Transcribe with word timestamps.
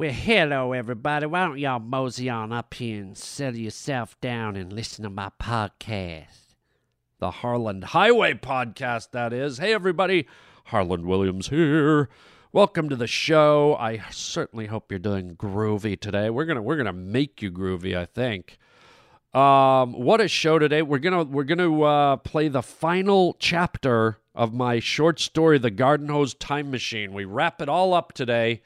Well, 0.00 0.12
hello, 0.12 0.72
everybody. 0.72 1.26
Why 1.26 1.44
don't 1.44 1.58
y'all 1.58 1.78
mosey 1.78 2.30
on 2.30 2.52
up 2.52 2.72
here 2.72 3.02
and 3.02 3.18
settle 3.18 3.60
yourself 3.60 4.18
down 4.22 4.56
and 4.56 4.72
listen 4.72 5.02
to 5.02 5.10
my 5.10 5.30
podcast? 5.38 6.54
The 7.18 7.30
Harland 7.30 7.84
Highway 7.84 8.32
podcast, 8.32 9.10
that 9.10 9.34
is. 9.34 9.58
Hey, 9.58 9.74
everybody. 9.74 10.26
Harland 10.64 11.04
Williams 11.04 11.50
here. 11.50 12.08
Welcome 12.50 12.88
to 12.88 12.96
the 12.96 13.06
show. 13.06 13.76
I 13.78 14.00
certainly 14.10 14.68
hope 14.68 14.90
you're 14.90 14.98
doing 14.98 15.36
groovy 15.36 16.00
today. 16.00 16.30
We're 16.30 16.46
gonna 16.46 16.62
we're 16.62 16.78
gonna 16.78 16.94
make 16.94 17.42
you 17.42 17.52
groovy, 17.52 17.94
I 17.94 18.06
think. 18.06 18.56
Um, 19.34 19.92
what 19.92 20.22
a 20.22 20.28
show 20.28 20.58
today. 20.58 20.80
We're 20.80 20.98
gonna 20.98 21.24
we're 21.24 21.44
gonna 21.44 21.82
uh, 21.82 22.16
play 22.16 22.48
the 22.48 22.62
final 22.62 23.36
chapter 23.38 24.16
of 24.34 24.54
my 24.54 24.80
short 24.80 25.20
story, 25.20 25.58
The 25.58 25.70
Garden 25.70 26.08
Hose 26.08 26.32
Time 26.32 26.70
Machine. 26.70 27.12
We 27.12 27.26
wrap 27.26 27.60
it 27.60 27.68
all 27.68 27.92
up 27.92 28.14
today. 28.14 28.62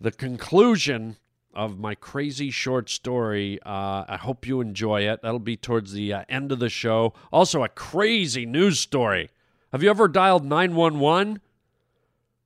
The 0.00 0.12
conclusion 0.12 1.16
of 1.54 1.78
my 1.78 1.94
crazy 1.94 2.50
short 2.50 2.90
story. 2.90 3.58
Uh, 3.64 4.04
I 4.06 4.18
hope 4.20 4.46
you 4.46 4.60
enjoy 4.60 5.08
it. 5.08 5.22
That'll 5.22 5.38
be 5.38 5.56
towards 5.56 5.92
the 5.92 6.12
uh, 6.12 6.24
end 6.28 6.52
of 6.52 6.58
the 6.58 6.68
show. 6.68 7.14
Also, 7.32 7.64
a 7.64 7.68
crazy 7.68 8.44
news 8.44 8.78
story. 8.78 9.30
Have 9.72 9.82
you 9.82 9.88
ever 9.88 10.06
dialed 10.06 10.44
911? 10.44 11.40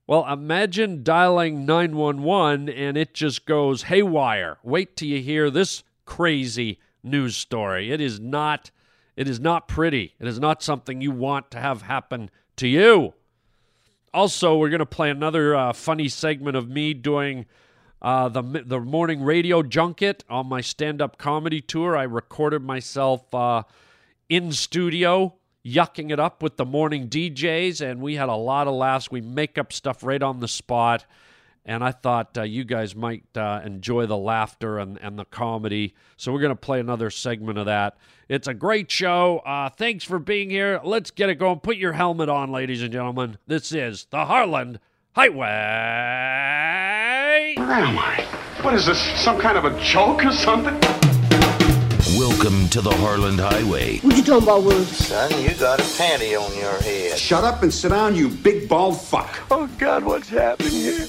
Well, 0.07 0.27
imagine 0.33 1.03
dialing 1.03 1.67
911 1.67 2.69
and 2.69 2.97
it 2.97 3.15
just 3.15 3.47
goes 3.47 3.85
haywire. 3.85 4.59
Wait 4.63 4.97
till 4.97 5.09
you 5.09 5.21
hear 5.21 5.51
this 5.51 5.83
crazy 6.05 6.79
news 7.03 7.37
story. 7.37 7.93
It 7.93 8.01
is 8.01 8.19
not 8.21 8.71
it 9.17 9.29
is 9.29 9.39
not 9.39 9.69
pretty. 9.69 10.15
It 10.19 10.27
is 10.27 10.41
not 10.41 10.63
something 10.63 11.01
you 11.01 11.11
want 11.11 11.51
to 11.51 11.59
have 11.59 11.83
happen 11.83 12.31
to 12.57 12.67
you. 12.67 13.15
Also, 14.13 14.57
we're 14.57 14.71
going 14.71 14.81
to 14.81 14.87
play 14.87 15.11
another 15.11 15.55
uh, 15.55 15.73
funny 15.73 16.09
segment 16.09 16.57
of 16.57 16.69
me 16.69 16.95
doing 16.95 17.47
uh, 18.03 18.29
the 18.29 18.43
the 18.43 18.81
morning 18.81 19.23
radio 19.23 19.63
junket 19.63 20.25
on 20.29 20.47
my 20.47 20.61
stand 20.61 21.01
up 21.01 21.17
comedy 21.19 21.61
tour. 21.61 21.97
I 21.97 22.05
recorded 22.05 22.63
myself 22.63 23.33
uh, 23.33 23.63
in 24.29 24.53
studio, 24.53 25.35
yucking 25.65 26.11
it 26.11 26.19
up 26.19 26.43
with 26.43 26.57
the 26.57 26.65
morning 26.65 27.09
DJs, 27.09 27.81
and 27.81 28.01
we 28.01 28.17
had 28.17 28.29
a 28.29 28.35
lot 28.35 28.67
of 28.67 28.75
laughs. 28.75 29.11
We 29.11 29.21
make 29.21 29.59
up 29.59 29.73
stuff 29.73 30.03
right 30.03 30.23
on 30.23 30.41
the 30.41 30.49
spot, 30.49 31.05
and 31.65 31.85
I 31.85 31.93
thought 31.93 32.37
uh, 32.37 32.43
you 32.43 32.65
guys 32.65 32.97
might 32.97 33.25
uh, 33.37 33.61
enjoy 33.65 34.07
the 34.07 34.17
laughter 34.17 34.79
and, 34.79 34.99
and 35.01 35.19
the 35.19 35.25
comedy. 35.25 35.95
So 36.17 36.33
we're 36.33 36.41
going 36.41 36.51
to 36.51 36.57
play 36.57 36.81
another 36.81 37.11
segment 37.11 37.59
of 37.59 37.67
that. 37.67 37.97
It's 38.29 38.49
a 38.49 38.55
great 38.55 38.91
show. 38.91 39.39
Uh, 39.41 39.69
thanks 39.69 40.05
for 40.05 40.19
being 40.19 40.51
here. 40.51 40.81
Let's 40.83 41.11
get 41.11 41.29
it 41.29 41.37
going. 41.37 41.61
Put 41.61 41.77
your 41.77 41.93
helmet 41.93 42.29
on, 42.29 42.51
ladies 42.51 42.83
and 42.83 42.93
gentlemen. 42.93 43.39
This 43.47 43.73
is 43.73 44.07
the 44.11 44.27
Harland 44.27 44.81
Highway. 45.15 45.45
Where 47.57 47.73
am 47.73 47.99
I? 47.99 48.25
What 48.63 48.75
is 48.75 48.87
this? 48.87 49.01
Some 49.21 49.41
kind 49.41 49.59
of 49.59 49.65
a 49.65 49.81
joke 49.81 50.25
or 50.25 50.33
something? 50.33 50.79
Welcome 52.19 52.69
to 52.71 52.81
the 52.81 52.91
Harland 52.91 53.41
Highway. 53.41 53.99
What 53.99 54.17
you 54.17 54.23
talking 54.23 54.45
about, 54.45 54.63
Willis? 54.65 55.07
Son, 55.09 55.31
you 55.43 55.55
got 55.55 55.79
a 55.81 55.83
panty 55.83 56.39
on 56.41 56.57
your 56.59 56.81
head. 56.83 57.19
Shut 57.19 57.45
up 57.45 57.63
and 57.63 57.73
sit 57.73 57.91
down, 57.91 58.15
you 58.15 58.29
big 58.29 58.69
bald 58.69 59.01
fuck. 59.01 59.41
Oh, 59.51 59.69
God, 59.79 60.05
what's 60.05 60.29
happening 60.29 60.73
here? 60.73 61.07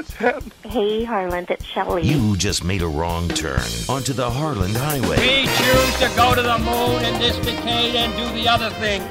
What's 0.00 0.14
happening? 0.14 0.52
Hey, 0.62 1.04
Harland, 1.04 1.50
it's 1.50 1.62
Shelley. 1.62 2.04
You 2.08 2.34
just 2.34 2.64
made 2.64 2.80
a 2.80 2.86
wrong 2.88 3.28
turn 3.28 3.60
onto 3.86 4.14
the 4.14 4.30
Harland 4.30 4.74
Highway. 4.74 5.18
We 5.18 5.44
choose 5.44 5.98
to 5.98 6.10
go 6.16 6.34
to 6.34 6.40
the 6.40 6.56
moon 6.56 7.04
in 7.04 7.20
this 7.20 7.36
decade 7.44 7.94
and 7.96 8.10
do 8.16 8.32
the 8.40 8.48
other 8.48 8.70
thing. 8.80 9.02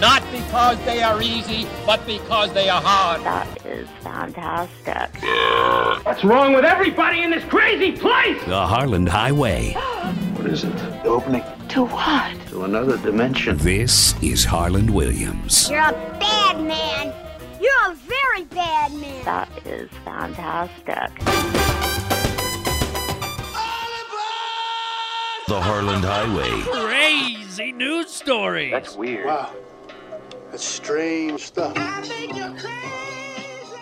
Not 0.00 0.22
because 0.30 0.78
they 0.84 1.02
are 1.02 1.20
easy, 1.20 1.66
but 1.84 2.06
because 2.06 2.52
they 2.52 2.68
are 2.68 2.80
hard. 2.80 3.24
That 3.24 3.66
is 3.66 3.88
fantastic. 4.04 5.10
What's 6.06 6.22
wrong 6.22 6.52
with 6.52 6.64
everybody 6.64 7.24
in 7.24 7.32
this 7.32 7.42
crazy 7.46 7.90
place? 7.90 8.40
The 8.44 8.64
Harland 8.64 9.08
Highway. 9.08 9.72
What 10.38 10.46
is 10.46 10.62
it? 10.62 10.72
The 11.02 11.02
opening 11.08 11.42
To 11.70 11.84
what? 11.86 12.32
to 12.50 12.62
another 12.62 12.96
dimension. 12.98 13.56
This 13.56 14.14
is 14.22 14.44
Harland 14.44 14.88
Williams. 14.88 15.68
You're 15.68 15.80
a 15.80 16.16
bad 16.20 16.60
man. 16.62 17.12
You're 17.60 17.90
a 17.90 17.94
very 18.38 18.44
bad 18.44 18.92
man. 18.94 19.24
That 19.24 19.66
is 19.66 19.90
fantastic. 20.04 21.14
The 25.48 25.60
Harland 25.60 26.04
Highway. 26.04 26.62
Crazy 26.62 27.72
news 27.72 28.10
story. 28.10 28.70
That's 28.70 28.96
weird. 28.96 29.26
Wow. 29.26 29.54
That's 30.50 30.64
strange 30.64 31.40
stuff. 31.42 31.76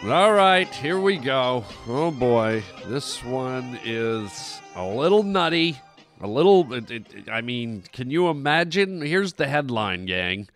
All 0.05 0.33
right, 0.33 0.69
here 0.69 1.01
we 1.01 1.17
go. 1.17 1.65
Oh 1.89 2.13
boy, 2.13 2.63
this 2.87 3.25
one 3.25 3.79
is 3.85 4.61
a 4.77 4.87
little 4.87 5.25
nutty. 5.25 5.81
A 6.21 6.27
little, 6.27 6.73
it, 6.73 6.91
it, 6.91 7.29
I 7.31 7.41
mean, 7.43 7.83
can 7.93 8.11
you 8.11 8.29
imagine? 8.29 9.03
Here's 9.03 9.35
the 9.35 9.47
headline, 9.47 10.07
gang 10.07 10.49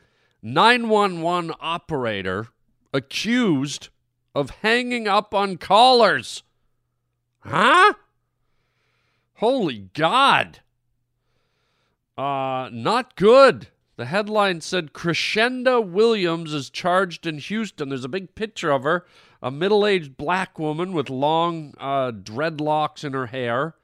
911 0.43 1.53
operator 1.61 2.49
accused 2.93 3.89
of 4.35 4.51
hanging 4.63 5.09
up 5.09 5.35
on 5.35 5.57
callers. 5.57 6.43
Huh? 7.41 7.95
Holy 9.35 9.89
God. 9.95 10.61
Uh, 12.17 12.69
not 12.73 13.17
good. 13.17 13.69
The 13.97 14.07
headline 14.07 14.61
said 14.61 14.93
Crescenda 14.93 15.81
Williams 15.87 16.55
is 16.55 16.71
charged 16.71 17.27
in 17.27 17.39
Houston. 17.39 17.89
There's 17.89 18.05
a 18.05 18.09
big 18.09 18.35
picture 18.35 18.71
of 18.71 18.83
her, 18.85 19.07
a 19.43 19.51
middle 19.51 19.87
aged 19.87 20.17
black 20.17 20.59
woman 20.59 20.93
with 20.93 21.11
long 21.11 21.75
uh, 21.79 22.13
dreadlocks 22.13 23.05
in 23.05 23.13
her 23.13 23.27
hair. 23.27 23.75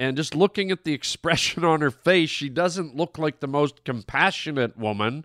And 0.00 0.16
just 0.16 0.34
looking 0.34 0.70
at 0.70 0.84
the 0.84 0.92
expression 0.94 1.64
on 1.64 1.80
her 1.80 1.90
face, 1.90 2.30
she 2.30 2.48
doesn't 2.48 2.96
look 2.96 3.18
like 3.18 3.40
the 3.40 3.46
most 3.46 3.84
compassionate 3.84 4.76
woman. 4.76 5.24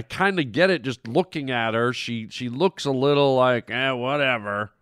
I 0.00 0.02
kind 0.02 0.40
of 0.40 0.50
get 0.50 0.70
it 0.70 0.80
just 0.80 1.06
looking 1.06 1.50
at 1.50 1.74
her. 1.74 1.92
She 1.92 2.26
she 2.30 2.48
looks 2.48 2.86
a 2.86 2.90
little 2.90 3.34
like, 3.34 3.70
eh, 3.70 3.90
whatever. 3.90 4.72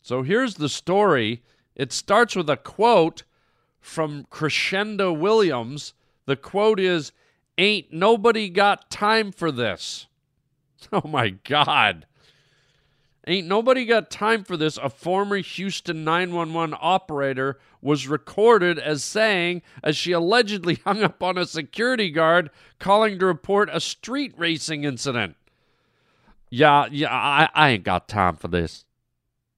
So 0.00 0.22
here's 0.22 0.54
the 0.54 0.70
story. 0.70 1.42
It 1.76 1.92
starts 1.92 2.34
with 2.34 2.48
a 2.48 2.56
quote 2.56 3.24
from 3.82 4.24
Crescenda 4.30 5.14
Williams. 5.14 5.92
The 6.24 6.36
quote 6.36 6.80
is, 6.80 7.12
Ain't 7.58 7.92
nobody 7.92 8.48
got 8.48 8.90
time 8.90 9.30
for 9.30 9.52
this. 9.52 10.06
Oh 10.90 11.06
my 11.06 11.28
God. 11.28 12.06
Ain't 13.26 13.46
nobody 13.46 13.84
got 13.84 14.10
time 14.10 14.44
for 14.44 14.56
this. 14.56 14.78
A 14.78 14.88
former 14.88 15.36
Houston 15.36 16.04
911 16.04 16.76
operator 16.80 17.58
was 17.82 18.08
recorded 18.08 18.78
as 18.78 19.04
saying, 19.04 19.62
as 19.82 19.96
she 19.96 20.12
allegedly 20.12 20.74
hung 20.84 21.02
up 21.02 21.22
on 21.22 21.36
a 21.36 21.44
security 21.44 22.10
guard 22.10 22.50
calling 22.78 23.18
to 23.18 23.26
report 23.26 23.68
a 23.72 23.80
street 23.80 24.32
racing 24.36 24.84
incident. 24.84 25.36
Yeah, 26.48 26.86
yeah, 26.90 27.12
I, 27.12 27.48
I 27.54 27.70
ain't 27.70 27.84
got 27.84 28.08
time 28.08 28.36
for 28.36 28.48
this. 28.48 28.84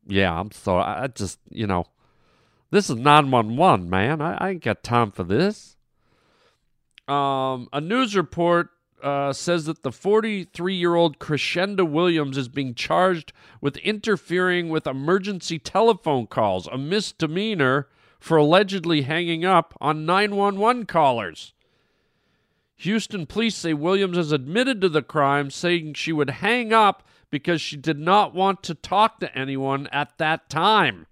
Yeah, 0.06 0.38
I'm 0.38 0.50
sorry. 0.50 0.84
I 0.84 1.06
just, 1.06 1.38
you 1.48 1.66
know, 1.66 1.86
this 2.70 2.90
is 2.90 2.96
911, 2.96 3.88
man. 3.88 4.20
I, 4.20 4.36
I 4.38 4.50
ain't 4.50 4.64
got 4.64 4.82
time 4.82 5.12
for 5.12 5.22
this. 5.22 5.76
Um, 7.06 7.68
a 7.72 7.80
news 7.80 8.16
report 8.16 8.70
uh, 9.02 9.32
says 9.32 9.64
that 9.66 9.82
the 9.82 9.92
43 9.92 10.74
year 10.74 10.94
old 10.94 11.18
Crescenda 11.18 11.88
Williams 11.88 12.36
is 12.36 12.48
being 12.48 12.74
charged 12.74 13.32
with 13.60 13.76
interfering 13.78 14.68
with 14.68 14.86
emergency 14.86 15.58
telephone 15.58 16.26
calls, 16.26 16.66
a 16.68 16.78
misdemeanor 16.78 17.88
for 18.20 18.36
allegedly 18.36 19.02
hanging 19.02 19.44
up 19.44 19.74
on 19.80 20.06
911 20.06 20.86
callers. 20.86 21.52
Houston 22.76 23.26
police 23.26 23.56
say 23.56 23.74
Williams 23.74 24.16
has 24.16 24.32
admitted 24.32 24.80
to 24.80 24.88
the 24.88 25.02
crime, 25.02 25.50
saying 25.50 25.94
she 25.94 26.12
would 26.12 26.30
hang 26.30 26.72
up 26.72 27.06
because 27.30 27.60
she 27.60 27.76
did 27.76 27.98
not 27.98 28.34
want 28.34 28.62
to 28.62 28.74
talk 28.74 29.20
to 29.20 29.36
anyone 29.36 29.86
at 29.88 30.18
that 30.18 30.48
time. 30.48 31.06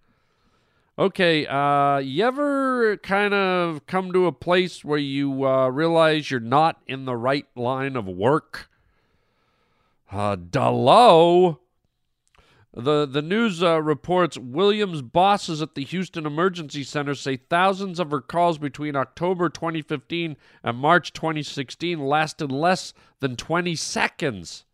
Okay, 0.99 1.47
uh, 1.47 1.99
you 1.99 2.25
ever 2.25 2.99
kind 2.99 3.33
of 3.33 3.87
come 3.87 4.13
to 4.13 4.27
a 4.27 4.33
place 4.33 4.85
where 4.85 4.99
you 4.99 5.47
uh, 5.47 5.69
realize 5.69 6.31
you're 6.31 6.41
not 6.41 6.83
in 6.87 7.07
the 7.07 7.17
right 7.17 7.47
line 7.57 7.97
of 7.97 8.07
work? 8.07 8.69
Uh, 10.11 10.37
Delo. 10.37 11.61
The 12.73 13.05
the 13.05 13.23
news 13.23 13.65
uh, 13.65 13.83
reports 13.83 14.39
Williams' 14.39 15.03
bosses 15.03 15.61
at 15.61 15.75
the 15.75 15.83
Houston 15.85 16.25
Emergency 16.25 16.85
Center 16.85 17.17
say 17.17 17.37
thousands 17.37 17.99
of 17.99 18.13
her 18.13 18.21
calls 18.21 18.59
between 18.59 18.95
October 18.95 19.49
2015 19.49 20.37
and 20.63 20.79
March 20.79 21.13
2016 21.13 21.99
lasted 21.99 22.53
less 22.53 22.95
than 23.19 23.35
20 23.35 23.75
seconds. 23.75 24.65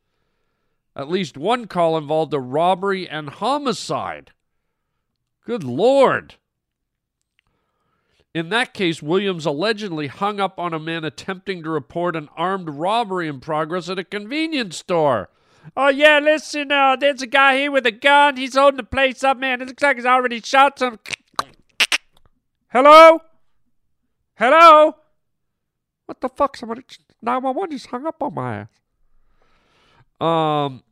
At 0.95 1.11
least 1.11 1.39
one 1.39 1.67
call 1.67 1.97
involved 1.97 2.35
a 2.35 2.41
robbery 2.41 3.09
and 3.09 3.31
homicide. 3.31 4.33
Good 5.47 5.63
Lord. 5.63 6.35
In 8.35 8.49
that 8.49 8.75
case, 8.75 9.01
Williams 9.01 9.47
allegedly 9.47 10.09
hung 10.09 10.41
up 10.41 10.59
on 10.59 10.75
a 10.75 10.79
man 10.81 11.05
attempting 11.05 11.63
to 11.63 11.71
report 11.71 12.17
an 12.17 12.29
armed 12.37 12.69
robbery 12.69 13.29
in 13.29 13.39
progress 13.39 13.89
at 13.89 13.99
a 13.99 14.05
convenience 14.05 14.77
store. 14.77 15.31
Oh 15.77 15.89
yeah, 15.89 16.19
listen, 16.19 16.73
uh, 16.73 16.97
there's 16.97 17.23
a 17.23 17.29
guy 17.29 17.59
here 17.59 17.71
with 17.71 17.87
a 17.87 17.93
gun. 17.93 18.37
He's 18.37 18.57
holding 18.57 18.77
the 18.77 18.83
place 18.83 19.23
up, 19.23 19.39
man. 19.39 19.63
It 19.63 19.69
looks 19.69 19.83
like 19.83 19.97
he's 19.97 20.05
already 20.05 20.41
shot 20.41 20.81
some. 20.81 20.99
Hello? 22.69 23.21
Hello? 24.35 24.97
What 26.07 26.21
the 26.21 26.29
fuck? 26.29 26.57
Somebody 26.57 26.83
911 27.23 27.71
just 27.71 27.87
hung 27.87 28.05
up 28.05 28.21
on 28.21 28.35
my 28.35 28.67
ass. 28.67 28.69
Um, 30.21 30.83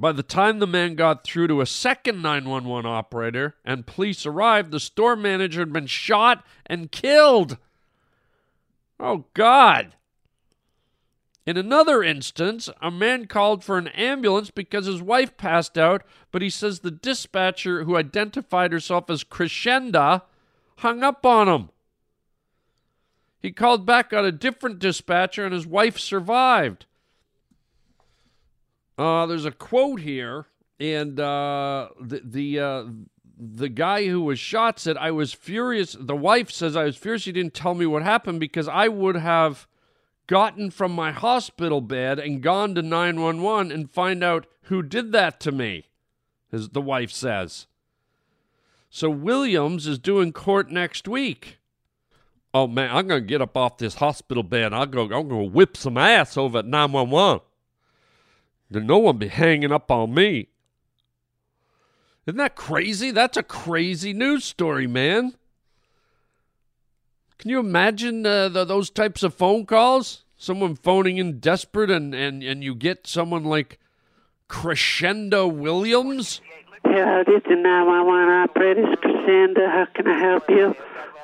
by 0.00 0.12
the 0.12 0.22
time 0.22 0.58
the 0.58 0.66
man 0.66 0.94
got 0.94 1.24
through 1.24 1.46
to 1.48 1.60
a 1.60 1.66
second 1.66 2.22
911 2.22 2.90
operator 2.90 3.56
and 3.66 3.86
police 3.86 4.24
arrived, 4.24 4.70
the 4.70 4.80
store 4.80 5.14
manager 5.14 5.60
had 5.60 5.74
been 5.74 5.86
shot 5.86 6.42
and 6.64 6.90
killed. 6.90 7.58
Oh, 8.98 9.26
God. 9.34 9.94
In 11.44 11.58
another 11.58 12.02
instance, 12.02 12.70
a 12.80 12.90
man 12.90 13.26
called 13.26 13.62
for 13.62 13.76
an 13.76 13.88
ambulance 13.88 14.50
because 14.50 14.86
his 14.86 15.02
wife 15.02 15.36
passed 15.36 15.76
out, 15.76 16.02
but 16.32 16.40
he 16.40 16.48
says 16.50 16.80
the 16.80 16.90
dispatcher, 16.90 17.84
who 17.84 17.96
identified 17.96 18.72
herself 18.72 19.10
as 19.10 19.22
Crescenda, 19.22 20.22
hung 20.78 21.02
up 21.02 21.26
on 21.26 21.48
him. 21.48 21.68
He 23.42 23.52
called 23.52 23.84
back 23.84 24.14
on 24.14 24.24
a 24.24 24.32
different 24.32 24.78
dispatcher 24.78 25.44
and 25.44 25.52
his 25.52 25.66
wife 25.66 25.98
survived. 25.98 26.86
Uh, 28.98 29.26
there's 29.26 29.44
a 29.44 29.50
quote 29.50 30.00
here, 30.00 30.46
and 30.78 31.18
uh, 31.18 31.88
the 32.00 32.20
the 32.24 32.60
uh, 32.60 32.84
the 33.38 33.68
guy 33.68 34.06
who 34.06 34.22
was 34.22 34.38
shot 34.38 34.78
said, 34.78 34.96
"I 34.96 35.10
was 35.10 35.32
furious." 35.32 35.96
The 35.98 36.16
wife 36.16 36.50
says, 36.50 36.76
"I 36.76 36.84
was 36.84 36.96
furious. 36.96 37.24
He 37.24 37.32
didn't 37.32 37.54
tell 37.54 37.74
me 37.74 37.86
what 37.86 38.02
happened 38.02 38.40
because 38.40 38.68
I 38.68 38.88
would 38.88 39.16
have 39.16 39.66
gotten 40.26 40.70
from 40.70 40.92
my 40.92 41.12
hospital 41.12 41.80
bed 41.80 42.18
and 42.18 42.42
gone 42.42 42.74
to 42.74 42.82
911 42.82 43.72
and 43.72 43.90
find 43.90 44.22
out 44.22 44.46
who 44.62 44.82
did 44.82 45.12
that 45.12 45.40
to 45.40 45.52
me." 45.52 45.86
As 46.52 46.70
the 46.70 46.80
wife 46.80 47.12
says. 47.12 47.68
So 48.90 49.08
Williams 49.08 49.86
is 49.86 50.00
doing 50.00 50.32
court 50.32 50.68
next 50.68 51.06
week. 51.06 51.58
Oh 52.52 52.66
man, 52.66 52.90
I'm 52.94 53.06
gonna 53.06 53.20
get 53.20 53.40
up 53.40 53.56
off 53.56 53.78
this 53.78 53.94
hospital 53.94 54.42
bed. 54.42 54.72
I'll 54.72 54.86
go. 54.86 55.02
I'm 55.02 55.28
gonna 55.28 55.44
whip 55.44 55.76
some 55.76 55.96
ass 55.96 56.36
over 56.36 56.58
at 56.58 56.66
911. 56.66 57.40
Then 58.70 58.86
no 58.86 58.98
one 58.98 59.18
be 59.18 59.28
hanging 59.28 59.72
up 59.72 59.90
on 59.90 60.14
me. 60.14 60.48
Isn't 62.26 62.38
that 62.38 62.54
crazy? 62.54 63.10
That's 63.10 63.36
a 63.36 63.42
crazy 63.42 64.12
news 64.12 64.44
story, 64.44 64.86
man. 64.86 65.34
Can 67.38 67.50
you 67.50 67.58
imagine 67.58 68.24
uh, 68.24 68.48
the, 68.50 68.64
those 68.64 68.90
types 68.90 69.22
of 69.22 69.34
phone 69.34 69.66
calls? 69.66 70.24
Someone 70.36 70.76
phoning 70.76 71.16
in 71.16 71.40
desperate, 71.40 71.90
and, 71.90 72.14
and, 72.14 72.42
and 72.42 72.62
you 72.62 72.74
get 72.74 73.06
someone 73.06 73.44
like 73.44 73.78
Crescendo 74.48 75.46
Williams? 75.48 76.40
Hello, 76.84 77.24
this 77.26 77.42
is 77.46 77.58
911 77.58 78.28
operator. 78.30 78.92
It's 78.92 79.00
Crescendo. 79.00 79.66
How 79.66 79.86
can 79.94 80.06
I 80.06 80.18
help 80.18 80.48
you? 80.48 80.66
Um, 80.66 80.74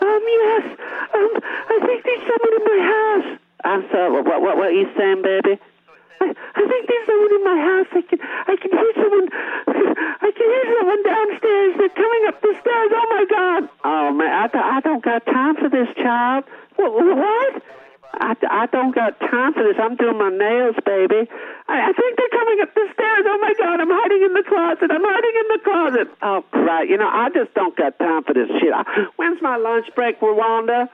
yes. 0.01 0.79
Um, 1.15 1.31
I 1.43 1.79
think 1.85 2.05
there's 2.05 2.21
someone 2.21 2.55
in 2.55 2.65
my 2.65 2.81
house. 2.87 3.39
I'm 3.65 3.83
sorry. 3.91 4.11
What, 4.11 4.41
what, 4.43 4.57
what 4.57 4.67
are 4.69 4.73
you 4.73 4.89
saying, 4.97 5.23
baby? 5.23 5.61
I, 6.21 6.27
I 6.33 6.63
think 6.67 6.83
there's 6.89 7.07
someone 7.07 7.33
in 7.35 7.45
my 7.45 7.59
house. 7.61 7.91
I 7.93 8.03
can, 8.03 8.19
I 8.23 8.55
can 8.57 8.71
hear 8.73 8.93
someone. 8.97 9.29
I 10.27 10.31
can 10.33 10.47
hear 10.49 10.67
someone 10.77 11.03
downstairs. 11.03 11.71
They're 11.79 11.97
coming 11.97 12.23
up 12.29 12.37
the 12.41 12.55
stairs. 12.61 12.91
Oh 12.95 13.07
my 13.11 13.25
God! 13.29 13.63
Oh 13.85 14.07
man, 14.13 14.33
I, 14.33 14.47
th- 14.49 14.65
I 14.65 14.81
don't 14.81 15.05
got 15.05 15.27
time 15.27 15.57
for 15.57 15.69
this, 15.69 15.89
child. 15.97 16.45
What? 16.77 16.93
what? 16.93 17.63
I, 18.17 18.33
I 18.49 18.67
don't 18.73 18.95
got 18.95 19.21
time 19.21 19.53
for 19.53 19.63
this. 19.63 19.77
I'm 19.77 19.97
doing 19.97 20.17
my 20.17 20.31
nails, 20.31 20.77
baby. 20.87 21.29
I, 21.69 21.91
I 21.91 21.93
think 21.93 22.17
they're 22.17 22.33
coming 22.33 22.59
up 22.65 22.73
the 22.73 22.87
stairs. 22.97 23.25
Oh 23.29 23.39
my 23.41 23.55
God! 23.59 23.81
I'm 23.81 23.93
hiding 23.93 24.23
in 24.25 24.33
the 24.33 24.45
closet. 24.47 24.89
I'm 24.89 25.05
hiding 25.05 25.37
in 25.37 25.49
the 25.53 25.61
closet. 25.63 26.07
Oh 26.23 26.45
right. 26.65 26.89
You 26.89 26.97
know, 26.97 27.09
I 27.09 27.29
just 27.29 27.53
don't 27.55 27.77
got 27.77 27.99
time 27.99 28.25
for 28.25 28.33
this 28.33 28.49
shit. 28.61 28.73
I, 28.73 28.85
when's 29.17 29.43
my 29.43 29.57
lunch 29.57 29.87
break, 29.95 30.21
Rhonda? 30.21 30.89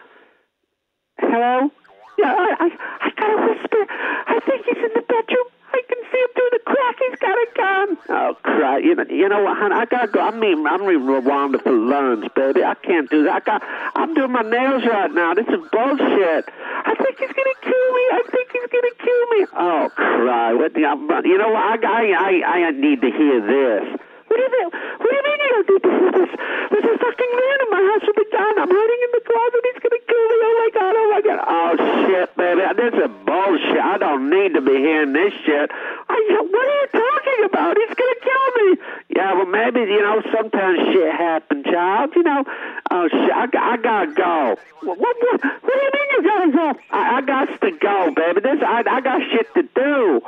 Hello? 1.19 1.71
Yeah, 2.19 2.33
I, 2.33 2.49
I, 2.61 2.69
I 3.01 3.11
gotta 3.17 3.37
whisper. 3.49 3.83
I 3.89 4.41
think 4.45 4.65
he's 4.67 4.77
in 4.77 4.93
the 4.95 5.03
bedroom. 5.03 5.49
I 5.73 5.81
can 5.89 6.01
see 6.13 6.21
him 6.21 6.29
through 6.37 6.53
the 6.53 6.63
crack. 6.69 6.97
He's 7.01 7.19
got 7.19 7.33
a 7.33 7.49
gun. 7.57 7.89
Oh, 8.11 8.37
crap. 8.45 8.83
You 8.85 8.95
know, 8.95 9.05
you 9.09 9.29
know 9.29 9.43
what, 9.43 9.57
honey? 9.57 9.75
I 9.75 9.87
gotta 9.87 10.09
go. 10.13 10.21
I 10.21 10.31
mean, 10.31 10.67
I'm 10.67 10.83
in 10.83 11.01
Rhonda 11.09 11.63
for 11.63 11.73
lunch, 11.73 12.29
baby. 12.37 12.63
I 12.63 12.75
can't 12.75 13.09
do 13.09 13.25
that. 13.25 13.33
I 13.33 13.41
got, 13.41 13.63
I'm 13.97 14.13
doing 14.13 14.33
my 14.33 14.43
nails 14.43 14.85
right 14.85 15.11
now. 15.11 15.33
This 15.33 15.49
is 15.49 15.65
bullshit. 15.73 16.45
I 16.53 16.93
think 16.93 17.17
he's 17.17 17.33
gonna 17.33 17.59
kill 17.65 17.89
me. 17.97 18.05
I 18.13 18.23
think 18.29 18.47
he's 18.53 18.69
gonna 18.69 18.97
kill 19.01 19.25
me. 19.33 19.41
Oh, 19.57 19.89
crap. 19.97 20.55
What 20.61 20.75
the, 20.75 20.81
you 21.25 21.39
know 21.39 21.49
what? 21.49 21.65
I, 21.65 22.13
I, 22.13 22.33
I, 22.45 22.57
I 22.69 22.71
need 22.73 23.01
to 23.01 23.11
hear 23.11 23.41
this. 23.41 24.01
What 24.29 24.37
do 24.37 24.45
you 24.45 24.53
mean? 24.53 24.69
What 25.01 25.09
do 25.09 25.17
you 25.17 25.25
mean 25.25 25.39
you 25.41 25.51
don't 25.57 25.69
need 25.73 25.83
to 25.89 25.93
hear 25.93 26.13
this? 26.13 26.33
There's 26.69 26.85
a 26.85 26.97
fucking 27.01 27.33
man 27.33 27.57
in 27.65 27.69
my 27.73 27.83
house 27.89 28.05
with 28.05 28.17
a 28.21 28.29
gun. 28.29 28.55
I'm 28.61 28.69
hiding 28.69 29.01
in 29.09 29.11
the 29.17 29.23
closet. 29.25 29.61
He's 29.73 29.81
gonna 29.81 29.89
kill 29.89 30.01
me. 30.01 30.02
Oh 30.35 30.55
my 30.59 30.71
god! 30.73 30.95
Oh 30.97 31.09
my 31.13 31.21
god! 31.21 31.41
Oh 31.45 31.73
shit, 32.09 32.37
baby! 32.37 32.63
This 32.77 32.95
is 32.95 33.11
bullshit. 33.27 33.83
I 33.83 33.99
don't 33.99 34.31
need 34.31 34.55
to 34.55 34.61
be 34.61 34.73
hearing 34.73 35.13
this 35.13 35.33
shit. 35.45 35.71
I, 35.73 36.17
said, 36.29 36.47
what 36.49 36.67
are 36.67 36.79
you 36.81 36.89
talking 36.93 37.45
about? 37.45 37.77
He's 37.77 37.95
gonna 37.95 38.21
kill 38.23 38.49
me. 38.57 38.69
Yeah, 39.17 39.35
well 39.35 39.47
maybe 39.47 39.81
you 39.81 40.01
know 40.01 40.23
sometimes 40.33 40.79
shit 40.93 41.13
happens, 41.13 41.65
child. 41.67 42.13
You 42.17 42.23
know. 42.23 42.45
Oh 42.91 43.09
shit! 43.09 43.33
I, 43.33 43.45
I 43.45 43.77
gotta 43.77 44.13
go. 44.13 44.57
What, 44.83 44.99
what? 44.99 45.17
What? 45.21 45.45
What 45.63 45.75
do 45.75 45.83
you 45.83 45.91
mean 45.93 46.09
you 46.11 46.23
gotta 46.23 46.53
go? 46.53 46.81
I, 46.91 47.17
I 47.17 47.21
got 47.23 47.61
to 47.61 47.71
go, 47.71 48.13
baby. 48.15 48.41
This 48.41 48.63
I, 48.65 48.83
I 48.89 49.01
got 49.01 49.21
shit 49.31 49.53
to 49.55 49.63
do. 49.63 50.21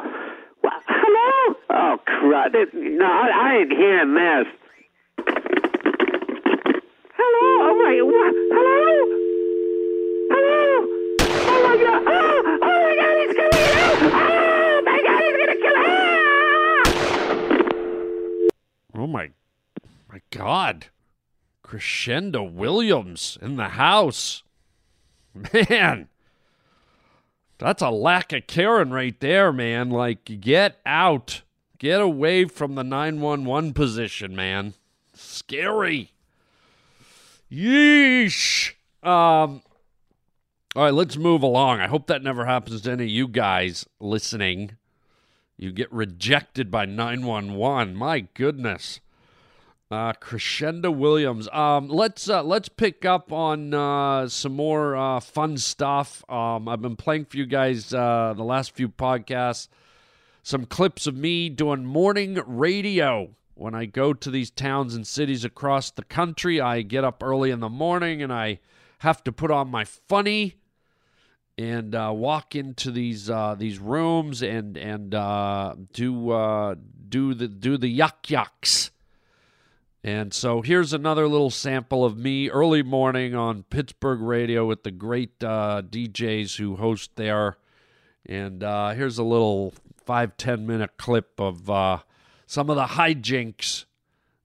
What? 0.61 0.83
Hello? 0.89 1.57
Oh, 1.71 1.99
crap. 2.07 2.53
This, 2.53 2.69
no, 2.73 3.05
I, 3.05 3.29
I 3.29 3.57
ain't 3.57 3.73
hearing 3.73 4.15
this. 4.15 4.47
Hello? 7.17 7.47
Oh, 7.67 7.75
my, 7.79 8.01
what? 8.03 8.35
Hello? 8.55 9.44
Oh, 10.37 11.61
my 11.65 11.77
God. 11.77 12.03
Oh, 12.07 12.43
my 12.45 12.95
God, 13.01 13.17
he's. 13.21 13.35
Oh, 14.13 14.83
my 14.85 14.99
God, 15.03 15.21
he's 15.23 15.37
to 15.47 15.57
kill 15.61 15.77
her. 15.77 15.91
Oh 18.97 19.07
my, 19.07 19.31
my 20.11 20.21
God! 20.31 20.87
Crescendo 21.63 22.43
Williams 22.43 23.37
in 23.43 23.57
the 23.57 23.71
house. 23.71 24.45
Man, 25.35 26.09
that's 27.59 27.83
a 27.83 27.91
lack 27.91 28.33
of 28.33 28.47
caring 28.47 28.91
right 28.91 29.19
there, 29.19 29.53
man. 29.53 29.91
Like, 29.91 30.41
get 30.41 30.79
out, 30.87 31.43
get 31.79 32.01
away 32.01 32.45
from 32.45 32.77
the 32.77 32.85
nine 32.85 33.21
one 33.21 33.45
one 33.45 33.73
position, 33.73 34.37
man. 34.37 34.75
Scary. 35.13 36.13
Yeesh. 37.51 38.75
Um. 39.03 39.63
All 40.77 40.83
right, 40.83 40.93
let's 40.93 41.17
move 41.17 41.45
along. 41.45 41.79
I 41.79 41.87
hope 41.87 42.09
that 42.09 42.25
never 42.25 42.47
happens 42.47 42.81
to 42.81 42.91
any 42.91 43.05
of 43.05 43.11
you 43.11 43.29
guys 43.29 43.87
listening. 44.01 44.77
You 45.57 45.71
get 45.71 45.93
rejected 45.93 46.69
by 46.69 46.85
911. 46.85 47.95
My 47.95 48.27
goodness. 48.35 48.99
Uh, 49.89 50.15
Crescendo 50.15 50.91
Williams. 50.91 51.49
Um, 51.53 51.89
let's 51.89 52.29
uh, 52.29 52.43
let's 52.43 52.69
pick 52.69 53.05
up 53.05 53.33
on 53.33 53.73
uh, 53.73 54.27
some 54.27 54.57
more 54.57 54.97
uh, 54.97 55.21
fun 55.21 55.59
stuff. 55.59 56.29
Um, 56.29 56.69
I've 56.69 56.83
been 56.83 56.97
playing 56.97 57.27
for 57.27 57.37
you 57.37 57.47
guys 57.47 57.95
uh, 57.95 58.35
the 58.37 58.43
last 58.43 58.73
few 58.73 58.89
podcasts. 58.89 59.69
Some 60.43 60.67
clips 60.67 61.07
of 61.07 61.15
me 61.15 61.51
doing 61.51 61.85
morning 61.85 62.41
radio 62.47 63.31
when 63.55 63.77
I 63.77 63.85
go 63.85 64.13
to 64.13 64.29
these 64.29 64.51
towns 64.51 64.97
and 64.97 65.07
cities 65.07 65.45
across 65.45 65.93
the 65.93 66.03
country. 66.03 66.61
I 66.61 66.83
get 66.83 67.05
up 67.05 67.23
early 67.23 67.53
in 67.53 67.61
the 67.61 67.69
morning 67.69 68.25
and 68.25 68.33
I 68.33 68.59
have 68.99 69.23
to 69.23 69.31
put 69.31 69.53
on 69.53 69.71
my 69.71 69.85
funny 69.85 70.57
and 71.57 71.95
uh, 71.95 72.13
walk 72.15 72.55
into 72.55 72.91
these 72.91 73.31
uh, 73.31 73.55
these 73.57 73.79
rooms 73.79 74.43
and 74.43 74.77
and 74.77 75.15
uh, 75.15 75.75
do 75.93 76.31
uh, 76.31 76.75
do 77.09 77.35
the 77.35 77.49
do 77.49 77.77
the 77.77 77.99
yuck 77.99 78.23
yucks. 78.25 78.91
And 80.03 80.35
so 80.35 80.61
here's 80.61 80.93
another 80.93 81.27
little 81.27 81.51
sample 81.51 82.05
of 82.05 82.19
me 82.19 82.51
early 82.51 82.83
morning 82.83 83.35
on 83.35 83.63
Pittsburgh 83.63 84.21
radio 84.21 84.67
with 84.67 84.83
the 84.83 84.91
great 84.91 85.43
uh, 85.43 85.81
DJs 85.89 86.59
who 86.59 86.77
host 86.77 87.13
there. 87.17 87.57
And 88.27 88.63
uh, 88.63 88.91
here's 88.91 89.17
a 89.17 89.25
little 89.25 89.73
five 90.05 90.37
ten 90.37 90.67
minute 90.67 90.99
clip 90.99 91.41
of 91.41 91.71
uh, 91.71 91.99
some 92.47 92.69
of 92.69 92.77
the 92.77 92.85
hijinks 92.85 93.87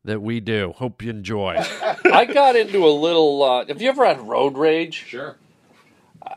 that 0.06 0.22
we 0.22 0.40
do. 0.40 0.74
Hope 0.78 1.02
you 1.02 1.10
enjoy. 1.10 1.58
I 2.06 2.26
got 2.26 2.56
into 2.56 2.86
a 2.86 2.94
little. 2.94 3.44
Uh, 3.44 3.66
have 3.66 3.82
you 3.82 3.90
ever 3.90 4.06
had 4.06 4.22
road 4.22 4.58
rage? 4.58 4.96
Sure. 5.08 5.38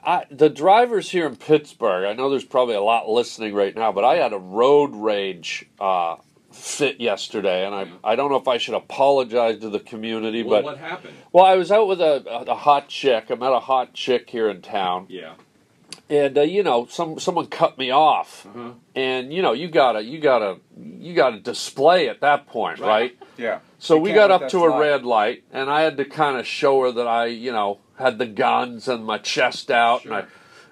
I, 0.04 0.24
the 0.30 0.48
drivers 0.48 1.10
here 1.10 1.26
in 1.26 1.36
Pittsburgh, 1.36 2.04
I 2.04 2.12
know 2.14 2.30
there's 2.30 2.44
probably 2.44 2.74
a 2.74 2.82
lot 2.82 3.08
listening 3.08 3.54
right 3.54 3.74
now, 3.74 3.92
but 3.92 4.04
I 4.04 4.16
had 4.16 4.32
a 4.32 4.38
road 4.38 4.94
rage 4.94 5.66
uh, 5.80 6.16
fit 6.50 7.00
yesterday, 7.00 7.64
and 7.66 7.74
I 7.74 7.88
I 8.04 8.16
don't 8.16 8.30
know 8.30 8.36
if 8.36 8.48
I 8.48 8.58
should 8.58 8.74
apologize 8.74 9.58
to 9.60 9.68
the 9.70 9.80
community, 9.80 10.42
Well, 10.42 10.58
but 10.62 10.64
what 10.64 10.78
happened? 10.78 11.14
well, 11.32 11.44
I 11.44 11.54
was 11.56 11.70
out 11.70 11.88
with 11.88 12.00
a, 12.00 12.24
a, 12.28 12.52
a 12.52 12.54
hot 12.54 12.88
chick. 12.88 13.26
I 13.30 13.34
met 13.34 13.52
a 13.52 13.60
hot 13.60 13.92
chick 13.94 14.28
here 14.30 14.48
in 14.48 14.62
town, 14.62 15.06
Yeah. 15.08 15.34
and 16.10 16.36
uh, 16.38 16.42
you 16.42 16.62
know, 16.62 16.86
some 16.86 17.18
someone 17.18 17.46
cut 17.46 17.78
me 17.78 17.90
off, 17.90 18.46
and 18.94 19.32
you 19.32 19.42
know, 19.42 19.52
you 19.52 19.68
gotta 19.68 20.02
you 20.02 20.20
gotta 20.20 20.58
you 20.76 21.14
gotta 21.14 21.38
display 21.40 22.08
at 22.08 22.20
that 22.20 22.46
point, 22.46 22.78
right? 22.80 23.16
Yeah. 23.38 23.60
So 23.78 23.96
You 23.96 24.02
we 24.02 24.12
got 24.12 24.30
up 24.30 24.48
to 24.50 24.64
a 24.64 24.68
fly. 24.70 24.78
red 24.80 25.04
light, 25.04 25.44
and 25.52 25.68
I 25.70 25.82
had 25.82 25.96
to 25.96 26.04
kind 26.04 26.36
of 26.38 26.46
show 26.46 26.82
her 26.82 26.92
that 26.92 27.06
I, 27.08 27.26
you 27.26 27.50
know, 27.50 27.78
had 28.02 28.18
the 28.18 28.26
guns 28.26 28.88
and 28.88 29.04
my 29.04 29.18
chest 29.18 29.70
out, 29.70 30.04
and 30.04 30.14
I. 30.14 30.24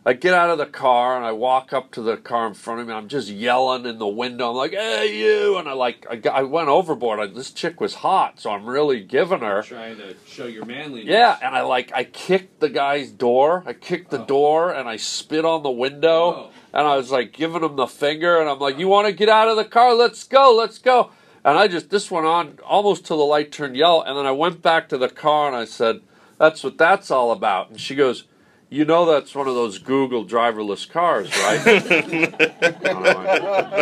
I 0.04 0.14
get 0.14 0.32
out 0.32 0.48
of 0.48 0.56
the 0.56 0.64
car 0.64 1.14
and 1.14 1.26
I 1.26 1.32
walk 1.32 1.74
up 1.74 1.90
to 1.92 2.00
the 2.00 2.16
car 2.16 2.46
in 2.46 2.54
front 2.54 2.80
of 2.80 2.86
me. 2.86 2.94
I'm 2.94 3.08
just 3.08 3.28
yelling 3.28 3.84
in 3.84 3.98
the 3.98 4.08
window. 4.08 4.50
I'm 4.50 4.56
like, 4.56 4.70
"Hey, 4.70 5.18
you!" 5.18 5.58
And 5.58 5.68
I 5.68 5.74
like, 5.74 6.06
I, 6.08 6.16
got- 6.16 6.34
I 6.34 6.42
went 6.42 6.68
overboard. 6.68 7.20
I, 7.20 7.26
this 7.26 7.50
chick 7.50 7.82
was 7.82 7.96
hot, 7.96 8.40
so 8.40 8.50
I'm 8.50 8.64
really 8.64 9.02
giving 9.02 9.40
her. 9.40 9.62
Trying 9.62 9.98
to 9.98 10.16
show 10.26 10.46
your 10.46 10.64
manliness. 10.64 11.06
Yeah, 11.06 11.36
and 11.42 11.54
I 11.54 11.60
like 11.62 11.92
I 11.94 12.04
kicked 12.04 12.60
the 12.60 12.70
guy's 12.70 13.10
door. 13.10 13.62
I 13.66 13.74
kicked 13.74 14.10
the 14.10 14.22
oh. 14.22 14.26
door 14.26 14.72
and 14.72 14.88
I 14.88 14.96
spit 14.96 15.44
on 15.44 15.62
the 15.62 15.70
window 15.70 16.50
and 16.72 16.86
I 16.86 16.96
was 16.96 17.10
like 17.10 17.34
giving 17.34 17.62
him 17.62 17.76
the 17.76 17.86
finger 17.86 18.40
and 18.40 18.48
I'm 18.48 18.58
like, 18.58 18.78
"You 18.78 18.88
want 18.88 19.06
to 19.06 19.12
get 19.12 19.28
out 19.28 19.48
of 19.48 19.56
the 19.56 19.66
car? 19.66 19.94
Let's 19.94 20.24
go. 20.24 20.54
Let's 20.56 20.78
go." 20.78 21.10
And 21.44 21.58
I 21.58 21.68
just 21.68 21.90
this 21.90 22.10
went 22.10 22.26
on 22.26 22.58
almost 22.64 23.04
till 23.04 23.18
the 23.18 23.24
light 23.24 23.52
turned 23.52 23.76
yellow 23.76 24.02
and 24.02 24.16
then 24.16 24.26
I 24.26 24.32
went 24.32 24.62
back 24.62 24.88
to 24.88 24.98
the 24.98 25.08
car 25.10 25.46
and 25.46 25.56
I 25.56 25.66
said, 25.66 26.00
"That's 26.40 26.64
what 26.64 26.76
that's 26.78 27.10
all 27.12 27.30
about." 27.30 27.68
And 27.70 27.78
she 27.78 27.94
goes, 27.94 28.24
"You 28.70 28.84
know 28.86 29.04
that's 29.04 29.34
one 29.34 29.46
of 29.46 29.54
those 29.54 29.78
Google 29.78 30.24
driverless 30.24 30.88
cars, 30.90 31.30
right?" 31.44 31.60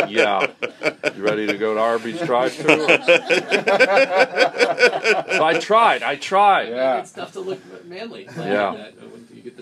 And 0.01 0.11
yeah. 0.11 0.47
You 1.15 1.23
ready 1.23 1.47
to 1.47 1.57
go 1.57 1.73
to 1.73 1.79
Arby's 1.79 2.19
drive 2.21 2.53
through? 2.53 2.87
so 2.87 2.93
I 5.43 5.57
tried. 5.59 6.03
I 6.03 6.15
tried. 6.15 6.69
Yeah. 6.69 6.99
It's 6.99 7.11
tough 7.11 7.31
to 7.33 7.39
look 7.39 7.59
manly. 7.85 8.25
Yeah. 8.37 8.75
That, 8.75 8.93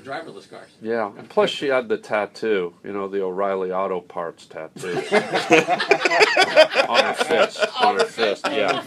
when 0.07 0.17
you 0.17 0.23
get 0.23 0.33
the 0.33 0.39
driverless 0.39 0.49
cars. 0.49 0.69
Yeah, 0.81 1.11
and 1.17 1.29
plus 1.29 1.49
she 1.49 1.67
had 1.67 1.89
the 1.89 1.97
tattoo, 1.97 2.73
you 2.83 2.93
know, 2.93 3.07
the 3.07 3.21
O'Reilly 3.23 3.71
Auto 3.71 4.01
Parts 4.01 4.45
tattoo 4.45 4.97
on 6.87 7.03
her 7.03 7.13
fist. 7.13 7.65
On 7.81 7.97
her 7.97 8.05
fist, 8.05 8.45
yeah, 8.51 8.83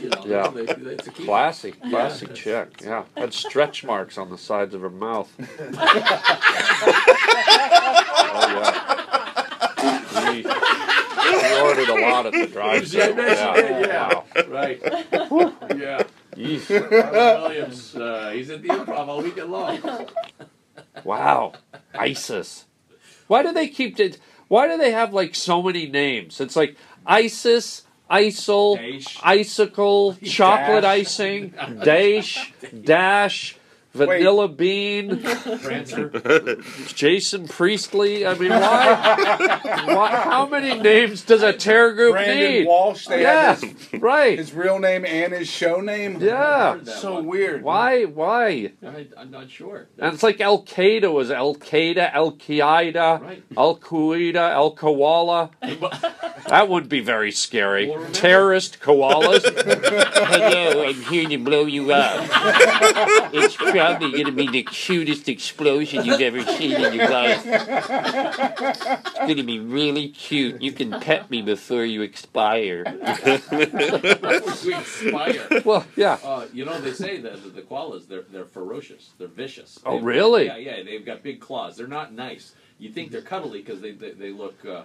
You 0.00 0.08
know, 0.10 0.24
yeah. 0.26 0.48
they- 0.48 0.66
they- 0.66 0.94
it's 0.94 1.06
a 1.06 1.10
key. 1.12 1.24
Classy, 1.24 1.74
Yeah. 1.82 1.90
classy 1.90 2.26
chick. 2.28 2.80
Yeah, 2.82 3.04
had 3.16 3.32
stretch 3.32 3.84
marks 3.84 4.18
on 4.18 4.30
the 4.30 4.38
sides 4.38 4.74
of 4.74 4.80
her 4.82 4.90
mouth. 4.90 5.30
oh 5.38 5.44
yeah. 8.50 10.30
We, 10.30 10.42
we 10.42 11.60
ordered 11.60 11.88
a 11.88 12.00
lot 12.00 12.26
at 12.26 12.32
the 12.32 12.46
drive-thru. 12.46 12.98
Yeah, 12.98 13.06
I 13.06 13.12
bet 13.12 13.56
you 13.56 13.62
did, 13.62 13.86
yeah. 13.86 14.08
Wow. 14.08 14.24
Right. 14.48 14.80
yeah. 15.76 16.02
Yeesh. 16.36 16.90
Robin 16.90 17.42
Williams, 17.42 17.94
uh, 17.96 18.30
he's 18.34 18.50
at 18.50 18.62
the 18.62 18.68
improv 18.68 19.08
all 19.08 19.22
weekend 19.22 19.50
long. 19.52 19.78
Wow, 21.02 21.54
ISIS. 21.94 22.66
Why 23.26 23.42
do 23.42 23.52
they 23.52 23.68
keep 23.68 23.98
it? 23.98 24.18
Why 24.48 24.68
do 24.68 24.76
they 24.76 24.92
have 24.92 25.12
like 25.12 25.34
so 25.34 25.62
many 25.62 25.86
names? 25.86 26.40
It's 26.40 26.56
like 26.56 26.76
ISIS, 27.06 27.82
ISIL, 28.10 28.78
icicle, 29.22 30.14
chocolate 30.24 30.82
Dash. 30.82 31.00
icing, 31.00 31.54
Dash, 31.82 32.52
Dash, 32.84 33.56
Vanilla 33.94 34.48
Bean, 34.48 35.22
Prancer. 35.22 36.08
Jason 36.88 37.46
Priestley. 37.46 38.26
I 38.26 38.34
mean, 38.34 38.50
why? 38.50 39.60
why 39.86 40.08
how 40.08 40.46
many 40.46 40.80
names 40.80 41.22
does 41.22 41.42
a 41.42 41.52
terror 41.52 41.92
group 41.92 42.14
Brandon 42.14 42.36
need? 42.36 42.66
Walsh. 42.66 43.06
They 43.06 43.22
yeah, 43.22 43.54
have 43.54 43.62
his, 43.62 44.02
right. 44.02 44.36
his 44.36 44.52
real 44.52 44.80
name 44.80 45.04
and 45.04 45.32
his 45.32 45.48
show 45.48 45.80
name. 45.80 46.20
Yeah. 46.20 46.82
So 46.84 47.22
weird. 47.22 47.62
Why? 47.62 48.04
Why? 48.04 48.72
I, 48.84 49.06
I'm 49.16 49.30
not 49.30 49.48
sure. 49.48 49.86
And 49.98 50.12
it's 50.12 50.24
like 50.24 50.40
Al 50.40 50.64
Qaeda 50.64 51.12
was 51.12 51.30
Al 51.30 51.54
Qaeda, 51.54 52.12
Al 52.12 52.32
Qaeda, 52.32 53.20
Right. 53.20 53.42
Al 53.56 53.78
Qaeda, 53.78 54.50
Al 54.50 54.72
Koala. 54.72 55.50
That 56.48 56.68
wouldn't 56.68 56.90
be 56.90 57.00
very 57.00 57.30
scary. 57.30 57.94
Terrorist 58.12 58.80
koalas. 58.80 59.44
Hello, 60.14 60.84
I'm 60.84 61.00
here 61.02 61.28
to 61.28 61.38
blow 61.38 61.64
you 61.64 61.92
up. 61.92 62.28
It's 63.32 63.56
probably 63.92 64.12
going 64.12 64.26
to 64.26 64.32
be 64.32 64.48
the 64.50 64.62
cutest 64.62 65.28
explosion 65.28 66.04
you've 66.04 66.20
ever 66.20 66.42
seen 66.42 66.72
in 66.72 66.94
your 66.94 67.08
life. 67.10 67.42
It's 67.46 69.18
going 69.18 69.36
to 69.36 69.42
be 69.42 69.58
really 69.60 70.08
cute. 70.08 70.60
You 70.62 70.72
can 70.72 71.00
pet 71.00 71.30
me 71.30 71.42
before 71.42 71.84
you 71.84 72.02
expire. 72.02 72.84
We 73.52 74.74
expire. 74.74 75.62
Well, 75.64 75.86
yeah. 75.96 76.18
Uh, 76.24 76.46
you 76.52 76.64
know, 76.64 76.80
they 76.80 76.92
say 76.92 77.20
that 77.20 77.54
the, 77.54 77.62
koalas, 77.62 78.08
they're, 78.08 78.22
they're 78.30 78.44
ferocious. 78.44 79.10
They're 79.18 79.28
vicious. 79.28 79.80
Oh, 79.84 79.96
They've- 79.96 80.04
really? 80.04 80.46
Yeah, 80.46 80.56
yeah. 80.56 80.82
They've 80.82 81.04
got 81.04 81.22
big 81.22 81.40
claws. 81.40 81.76
They're 81.76 81.86
not 81.86 82.12
nice. 82.12 82.54
You 82.78 82.90
think 82.90 83.10
they're 83.12 83.22
cuddly 83.22 83.60
because 83.62 83.80
they, 83.80 83.92
they, 83.92 84.10
they 84.12 84.30
look, 84.32 84.64
uh, 84.66 84.82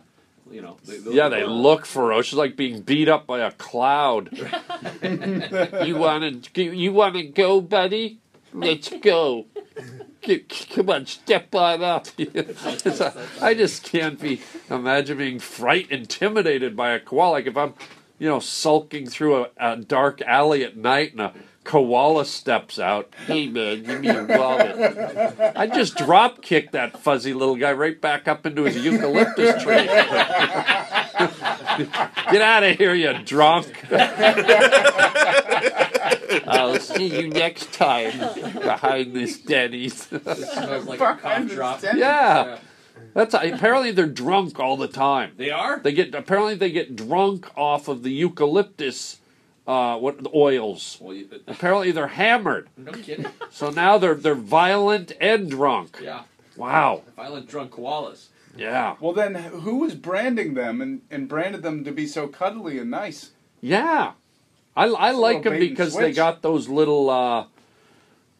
you 0.51 0.61
know. 0.61 0.77
They, 0.85 0.97
they 0.97 1.11
Yeah, 1.11 1.25
look 1.27 1.33
they 1.33 1.45
look 1.45 1.85
ferocious, 1.85 2.37
like 2.37 2.55
being 2.55 2.81
beat 2.81 3.09
up 3.09 3.25
by 3.25 3.39
a 3.39 3.51
cloud. 3.51 4.29
You 5.01 5.95
want 5.97 6.53
to 6.53 6.61
you 6.75 6.93
want 6.93 7.15
to 7.15 7.23
go, 7.23 7.61
buddy? 7.61 8.19
Let's 8.53 8.89
go. 9.01 9.45
Come 10.75 10.89
on, 10.89 11.05
step 11.05 11.53
on 11.55 11.83
up. 11.83 12.07
A- 12.19 13.13
I 13.41 13.53
just 13.53 13.83
can't 13.83 14.19
be 14.19 14.41
imagine 14.69 15.17
being 15.17 15.39
fright 15.39 15.89
intimidated 15.91 16.75
by 16.75 16.91
a 16.91 16.99
koala. 16.99 17.31
Like 17.31 17.47
if 17.47 17.55
I'm, 17.57 17.73
you 18.19 18.27
know, 18.27 18.39
sulking 18.39 19.07
through 19.07 19.45
a, 19.45 19.49
a 19.57 19.77
dark 19.77 20.21
alley 20.21 20.63
at 20.63 20.75
night 20.77 21.13
and 21.13 21.21
a 21.21 21.33
koala 21.63 22.25
steps 22.25 22.79
out. 22.79 23.13
Hey 23.27 23.47
man, 23.47 23.83
give 23.83 24.01
me 24.01 24.07
your 24.07 24.25
wallet. 24.25 25.55
I 25.55 25.67
just 25.67 25.95
drop 25.97 26.41
kick 26.41 26.71
that 26.71 26.99
fuzzy 26.99 27.33
little 27.33 27.55
guy 27.55 27.71
right 27.71 27.99
back 27.99 28.27
up 28.27 28.45
into 28.45 28.63
his 28.63 28.77
eucalyptus 28.83 29.63
tree. 29.63 29.75
Get 32.31 32.41
out 32.41 32.63
of 32.63 32.77
here, 32.77 32.93
you 32.93 33.13
drunk. 33.23 33.67
I'll 36.47 36.79
see 36.79 37.21
you 37.21 37.29
next 37.29 37.73
time 37.73 38.17
behind 38.53 39.13
this 39.13 39.39
Denny's. 39.39 40.07
It 40.11 40.23
smells 40.23 40.85
like 40.85 40.99
a 40.99 41.15
cough 41.15 41.47
drop. 41.47 41.83
Yeah. 41.83 42.59
That's 43.13 43.33
apparently 43.33 43.91
they're 43.91 44.05
drunk 44.05 44.59
all 44.59 44.77
the 44.77 44.87
time. 44.87 45.33
They 45.37 45.49
are? 45.49 45.79
They 45.79 45.93
get 45.93 46.13
apparently 46.13 46.55
they 46.55 46.71
get 46.71 46.95
drunk 46.95 47.49
off 47.57 47.87
of 47.87 48.03
the 48.03 48.11
eucalyptus 48.11 49.19
uh, 49.69 49.97
what 49.97 50.23
the 50.23 50.31
oils. 50.33 50.97
Well, 50.99 51.13
you, 51.13 51.29
Apparently 51.47 51.91
they're 51.91 52.07
hammered. 52.07 52.69
no 52.77 52.91
kidding. 52.91 53.27
So 53.51 53.69
now 53.69 53.99
they're 53.99 54.15
they're 54.15 54.33
violent 54.33 55.11
and 55.21 55.49
drunk. 55.49 55.99
Yeah. 56.01 56.23
Wow. 56.57 57.03
Violent 57.15 57.47
drunk 57.47 57.71
koalas. 57.71 58.27
Yeah. 58.57 58.95
Well, 58.99 59.13
then 59.13 59.35
who 59.35 59.77
was 59.77 59.93
branding 59.93 60.55
them 60.55 60.81
and, 60.81 61.01
and 61.11 61.29
branded 61.29 61.61
them 61.61 61.83
to 61.83 61.91
be 61.91 62.07
so 62.07 62.27
cuddly 62.27 62.79
and 62.79 62.89
nice? 62.89 63.31
Yeah. 63.61 64.13
I, 64.75 64.85
I 64.85 65.11
like 65.11 65.43
them 65.43 65.59
because 65.59 65.95
they 65.95 66.13
got 66.13 66.41
those 66.41 66.69
little 66.69 67.09
uh, 67.09 67.45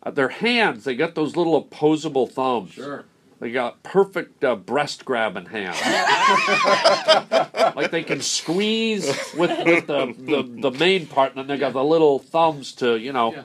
uh, 0.03 0.12
their 0.12 0.29
hands. 0.29 0.83
They 0.86 0.95
got 0.95 1.15
those 1.15 1.36
little 1.36 1.55
opposable 1.55 2.27
thumbs. 2.27 2.74
Sure. 2.74 3.05
They 3.39 3.51
got 3.51 3.83
perfect 3.83 4.43
uh, 4.43 4.55
breast 4.57 5.05
grabbing 5.05 5.45
hands. 5.45 5.77
like 7.75 7.89
they 7.89 8.03
can 8.03 8.19
squeeze 8.21 9.07
with, 9.38 9.65
with 9.65 9.88
the, 9.88 10.13
the, 10.17 10.69
the 10.69 10.77
main 10.77 11.07
part, 11.07 11.31
and 11.31 11.39
then 11.39 11.48
they 11.48 11.57
got 11.57 11.71
the 11.71 11.83
little 11.83 12.19
thumbs 12.19 12.74
to, 12.74 12.98
you 12.98 13.13
know, 13.13 13.33
Yeah. 13.33 13.43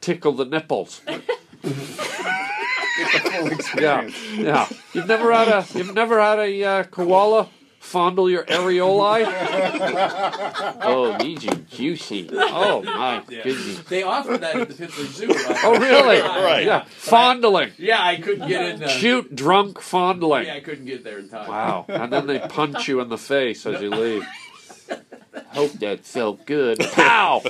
tickle 0.00 0.32
the 0.32 0.44
nipples. 0.44 1.00
Get 1.06 1.26
the 1.64 3.68
full 3.72 3.82
Yeah, 3.82 4.08
yeah. 4.34 4.68
You've 4.92 5.08
never 5.08 5.32
had 5.32 5.48
a 5.48 5.66
you've 5.74 5.94
never 5.94 6.20
had 6.20 6.38
a 6.38 6.64
uh, 6.64 6.84
koala 6.84 7.48
fondle 7.82 8.30
your 8.30 8.44
areoli. 8.44 9.24
Oh, 10.84 11.16
these 11.18 11.46
are 11.48 11.54
juicy. 11.70 12.28
Oh 12.32 12.82
my 12.82 13.22
Yeah. 13.28 13.42
goodness. 13.44 13.78
They 13.88 14.02
offer 14.02 14.36
that 14.38 14.56
at 14.56 14.68
the 14.68 14.74
Pittsburgh 14.74 15.06
Zoo. 15.08 15.30
uh, 15.30 15.54
Oh 15.64 15.78
really? 15.78 16.20
Right. 16.20 16.64
Yeah, 16.64 16.84
fondling. 16.88 17.72
Yeah, 17.78 18.02
I 18.02 18.16
couldn't 18.16 18.48
get 18.48 18.74
in. 18.76 18.82
Uh, 18.82 18.88
Cute 18.98 19.34
drunk 19.34 19.80
fondling. 19.80 20.46
Yeah, 20.46 20.54
I 20.54 20.60
couldn't 20.60 20.86
get 20.86 21.04
there 21.04 21.18
in 21.18 21.28
time. 21.28 21.48
Wow. 21.48 21.84
And 21.88 22.12
then 22.12 22.26
they 22.26 22.38
punch 22.40 22.88
you 22.88 23.00
in 23.00 23.08
the 23.08 23.18
face 23.18 23.66
as 23.66 23.80
you 23.82 23.90
leave. 23.90 24.24
Hope 25.48 25.72
that 25.80 26.00
felt 26.04 26.44
good. 26.46 26.78
Pow! 26.92 27.40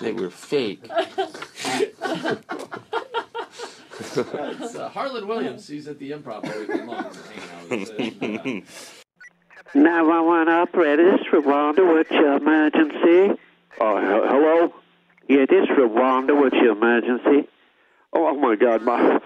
They 0.00 0.12
were 0.12 0.30
fake. 0.30 0.82
Uh, 3.94 4.88
Harland 4.88 5.28
Williams. 5.28 5.68
He's 5.68 5.86
at 5.86 5.98
the 5.98 6.10
improv 6.10 6.44
all 6.44 6.58
weekend 6.60 6.88
long. 6.88 7.12
Hanging 7.68 7.90
out. 8.24 8.48
He's, 8.48 8.64
uh, 9.74 9.78
911 9.78 10.48
operator, 10.52 11.12
this 11.12 11.20
is 11.20 11.44
Rhonda. 11.44 11.86
What's 11.86 12.10
your 12.10 12.36
emergency? 12.36 13.40
Oh, 13.80 13.98
he- 14.00 14.06
hello? 14.06 14.74
Yeah, 15.28 15.46
this 15.48 15.64
is 15.64 15.68
Rhonda. 15.78 16.34
What's 16.38 16.54
your 16.56 16.72
emergency? 16.72 17.48
Oh, 18.12 18.28
oh 18.28 18.36
my 18.36 18.54
God, 18.56 18.82
my 18.82 19.20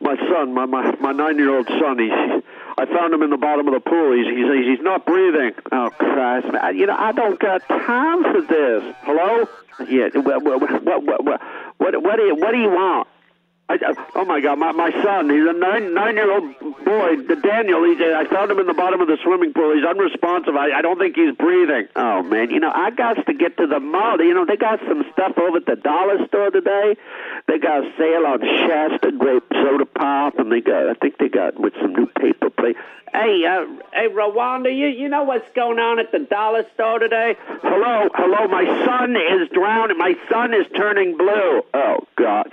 my 0.00 0.16
son, 0.16 0.52
my 0.54 0.66
my, 0.66 0.94
my 1.00 1.12
nine 1.12 1.38
year 1.38 1.54
old 1.54 1.68
son. 1.68 1.98
He's 1.98 2.42
I 2.78 2.86
found 2.86 3.14
him 3.14 3.22
in 3.22 3.30
the 3.30 3.36
bottom 3.36 3.68
of 3.68 3.74
the 3.74 3.80
pool. 3.80 4.12
He's 4.16 4.26
he's 4.26 4.76
he's 4.78 4.84
not 4.84 5.06
breathing. 5.06 5.52
Oh, 5.70 5.90
Christ. 5.90 6.46
man. 6.52 6.76
You 6.76 6.86
know, 6.86 6.96
I 6.96 7.12
don't 7.12 7.38
got 7.38 7.66
time 7.68 8.22
for 8.24 8.40
this. 8.40 8.94
Hello? 9.02 9.46
Yeah, 9.88 10.08
what, 10.14 10.42
what, 10.42 10.60
what, 10.60 11.02
what, 11.02 11.24
what, 11.24 12.02
what, 12.02 12.16
do, 12.16 12.22
you, 12.22 12.34
what 12.36 12.52
do 12.52 12.58
you 12.58 12.68
want? 12.70 13.08
I, 13.68 13.94
oh 14.14 14.24
my 14.24 14.40
God, 14.40 14.58
my 14.58 14.72
my 14.72 14.90
son. 15.02 15.30
He's 15.30 15.48
a 15.48 15.52
nine 15.52 15.94
nine 15.94 16.16
year 16.16 16.30
old 16.30 16.58
boy, 16.84 17.16
the 17.24 17.36
Daniel. 17.36 17.84
He's 17.84 18.00
I 18.00 18.26
found 18.28 18.50
him 18.50 18.58
in 18.58 18.66
the 18.66 18.74
bottom 18.74 19.00
of 19.00 19.08
the 19.08 19.16
swimming 19.22 19.52
pool. 19.54 19.74
He's 19.74 19.84
unresponsive. 19.84 20.54
I, 20.54 20.72
I 20.78 20.82
don't 20.82 20.98
think 20.98 21.16
he's 21.16 21.34
breathing. 21.36 21.88
Oh 21.96 22.22
man, 22.22 22.50
you 22.50 22.60
know 22.60 22.70
I 22.74 22.90
got 22.90 23.24
to 23.24 23.34
get 23.34 23.56
to 23.58 23.66
the 23.66 23.80
mall. 23.80 24.20
You 24.20 24.34
know 24.34 24.44
they 24.44 24.56
got 24.56 24.80
some 24.86 25.04
stuff 25.12 25.38
over 25.38 25.58
at 25.58 25.66
the 25.66 25.76
dollar 25.76 26.26
store 26.26 26.50
today. 26.50 26.96
They 27.48 27.58
got 27.58 27.86
a 27.86 27.92
sale 27.96 28.26
on 28.26 28.40
Shasta 28.40 29.12
grape 29.12 29.44
soda 29.50 29.86
pop, 29.86 30.38
and 30.38 30.52
they 30.52 30.60
got 30.60 30.90
I 30.90 30.94
think 30.94 31.16
they 31.18 31.28
got 31.28 31.58
with 31.58 31.72
some 31.80 31.94
new 31.94 32.06
paper 32.06 32.50
plate. 32.50 32.76
Hey, 33.12 33.44
uh, 33.44 33.66
hey, 33.92 34.08
Rhonda, 34.08 34.74
you 34.74 34.86
you 34.86 35.06
know 35.06 35.24
what's 35.24 35.44
going 35.54 35.78
on 35.78 35.98
at 36.00 36.12
the 36.12 36.20
dollar 36.20 36.64
store 36.72 36.98
today? 36.98 37.36
Hello, 37.60 38.08
hello. 38.14 38.48
My 38.48 38.64
son 38.86 39.14
is 39.16 39.50
drowning. 39.52 39.98
My 39.98 40.16
son 40.30 40.54
is 40.54 40.64
turning 40.74 41.18
blue. 41.18 41.60
Oh 41.74 42.06
God. 42.16 42.48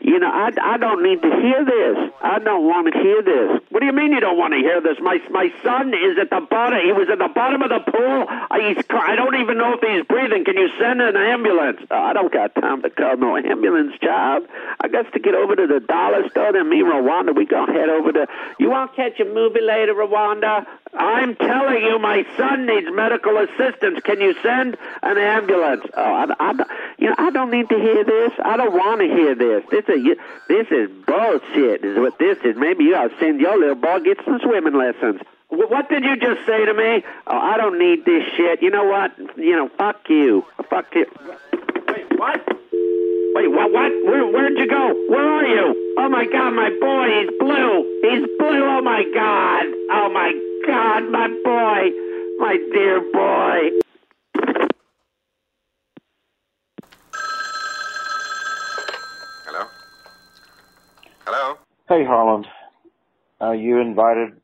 You 0.00 0.18
know, 0.18 0.26
I, 0.26 0.50
I 0.60 0.78
don't 0.78 1.04
need 1.04 1.22
to 1.22 1.30
hear 1.30 1.64
this. 1.64 2.12
I 2.22 2.40
don't 2.40 2.66
want 2.66 2.90
to 2.90 2.98
hear 2.98 3.22
this. 3.22 3.62
What 3.70 3.80
do 3.80 3.86
you 3.86 3.92
mean 3.92 4.10
you 4.10 4.18
don't 4.18 4.38
want 4.38 4.52
to 4.54 4.58
hear 4.58 4.80
this? 4.80 4.98
My 4.98 5.22
my 5.30 5.52
son 5.62 5.94
is 5.94 6.18
at 6.18 6.30
the 6.30 6.40
bottom. 6.42 6.80
He 6.82 6.90
was 6.90 7.06
at 7.08 7.18
the 7.18 7.30
bottom 7.30 7.62
of 7.62 7.68
the 7.70 7.78
pool. 7.78 8.26
I, 8.26 8.74
he's 8.74 8.84
I 8.90 9.14
don't 9.14 9.38
even 9.38 9.58
know 9.58 9.78
if 9.78 9.80
he's 9.80 10.02
breathing. 10.10 10.44
Can 10.44 10.56
you 10.58 10.70
send 10.80 11.00
an 11.00 11.14
ambulance? 11.14 11.86
Oh, 11.88 11.94
I 11.94 12.14
don't 12.14 12.32
got 12.32 12.56
time 12.56 12.82
to 12.82 12.90
call 12.90 13.16
no 13.16 13.36
ambulance, 13.36 13.94
child. 14.02 14.48
I 14.80 14.88
got 14.88 15.12
to 15.12 15.20
get 15.20 15.36
over 15.36 15.54
to 15.54 15.66
the 15.68 15.78
dollar 15.78 16.28
store. 16.30 16.50
Then 16.52 16.68
me, 16.68 16.82
Rhonda, 16.82 17.30
we 17.30 17.46
gonna 17.46 17.72
head 17.72 17.88
over 17.88 18.10
to. 18.10 18.26
You 18.58 18.70
want 18.70 18.90
to 18.90 18.96
catch 18.96 19.20
a 19.20 19.24
movie 19.24 19.62
later, 19.62 19.99
Rhonda? 20.06 20.66
I'm 20.92 21.36
telling 21.36 21.82
you, 21.82 21.98
my 21.98 22.24
son 22.36 22.66
needs 22.66 22.88
medical 22.92 23.36
assistance. 23.38 24.00
Can 24.02 24.20
you 24.20 24.34
send 24.42 24.76
an 25.02 25.18
ambulance? 25.18 25.84
Oh, 25.96 26.02
I, 26.02 26.34
I, 26.38 26.52
you 26.98 27.08
know, 27.08 27.14
I 27.16 27.30
don't 27.30 27.50
need 27.50 27.68
to 27.68 27.78
hear 27.78 28.04
this. 28.04 28.32
I 28.44 28.56
don't 28.56 28.72
want 28.72 29.00
to 29.00 29.06
hear 29.06 29.34
this. 29.34 29.64
This 29.70 29.84
is 29.88 30.18
this 30.48 30.66
is 30.70 30.90
bullshit. 31.06 31.84
Is 31.84 31.98
what 31.98 32.18
this 32.18 32.38
is. 32.44 32.56
Maybe 32.56 32.84
you 32.84 32.96
ought 32.96 33.08
to 33.08 33.18
send 33.18 33.40
your 33.40 33.58
little 33.58 33.76
boy 33.76 34.00
get 34.00 34.18
some 34.24 34.40
swimming 34.42 34.74
lessons. 34.74 35.20
What 35.48 35.88
did 35.88 36.04
you 36.04 36.16
just 36.16 36.46
say 36.46 36.64
to 36.64 36.74
me? 36.74 37.04
Oh, 37.26 37.38
I 37.38 37.56
don't 37.56 37.78
need 37.78 38.04
this 38.04 38.22
shit. 38.36 38.62
You 38.62 38.70
know 38.70 38.84
what? 38.84 39.16
You 39.36 39.56
know, 39.56 39.68
fuck 39.68 40.08
you. 40.08 40.44
Fuck 40.68 40.94
you. 40.94 41.06
Wait, 41.88 42.18
what? 42.18 42.59
Wait, 43.32 43.48
what? 43.48 43.70
What? 43.70 43.92
Where, 44.04 44.26
where'd 44.26 44.58
you 44.58 44.68
go? 44.68 44.94
Where 45.08 45.22
are 45.22 45.46
you? 45.46 45.94
Oh 45.98 46.08
my 46.08 46.26
God, 46.26 46.50
my 46.50 46.70
boy, 46.80 47.06
he's 47.20 47.38
blue. 47.38 48.00
He's 48.02 48.26
blue. 48.38 48.64
Oh 48.64 48.82
my 48.82 49.04
God. 49.14 49.66
Oh 49.92 50.10
my 50.12 50.32
God, 50.66 51.10
my 51.10 51.28
boy, 51.44 51.90
my 52.38 52.56
dear 52.72 53.00
boy. 53.12 53.80
Hello? 59.46 59.66
Hello? 61.24 61.54
Hey, 61.88 62.04
Harland. 62.04 62.46
Uh, 63.40 63.52
you 63.52 63.80
invited 63.80 64.40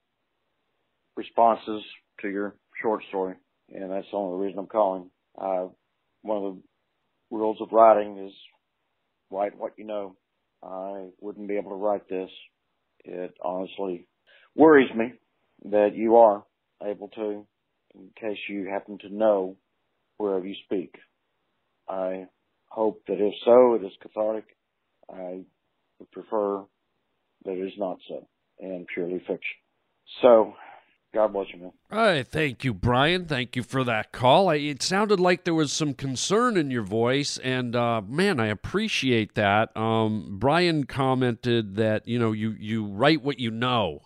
responses 1.17 1.83
to 2.21 2.29
your 2.29 2.55
short 2.81 3.03
story, 3.09 3.35
and 3.75 3.91
that's 3.91 4.07
the 4.13 4.17
only 4.17 4.47
reason 4.47 4.61
I'm 4.61 4.67
calling. 4.67 5.11
Uh, 5.37 5.67
one 6.23 6.37
of 6.37 6.55
the 6.55 6.63
rules 7.31 7.61
of 7.61 7.73
writing 7.73 8.19
is 8.19 8.33
write 9.31 9.57
what 9.59 9.73
you 9.77 9.85
know. 9.85 10.17
I 10.63 11.09
wouldn't 11.21 11.49
be 11.49 11.57
able 11.57 11.71
to 11.71 11.77
write 11.77 12.09
this. 12.09 12.31
It 13.05 13.35
honestly 13.43 14.07
worries 14.55 14.91
me 14.95 15.13
that 15.71 15.95
you 15.95 16.17
are 16.17 16.45
able 16.85 17.09
to, 17.09 17.47
in 17.95 18.11
case 18.21 18.39
you 18.49 18.69
happen 18.69 18.99
to 18.99 19.15
know 19.15 19.57
wherever 20.19 20.47
you 20.47 20.55
speak. 20.65 20.95
I 21.89 22.27
hope 22.69 23.03
that 23.07 23.21
if 23.21 23.35
so, 23.45 23.75
it 23.75 23.85
is 23.85 23.93
cathartic. 24.03 24.45
I 25.13 25.43
would 25.99 26.11
prefer 26.11 26.65
that 27.45 27.53
it 27.53 27.67
is 27.67 27.79
not 27.79 27.99
so 28.09 28.27
and 28.59 28.87
purely 28.93 29.19
fiction. 29.19 29.57
So, 30.23 30.55
God 31.15 31.33
bless 31.33 31.47
you, 31.53 31.61
man. 31.61 31.73
All 31.91 31.99
right, 31.99 32.27
thank 32.27 32.63
you, 32.63 32.75
Brian. 32.75 33.25
Thank 33.25 33.57
you 33.57 33.63
for 33.63 33.85
that 33.85 34.13
call. 34.13 34.51
I, 34.51 34.57
it 34.57 34.83
sounded 34.83 35.19
like 35.19 35.45
there 35.45 35.55
was 35.55 35.73
some 35.73 35.95
concern 35.95 36.57
in 36.59 36.71
your 36.71 36.83
voice, 36.83 37.39
and 37.39 37.75
uh, 37.75 38.03
man, 38.07 38.39
I 38.39 38.49
appreciate 38.49 39.35
that. 39.35 39.75
Um, 39.77 40.37
Brian 40.39 40.85
commented 40.85 41.77
that 41.77 42.07
you 42.07 42.19
know 42.19 42.33
you 42.33 42.55
you 42.59 42.85
write 42.85 43.23
what 43.23 43.39
you 43.39 43.51
know, 43.51 44.03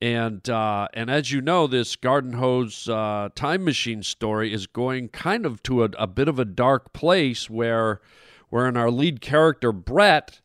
and 0.00 0.48
uh, 0.48 0.88
and 0.94 1.10
as 1.10 1.30
you 1.30 1.40
know, 1.40 1.66
this 1.66 1.96
Garden 1.96 2.32
Hose 2.34 2.88
uh, 2.88 3.28
time 3.34 3.64
machine 3.64 4.02
story 4.02 4.52
is 4.52 4.66
going 4.66 5.08
kind 5.08 5.44
of 5.44 5.62
to 5.64 5.84
a, 5.84 5.90
a 5.98 6.06
bit 6.06 6.28
of 6.28 6.38
a 6.38 6.44
dark 6.46 6.92
place 6.94 7.50
where, 7.50 8.00
where 8.48 8.66
in 8.66 8.76
our 8.76 8.90
lead 8.90 9.20
character 9.20 9.72
Brett 9.72 10.40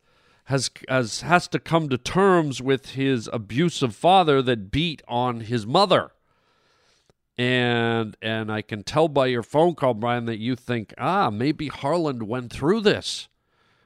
has 0.46 0.70
has 0.88 1.22
has 1.22 1.48
to 1.50 1.60
come 1.60 1.90
to 1.90 1.98
terms 1.98 2.62
with 2.62 2.92
his 2.92 3.30
abusive 3.34 3.96
father 3.96 4.42
that 4.42 4.72
beat 4.72 5.02
on 5.08 5.42
his 5.42 5.66
mother. 5.66 6.12
And 7.38 8.16
and 8.22 8.52
I 8.52 8.62
can 8.62 8.84
tell 8.84 9.08
by 9.08 9.28
your 9.28 9.44
phone 9.44 9.76
call, 9.76 9.94
Brian, 9.94 10.26
that 10.26 10.40
you 10.40 10.56
think, 10.56 10.94
ah, 10.98 11.30
maybe 11.30 11.68
Harland 11.68 12.24
went 12.24 12.54
through 12.54 12.82
this. 12.82 13.28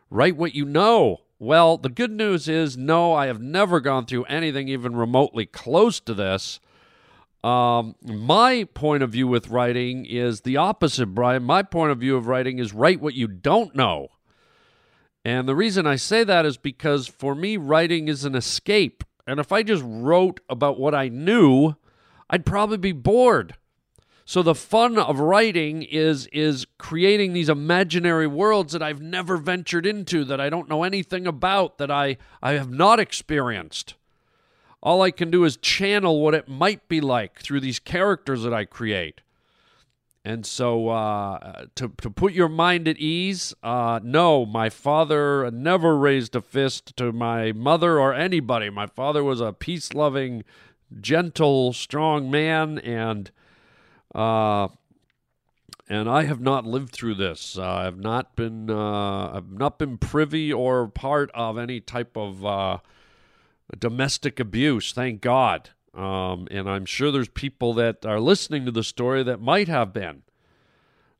Write 0.09 0.35
what 0.35 0.53
you 0.53 0.65
know. 0.65 1.21
Well, 1.39 1.77
the 1.77 1.89
good 1.89 2.11
news 2.11 2.49
is, 2.49 2.75
no, 2.75 3.13
I 3.13 3.27
have 3.27 3.41
never 3.41 3.79
gone 3.79 4.05
through 4.05 4.25
anything 4.25 4.67
even 4.67 4.95
remotely 4.95 5.45
close 5.45 6.01
to 6.01 6.13
this. 6.13 6.59
Um, 7.41 7.95
my 8.03 8.67
point 8.73 9.03
of 9.03 9.11
view 9.11 9.27
with 9.27 9.47
writing 9.47 10.05
is 10.05 10.41
the 10.41 10.57
opposite, 10.57 11.07
Brian. 11.07 11.43
My 11.43 11.63
point 11.63 11.93
of 11.93 11.99
view 11.99 12.17
of 12.17 12.27
writing 12.27 12.59
is 12.59 12.73
write 12.73 12.99
what 12.99 13.13
you 13.13 13.27
don't 13.27 13.73
know. 13.73 14.09
And 15.25 15.47
the 15.47 15.55
reason 15.55 15.85
I 15.85 15.95
say 15.95 16.23
that 16.23 16.45
is 16.45 16.57
because 16.57 17.07
for 17.07 17.35
me, 17.35 17.57
writing 17.57 18.07
is 18.07 18.23
an 18.23 18.35
escape. 18.35 19.03
And 19.27 19.39
if 19.39 19.51
I 19.51 19.63
just 19.63 19.83
wrote 19.85 20.39
about 20.49 20.79
what 20.79 20.95
I 20.95 21.09
knew, 21.09 21.75
I'd 22.29 22.45
probably 22.45 22.77
be 22.77 22.93
bored. 22.93 23.55
So 24.25 24.43
the 24.43 24.55
fun 24.55 24.99
of 24.99 25.19
writing 25.19 25.81
is 25.81 26.27
is 26.27 26.67
creating 26.77 27.33
these 27.33 27.49
imaginary 27.49 28.27
worlds 28.27 28.73
that 28.73 28.83
I've 28.83 29.01
never 29.01 29.37
ventured 29.37 29.87
into, 29.87 30.23
that 30.25 30.39
I 30.39 30.51
don't 30.51 30.69
know 30.69 30.83
anything 30.83 31.25
about, 31.25 31.79
that 31.79 31.89
I, 31.89 32.17
I 32.41 32.51
have 32.51 32.69
not 32.69 32.99
experienced. 32.99 33.95
All 34.83 35.01
I 35.01 35.09
can 35.09 35.31
do 35.31 35.45
is 35.45 35.57
channel 35.57 36.21
what 36.21 36.35
it 36.35 36.47
might 36.47 36.87
be 36.87 37.01
like 37.01 37.39
through 37.39 37.59
these 37.59 37.79
characters 37.79 38.43
that 38.43 38.53
I 38.53 38.65
create. 38.65 39.21
And 40.25 40.45
so, 40.45 40.89
uh, 40.89 41.65
to, 41.75 41.93
to 42.01 42.09
put 42.09 42.33
your 42.33 42.49
mind 42.49 42.87
at 42.89 42.97
ease, 42.97 43.53
uh, 43.63 44.01
no, 44.03 44.45
my 44.45 44.69
father 44.69 45.49
never 45.49 45.97
raised 45.97 46.35
a 46.35 46.41
fist 46.41 46.95
to 46.97 47.13
my 47.13 47.53
mother 47.53 47.99
or 47.99 48.13
anybody. 48.13 48.69
My 48.69 48.85
father 48.85 49.23
was 49.23 49.39
a 49.39 49.53
peace 49.53 49.93
loving, 49.93 50.43
gentle, 50.99 51.71
strong 51.71 52.29
man, 52.29 52.79
and 52.79 53.31
uh, 54.13 54.67
and 55.87 56.09
I 56.09 56.23
have 56.23 56.39
not 56.39 56.65
lived 56.65 56.91
through 56.91 57.15
this. 57.15 57.57
Uh, 57.57 57.67
I've 57.67 57.99
not 57.99 58.35
been 58.35 58.69
uh, 58.69 59.31
I've 59.31 59.51
not 59.51 59.79
been 59.79 59.97
privy 59.97 60.51
or 60.51 60.87
part 60.87 61.31
of 61.33 61.57
any 61.57 61.79
type 61.79 62.17
of 62.17 62.45
uh, 62.45 62.77
domestic 63.77 64.39
abuse. 64.39 64.91
Thank 64.91 65.21
God. 65.21 65.69
Um, 65.93 66.47
and 66.51 66.69
I'm 66.69 66.85
sure 66.85 67.11
there's 67.11 67.29
people 67.29 67.73
that 67.75 68.05
are 68.05 68.19
listening 68.19 68.65
to 68.65 68.71
the 68.71 68.83
story 68.83 69.23
that 69.23 69.41
might 69.41 69.67
have 69.67 69.91
been. 69.93 70.23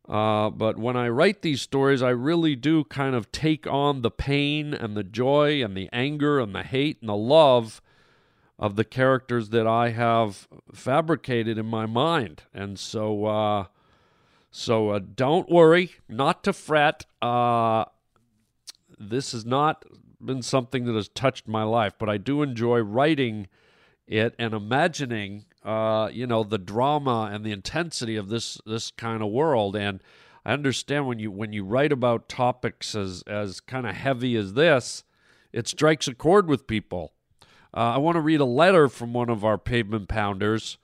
Uh, 0.07 0.49
but 0.49 0.77
when 0.77 0.97
I 0.97 1.07
write 1.09 1.43
these 1.43 1.61
stories, 1.61 2.01
I 2.01 2.09
really 2.09 2.55
do 2.55 2.83
kind 2.83 3.13
of 3.13 3.31
take 3.31 3.67
on 3.67 4.01
the 4.01 4.09
pain 4.09 4.73
and 4.73 4.97
the 4.97 5.03
joy 5.03 5.63
and 5.63 5.77
the 5.77 5.87
anger 5.93 6.39
and 6.39 6.55
the 6.55 6.63
hate 6.63 6.97
and 7.01 7.09
the 7.09 7.15
love 7.15 7.81
of 8.57 8.75
the 8.75 8.83
characters 8.83 9.49
that 9.49 9.67
I 9.67 9.89
have 9.91 10.47
fabricated 10.73 11.57
in 11.57 11.67
my 11.67 11.85
mind. 11.85 12.43
And 12.53 12.79
so, 12.79 13.25
uh, 13.25 13.65
so 14.49 14.89
uh, 14.89 14.99
don't 15.15 15.49
worry, 15.49 15.91
not 16.09 16.43
to 16.43 16.53
fret. 16.53 17.05
Uh, 17.21 17.85
this 18.97 19.31
has 19.31 19.45
not 19.45 19.85
been 20.19 20.41
something 20.41 20.85
that 20.85 20.95
has 20.95 21.07
touched 21.07 21.47
my 21.47 21.63
life, 21.63 21.93
but 21.97 22.09
I 22.09 22.17
do 22.17 22.41
enjoy 22.41 22.79
writing 22.79 23.47
it 24.09 24.35
and 24.37 24.53
imagining, 24.53 25.45
uh, 25.63 26.09
you 26.11 26.27
know, 26.27 26.43
the 26.43 26.57
drama 26.57 27.29
and 27.31 27.45
the 27.45 27.51
intensity 27.51 28.17
of 28.17 28.27
this 28.27 28.59
this 28.65 28.91
kind 28.91 29.21
of 29.21 29.29
world. 29.29 29.75
And 29.75 30.01
I 30.43 30.51
understand 30.51 31.07
when 31.07 31.19
you 31.19 31.31
when 31.31 31.53
you 31.53 31.63
write 31.63 31.91
about 31.93 32.27
topics 32.27 32.95
as 32.95 33.23
as 33.27 33.61
kind 33.61 33.87
of 33.87 33.95
heavy 33.95 34.35
as 34.35 34.53
this, 34.53 35.03
it 35.53 35.67
strikes 35.67 36.07
a 36.07 36.15
chord 36.15 36.47
with 36.47 36.67
people. 36.67 37.13
Uh, 37.71 37.93
I 37.93 37.97
want 37.97 38.15
to 38.15 38.21
read 38.21 38.39
a 38.39 38.45
letter 38.45 38.89
from 38.89 39.13
one 39.13 39.29
of 39.29 39.45
our 39.45 39.59
pavement 39.59 40.09
pounders 40.09 40.79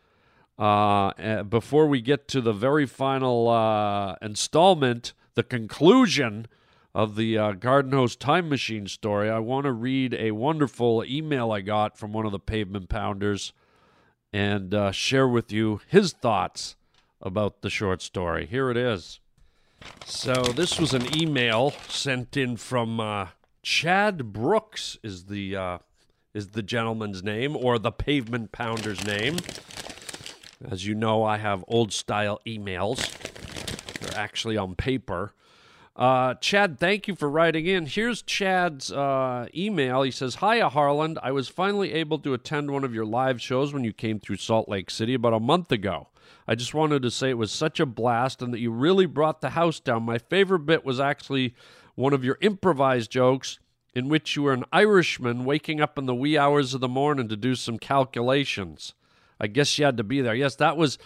uh, 0.59 1.43
before 1.43 1.87
we 1.87 1.99
get 1.99 2.27
to 2.29 2.41
the 2.41 2.53
very 2.53 2.85
final 2.85 3.49
uh, 3.49 4.15
installment, 4.21 5.13
the 5.33 5.43
conclusion 5.43 6.47
of 6.95 7.17
the 7.17 7.37
uh, 7.37 7.51
Garden 7.51 7.91
Hose 7.91 8.15
Time 8.15 8.47
Machine 8.47 8.87
story. 8.87 9.29
I 9.29 9.39
want 9.39 9.65
to 9.65 9.73
read 9.73 10.13
a 10.13 10.31
wonderful 10.31 11.03
email 11.05 11.51
I 11.51 11.59
got 11.59 11.97
from 11.97 12.13
one 12.13 12.25
of 12.25 12.31
the 12.31 12.39
pavement 12.39 12.87
pounders 12.87 13.51
and 14.31 14.73
uh, 14.73 14.91
share 14.91 15.27
with 15.27 15.51
you 15.51 15.81
his 15.89 16.13
thoughts 16.13 16.77
about 17.21 17.61
the 17.61 17.69
short 17.69 18.01
story. 18.01 18.45
Here 18.45 18.71
it 18.71 18.77
is. 18.77 19.19
So, 20.05 20.35
this 20.35 20.79
was 20.79 20.93
an 20.93 21.13
email 21.19 21.73
sent 21.89 22.37
in 22.37 22.55
from 22.55 23.01
uh, 23.01 23.27
Chad 23.61 24.31
Brooks 24.31 24.97
is 25.03 25.25
the 25.25 25.55
uh, 25.55 25.77
is 26.33 26.49
the 26.51 26.63
gentleman's 26.63 27.21
name 27.21 27.57
or 27.57 27.77
the 27.77 27.91
pavement 27.91 28.53
pounder's 28.53 29.05
name. 29.05 29.39
As 30.71 30.87
you 30.87 30.95
know, 30.95 31.25
I 31.25 31.39
have 31.39 31.65
old 31.67 31.91
style 31.91 32.39
emails. 32.47 33.11
They're 33.99 34.17
actually 34.17 34.55
on 34.55 34.75
paper. 34.75 35.33
Uh, 35.95 36.33
Chad, 36.35 36.77
thank 36.77 37.07
you 37.07 37.15
for 37.15 37.29
writing 37.29 37.65
in. 37.65 37.85
Here's 37.85 38.21
Chad's 38.21 38.91
uh, 38.91 39.47
email. 39.55 40.01
He 40.01 40.11
says, 40.11 40.35
Hiya, 40.35 40.69
Harland. 40.69 41.17
I 41.23 41.31
was 41.31 41.47
finally 41.47 41.93
able 41.93 42.19
to 42.19 42.33
attend 42.33 42.69
one 42.69 42.83
of 42.83 42.93
your 42.93 43.05
live 43.05 43.41
shows 43.41 43.73
when 43.73 43.85
you 43.85 43.93
came 43.93 44.19
through 44.19 44.37
Salt 44.37 44.67
Lake 44.67 44.89
City 44.89 45.13
about 45.13 45.33
a 45.33 45.39
month 45.39 45.71
ago. 45.71 46.09
I 46.47 46.55
just 46.55 46.73
wanted 46.73 47.01
to 47.03 47.11
say 47.11 47.29
it 47.29 47.37
was 47.37 47.51
such 47.51 47.79
a 47.79 47.85
blast 47.85 48.41
and 48.41 48.53
that 48.53 48.59
you 48.59 48.71
really 48.71 49.05
brought 49.05 49.39
the 49.39 49.51
house 49.51 49.79
down. 49.79 50.03
My 50.03 50.17
favorite 50.17 50.65
bit 50.65 50.83
was 50.83 50.99
actually 50.99 51.55
one 51.95 52.13
of 52.13 52.25
your 52.25 52.37
improvised 52.41 53.09
jokes 53.09 53.59
in 53.93 54.09
which 54.09 54.35
you 54.35 54.43
were 54.43 54.53
an 54.53 54.65
Irishman 54.73 55.45
waking 55.45 55.79
up 55.79 55.97
in 55.97 56.07
the 56.07 56.13
wee 56.13 56.37
hours 56.37 56.73
of 56.73 56.81
the 56.81 56.89
morning 56.89 57.29
to 57.29 57.37
do 57.37 57.55
some 57.55 57.79
calculations. 57.79 58.93
I 59.39 59.47
guess 59.47 59.79
you 59.79 59.85
had 59.85 59.97
to 59.97 60.03
be 60.03 60.19
there. 60.19 60.35
Yes, 60.35 60.55
that 60.57 60.75
was 60.75 60.97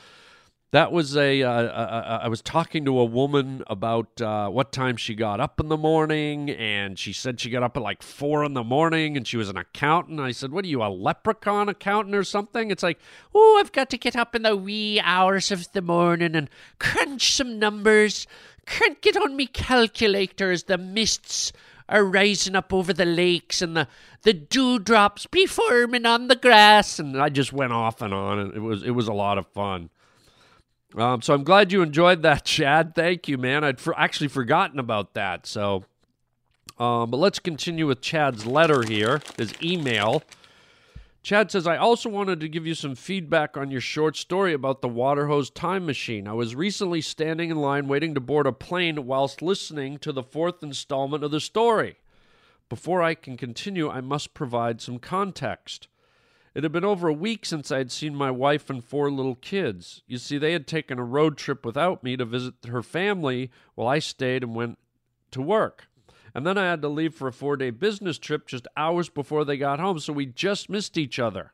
that 0.72 0.92
was 0.92 1.18
a. 1.18 1.42
Uh, 1.42 1.52
uh, 1.52 2.20
I 2.24 2.28
was 2.28 2.42
talking 2.42 2.86
to 2.86 3.00
a 3.00 3.06
woman 3.06 3.64
about 3.68 4.22
uh, 4.22 4.50
what 4.50 4.72
time 4.72 4.98
she 4.98 5.16
got 5.16 5.40
up 5.40 5.60
in 5.60 5.68
the 5.68 5.78
morning, 5.78 6.52
and 6.52 6.98
she 6.98 7.12
said 7.12 7.40
she 7.40 7.50
got 7.50 7.64
up 7.64 7.76
at 7.76 7.82
like 7.82 8.04
four 8.04 8.44
in 8.44 8.54
the 8.54 8.64
morning, 8.64 9.18
and 9.18 9.28
she 9.28 9.36
was 9.36 9.50
an 9.50 9.58
accountant. 9.58 10.20
I 10.20 10.32
said, 10.32 10.52
"What 10.52 10.66
are 10.66 10.68
you, 10.68 10.84
a 10.84 10.90
leprechaun 10.90 11.70
accountant 11.70 12.16
or 12.16 12.24
something?" 12.24 12.70
It's 12.70 12.84
like, 12.84 13.00
"Oh, 13.34 13.58
I've 13.60 13.72
got 13.72 13.90
to 13.90 13.98
get 13.98 14.16
up 14.16 14.36
in 14.36 14.44
the 14.44 14.56
wee 14.56 15.00
hours 15.04 15.52
of 15.52 15.72
the 15.72 15.82
morning 15.82 16.36
and 16.36 16.50
crunch 16.78 17.34
some 17.34 17.58
numbers. 17.58 18.28
Can't 18.68 19.02
get 19.02 19.18
on 19.18 19.36
me 19.36 19.48
calculator 19.48 20.52
as 20.52 20.64
the 20.66 20.78
mists 20.78 21.52
are 21.88 22.06
rising 22.06 22.56
up 22.56 22.72
over 22.72 22.94
the 22.94 23.06
lakes 23.06 23.64
and 23.64 23.76
the 23.76 23.88
the 24.22 24.34
dewdrops 24.34 25.26
be 25.26 25.48
forming 25.48 26.06
on 26.06 26.28
the 26.28 26.36
grass." 26.36 27.00
And 27.00 27.20
I 27.20 27.30
just 27.30 27.52
went 27.52 27.74
off 27.74 28.04
and 28.04 28.14
on, 28.14 28.38
and 28.38 28.54
it 28.54 28.60
was 28.60 28.84
it 28.84 28.92
was 28.92 29.08
a 29.08 29.14
lot 29.14 29.40
of 29.40 29.48
fun. 29.48 29.90
Um, 30.96 31.22
so 31.22 31.34
I'm 31.34 31.44
glad 31.44 31.72
you 31.72 31.82
enjoyed 31.82 32.24
that, 32.24 32.46
Chad. 32.46 32.96
Thank 32.96 33.28
you, 33.28 33.38
man. 33.38 33.64
I'd 33.64 33.80
for, 33.80 33.98
actually 33.98 34.28
forgotten 34.28 34.80
about 34.80 35.14
that. 35.14 35.46
So, 35.46 35.86
um, 36.78 37.12
but 37.12 37.18
let's 37.18 37.40
continue 37.40 37.88
with 37.88 38.02
Chad's 38.02 38.46
letter 38.46 38.84
here, 38.84 39.22
his 39.38 39.54
email. 39.62 40.24
Chad 41.22 41.52
says, 41.52 41.68
I 41.68 41.76
also 41.76 42.10
wanted 42.10 42.40
to 42.40 42.48
give 42.48 42.66
you 42.66 42.74
some 42.74 42.96
feedback 42.96 43.58
on 43.58 43.70
your 43.70 43.82
short 43.82 44.16
story 44.16 44.54
about 44.54 44.82
the 44.82 44.88
water 44.88 45.28
hose 45.28 45.50
time 45.50 45.86
machine. 45.86 46.28
I 46.28 46.34
was 46.34 46.56
recently 46.56 47.02
standing 47.02 47.52
in 47.52 47.58
line 47.58 47.88
waiting 47.88 48.16
to 48.16 48.22
board 48.22 48.48
a 48.48 48.54
plane 48.54 49.06
whilst 49.06 49.42
listening 49.42 49.98
to 50.00 50.14
the 50.14 50.24
fourth 50.24 50.64
installment 50.64 51.24
of 51.24 51.32
the 51.32 51.42
story. 51.42 51.98
Before 52.70 53.04
I 53.04 53.16
can 53.16 53.36
continue, 53.36 53.90
I 53.90 54.00
must 54.00 54.34
provide 54.34 54.80
some 54.80 54.98
context. 54.98 55.88
It 56.56 56.64
had 56.64 56.72
been 56.72 56.84
over 56.84 57.08
a 57.08 57.14
week 57.14 57.46
since 57.46 57.72
I 57.72 57.78
had 57.78 57.92
seen 57.92 58.16
my 58.16 58.32
wife 58.32 58.70
and 58.70 58.84
four 58.84 59.12
little 59.12 59.36
kids. 59.36 60.02
You 60.08 60.18
see, 60.18 60.38
they 60.38 60.54
had 60.54 60.66
taken 60.66 60.98
a 60.98 61.04
road 61.04 61.38
trip 61.38 61.66
without 61.66 62.04
me 62.04 62.18
to 62.18 62.26
visit 62.26 62.56
her 62.68 62.82
family 62.82 63.52
while 63.76 63.88
I 63.88 64.00
stayed 64.00 64.44
and 64.44 64.56
went 64.56 64.80
to 65.32 65.42
work. 65.42 65.88
And 66.34 66.46
then 66.46 66.58
I 66.58 66.66
had 66.66 66.82
to 66.82 66.90
leave 66.90 67.14
for 67.14 67.28
a 67.28 67.34
four 67.34 67.56
day 67.56 67.70
business 67.70 68.18
trip 68.18 68.48
just 68.48 68.68
hours 68.76 69.10
before 69.10 69.46
they 69.46 69.58
got 69.58 69.80
home, 69.80 70.00
so 70.00 70.14
we 70.14 70.26
just 70.26 70.70
missed 70.70 70.98
each 70.98 71.20
other. 71.20 71.54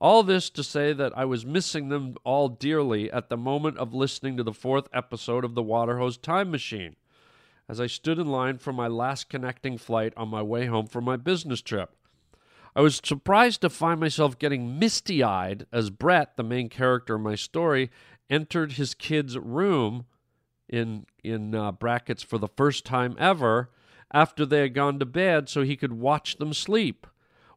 All 0.00 0.24
this 0.24 0.50
to 0.50 0.64
say 0.64 0.92
that 0.92 1.16
I 1.16 1.24
was 1.24 1.46
missing 1.46 1.88
them 1.88 2.16
all 2.24 2.48
dearly 2.48 3.10
at 3.10 3.28
the 3.28 3.36
moment 3.36 3.78
of 3.78 3.94
listening 3.94 4.36
to 4.36 4.42
the 4.42 4.52
fourth 4.52 4.88
episode 4.92 5.44
of 5.44 5.54
the 5.54 5.62
Waterhose 5.62 6.16
Time 6.16 6.50
Machine, 6.50 6.96
as 7.68 7.80
I 7.80 7.86
stood 7.86 8.18
in 8.18 8.26
line 8.26 8.58
for 8.58 8.72
my 8.72 8.88
last 8.88 9.28
connecting 9.28 9.78
flight 9.78 10.12
on 10.16 10.28
my 10.28 10.42
way 10.42 10.66
home 10.66 10.88
from 10.88 11.04
my 11.04 11.16
business 11.16 11.60
trip. 11.60 11.94
I 12.74 12.80
was 12.80 13.02
surprised 13.04 13.60
to 13.60 13.70
find 13.70 14.00
myself 14.00 14.38
getting 14.38 14.78
misty 14.78 15.22
eyed 15.22 15.66
as 15.70 15.90
Brett, 15.90 16.36
the 16.36 16.42
main 16.42 16.70
character 16.70 17.16
of 17.16 17.20
my 17.20 17.34
story, 17.34 17.90
entered 18.30 18.72
his 18.72 18.94
kid's 18.94 19.36
room 19.36 20.06
in, 20.70 21.04
in 21.22 21.54
uh, 21.54 21.72
brackets 21.72 22.22
for 22.22 22.38
the 22.38 22.48
first 22.48 22.86
time 22.86 23.14
ever 23.18 23.70
after 24.10 24.46
they 24.46 24.60
had 24.60 24.72
gone 24.72 24.98
to 24.98 25.04
bed 25.04 25.50
so 25.50 25.62
he 25.62 25.76
could 25.76 25.92
watch 25.92 26.36
them 26.36 26.54
sleep, 26.54 27.06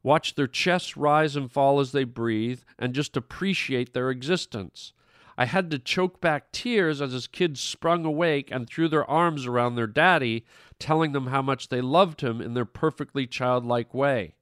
watch 0.03 0.35
their 0.35 0.47
chests 0.47 0.97
rise 0.97 1.37
and 1.37 1.49
fall 1.49 1.79
as 1.79 1.93
they 1.93 2.03
breathe, 2.03 2.63
and 2.77 2.93
just 2.93 3.15
appreciate 3.15 3.93
their 3.93 4.09
existence. 4.09 4.91
I 5.37 5.45
had 5.45 5.71
to 5.71 5.79
choke 5.79 6.19
back 6.19 6.51
tears 6.51 7.01
as 7.01 7.13
his 7.13 7.27
kids 7.27 7.61
sprung 7.61 8.03
awake 8.03 8.49
and 8.51 8.67
threw 8.67 8.89
their 8.89 9.09
arms 9.09 9.45
around 9.45 9.75
their 9.75 9.87
daddy, 9.87 10.45
telling 10.77 11.13
them 11.13 11.27
how 11.27 11.41
much 11.41 11.69
they 11.69 11.79
loved 11.79 12.19
him 12.19 12.41
in 12.41 12.53
their 12.53 12.65
perfectly 12.65 13.25
childlike 13.27 13.93
way 13.93 14.34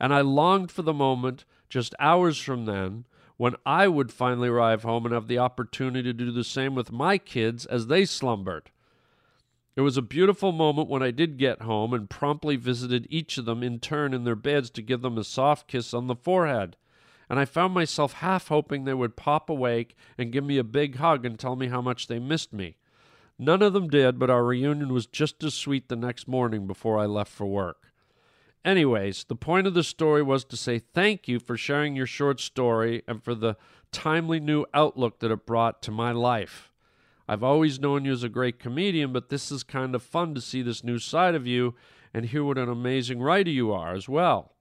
and 0.00 0.12
I 0.12 0.20
longed 0.20 0.70
for 0.70 0.82
the 0.82 0.92
moment, 0.92 1.44
just 1.68 1.94
hours 1.98 2.38
from 2.38 2.64
then, 2.64 3.04
when 3.36 3.54
I 3.64 3.88
would 3.88 4.12
finally 4.12 4.48
arrive 4.48 4.82
home 4.82 5.04
and 5.04 5.14
have 5.14 5.28
the 5.28 5.38
opportunity 5.38 6.12
to 6.12 6.12
do 6.12 6.32
the 6.32 6.44
same 6.44 6.74
with 6.74 6.92
my 6.92 7.18
kids 7.18 7.66
as 7.66 7.86
they 7.86 8.04
slumbered. 8.04 8.70
It 9.76 9.82
was 9.82 9.98
a 9.98 10.02
beautiful 10.02 10.52
moment 10.52 10.88
when 10.88 11.02
I 11.02 11.10
did 11.10 11.36
get 11.36 11.60
home 11.60 11.92
and 11.92 12.08
promptly 12.08 12.56
visited 12.56 13.06
each 13.10 13.36
of 13.36 13.44
them 13.44 13.62
in 13.62 13.78
turn 13.78 14.14
in 14.14 14.24
their 14.24 14.34
beds 14.34 14.70
to 14.70 14.82
give 14.82 15.02
them 15.02 15.18
a 15.18 15.24
soft 15.24 15.68
kiss 15.68 15.92
on 15.92 16.06
the 16.06 16.16
forehead. 16.16 16.76
And 17.28 17.38
I 17.38 17.44
found 17.44 17.74
myself 17.74 18.14
half 18.14 18.48
hoping 18.48 18.84
they 18.84 18.94
would 18.94 19.16
pop 19.16 19.50
awake 19.50 19.94
and 20.16 20.32
give 20.32 20.44
me 20.44 20.56
a 20.56 20.64
big 20.64 20.96
hug 20.96 21.26
and 21.26 21.38
tell 21.38 21.56
me 21.56 21.68
how 21.68 21.82
much 21.82 22.06
they 22.06 22.18
missed 22.18 22.54
me. 22.54 22.76
None 23.38 23.60
of 23.60 23.74
them 23.74 23.88
did, 23.88 24.18
but 24.18 24.30
our 24.30 24.44
reunion 24.44 24.94
was 24.94 25.06
just 25.06 25.44
as 25.44 25.52
sweet 25.52 25.88
the 25.88 25.96
next 25.96 26.26
morning 26.26 26.66
before 26.66 26.98
I 26.98 27.04
left 27.04 27.30
for 27.30 27.46
work. 27.46 27.92
Anyways, 28.66 29.22
the 29.28 29.36
point 29.36 29.68
of 29.68 29.74
the 29.74 29.84
story 29.84 30.24
was 30.24 30.44
to 30.46 30.56
say 30.56 30.80
thank 30.80 31.28
you 31.28 31.38
for 31.38 31.56
sharing 31.56 31.94
your 31.94 32.04
short 32.04 32.40
story 32.40 33.04
and 33.06 33.22
for 33.22 33.32
the 33.32 33.56
timely 33.92 34.40
new 34.40 34.66
outlook 34.74 35.20
that 35.20 35.30
it 35.30 35.46
brought 35.46 35.80
to 35.82 35.92
my 35.92 36.10
life. 36.10 36.72
I've 37.28 37.44
always 37.44 37.78
known 37.78 38.04
you 38.04 38.10
as 38.10 38.24
a 38.24 38.28
great 38.28 38.58
comedian, 38.58 39.12
but 39.12 39.28
this 39.28 39.52
is 39.52 39.62
kind 39.62 39.94
of 39.94 40.02
fun 40.02 40.34
to 40.34 40.40
see 40.40 40.62
this 40.62 40.82
new 40.82 40.98
side 40.98 41.36
of 41.36 41.46
you 41.46 41.76
and 42.12 42.26
hear 42.26 42.42
what 42.42 42.58
an 42.58 42.68
amazing 42.68 43.20
writer 43.20 43.52
you 43.52 43.70
are 43.70 43.94
as 43.94 44.08
well. 44.08 44.56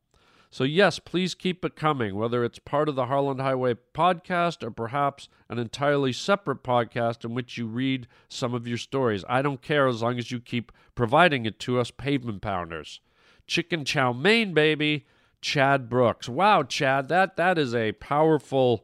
So, 0.51 0.63
yes, 0.63 0.99
please 0.99 1.33
keep 1.33 1.65
it 1.65 1.75
coming, 1.75 2.15
whether 2.15 2.43
it's 2.43 2.59
part 2.59 2.87
of 2.87 2.93
the 2.93 3.07
Harland 3.07 3.41
Highway 3.41 3.73
podcast 3.95 4.61
or 4.61 4.69
perhaps 4.69 5.29
an 5.49 5.57
entirely 5.57 6.13
separate 6.13 6.61
podcast 6.61 7.25
in 7.25 7.33
which 7.33 7.57
you 7.57 7.65
read 7.65 8.07
some 8.29 8.53
of 8.53 8.67
your 8.67 8.77
stories. 8.77 9.25
I 9.27 9.41
don't 9.41 9.63
care 9.63 9.87
as 9.87 10.03
long 10.03 10.19
as 10.19 10.29
you 10.29 10.39
keep 10.39 10.71
providing 10.93 11.47
it 11.47 11.59
to 11.61 11.79
us 11.79 11.89
pavement 11.89 12.43
pounders. 12.43 12.99
Chicken 13.47 13.85
chow 13.85 14.13
mein, 14.13 14.53
baby. 14.53 15.05
Chad 15.41 15.89
Brooks. 15.89 16.27
Wow, 16.27 16.63
Chad, 16.63 17.07
that 17.09 17.35
that 17.37 17.59
is 17.59 17.75
a 17.75 17.91
powerful 17.91 18.83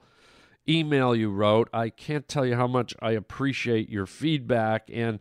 email 0.70 1.16
you 1.16 1.32
wrote. 1.32 1.70
I 1.74 1.90
can't 1.90 2.28
tell 2.28 2.46
you 2.46 2.56
how 2.56 2.68
much 2.68 2.96
I 3.02 3.12
appreciate 3.12 3.90
your 3.90 4.06
feedback 4.06 4.90
and 4.94 5.20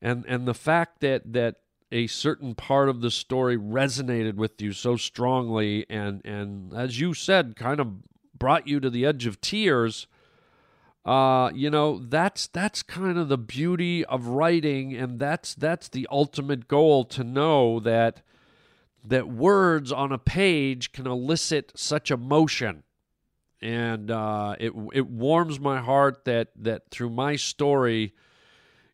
and 0.00 0.24
and 0.28 0.46
the 0.46 0.54
fact 0.54 1.00
that 1.00 1.32
that 1.32 1.56
a 1.90 2.06
certain 2.06 2.54
part 2.54 2.88
of 2.88 3.00
the 3.00 3.10
story 3.10 3.56
resonated 3.56 4.34
with 4.34 4.60
you 4.60 4.72
so 4.72 4.96
strongly 4.96 5.86
and 5.88 6.24
and 6.24 6.72
as 6.74 7.00
you 7.00 7.14
said 7.14 7.56
kind 7.56 7.80
of 7.80 7.94
brought 8.38 8.68
you 8.68 8.78
to 8.78 8.90
the 8.90 9.04
edge 9.04 9.26
of 9.26 9.40
tears 9.40 10.06
uh, 11.04 11.50
you 11.54 11.70
know 11.70 11.98
that's 11.98 12.46
that's 12.46 12.82
kind 12.82 13.18
of 13.18 13.28
the 13.28 13.38
beauty 13.38 14.04
of 14.04 14.26
writing 14.26 14.94
and 14.94 15.18
that's 15.18 15.54
that's 15.54 15.88
the 15.88 16.06
ultimate 16.10 16.68
goal 16.68 17.04
to 17.04 17.24
know 17.24 17.80
that 17.80 18.20
that 19.04 19.28
words 19.28 19.92
on 19.92 20.12
a 20.12 20.18
page 20.18 20.92
can 20.92 21.06
elicit 21.06 21.72
such 21.76 22.10
emotion. 22.10 22.82
And 23.60 24.10
uh, 24.10 24.54
it 24.60 24.72
it 24.92 25.08
warms 25.08 25.58
my 25.58 25.80
heart 25.80 26.24
that 26.26 26.48
that 26.56 26.90
through 26.90 27.10
my 27.10 27.36
story, 27.36 28.14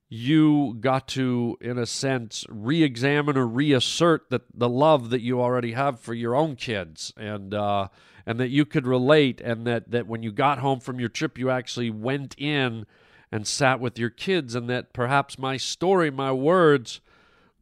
you 0.08 0.76
got 0.80 1.08
to, 1.08 1.58
in 1.60 1.76
a 1.76 1.86
sense, 1.86 2.46
re-examine 2.48 3.36
or 3.36 3.46
reassert 3.46 4.30
that 4.30 4.42
the 4.54 4.68
love 4.68 5.10
that 5.10 5.20
you 5.20 5.40
already 5.40 5.72
have 5.72 6.00
for 6.00 6.14
your 6.14 6.34
own 6.34 6.56
kids, 6.56 7.12
and 7.16 7.52
uh, 7.52 7.88
and 8.24 8.40
that 8.40 8.48
you 8.48 8.64
could 8.64 8.86
relate, 8.86 9.40
and 9.42 9.66
that 9.66 9.90
that 9.90 10.06
when 10.06 10.22
you 10.22 10.32
got 10.32 10.60
home 10.60 10.80
from 10.80 10.98
your 10.98 11.10
trip, 11.10 11.36
you 11.36 11.50
actually 11.50 11.90
went 11.90 12.34
in 12.38 12.86
and 13.30 13.46
sat 13.46 13.80
with 13.80 13.98
your 13.98 14.10
kids, 14.10 14.54
and 14.54 14.70
that 14.70 14.94
perhaps 14.94 15.38
my 15.38 15.58
story, 15.58 16.10
my 16.10 16.32
words, 16.32 17.00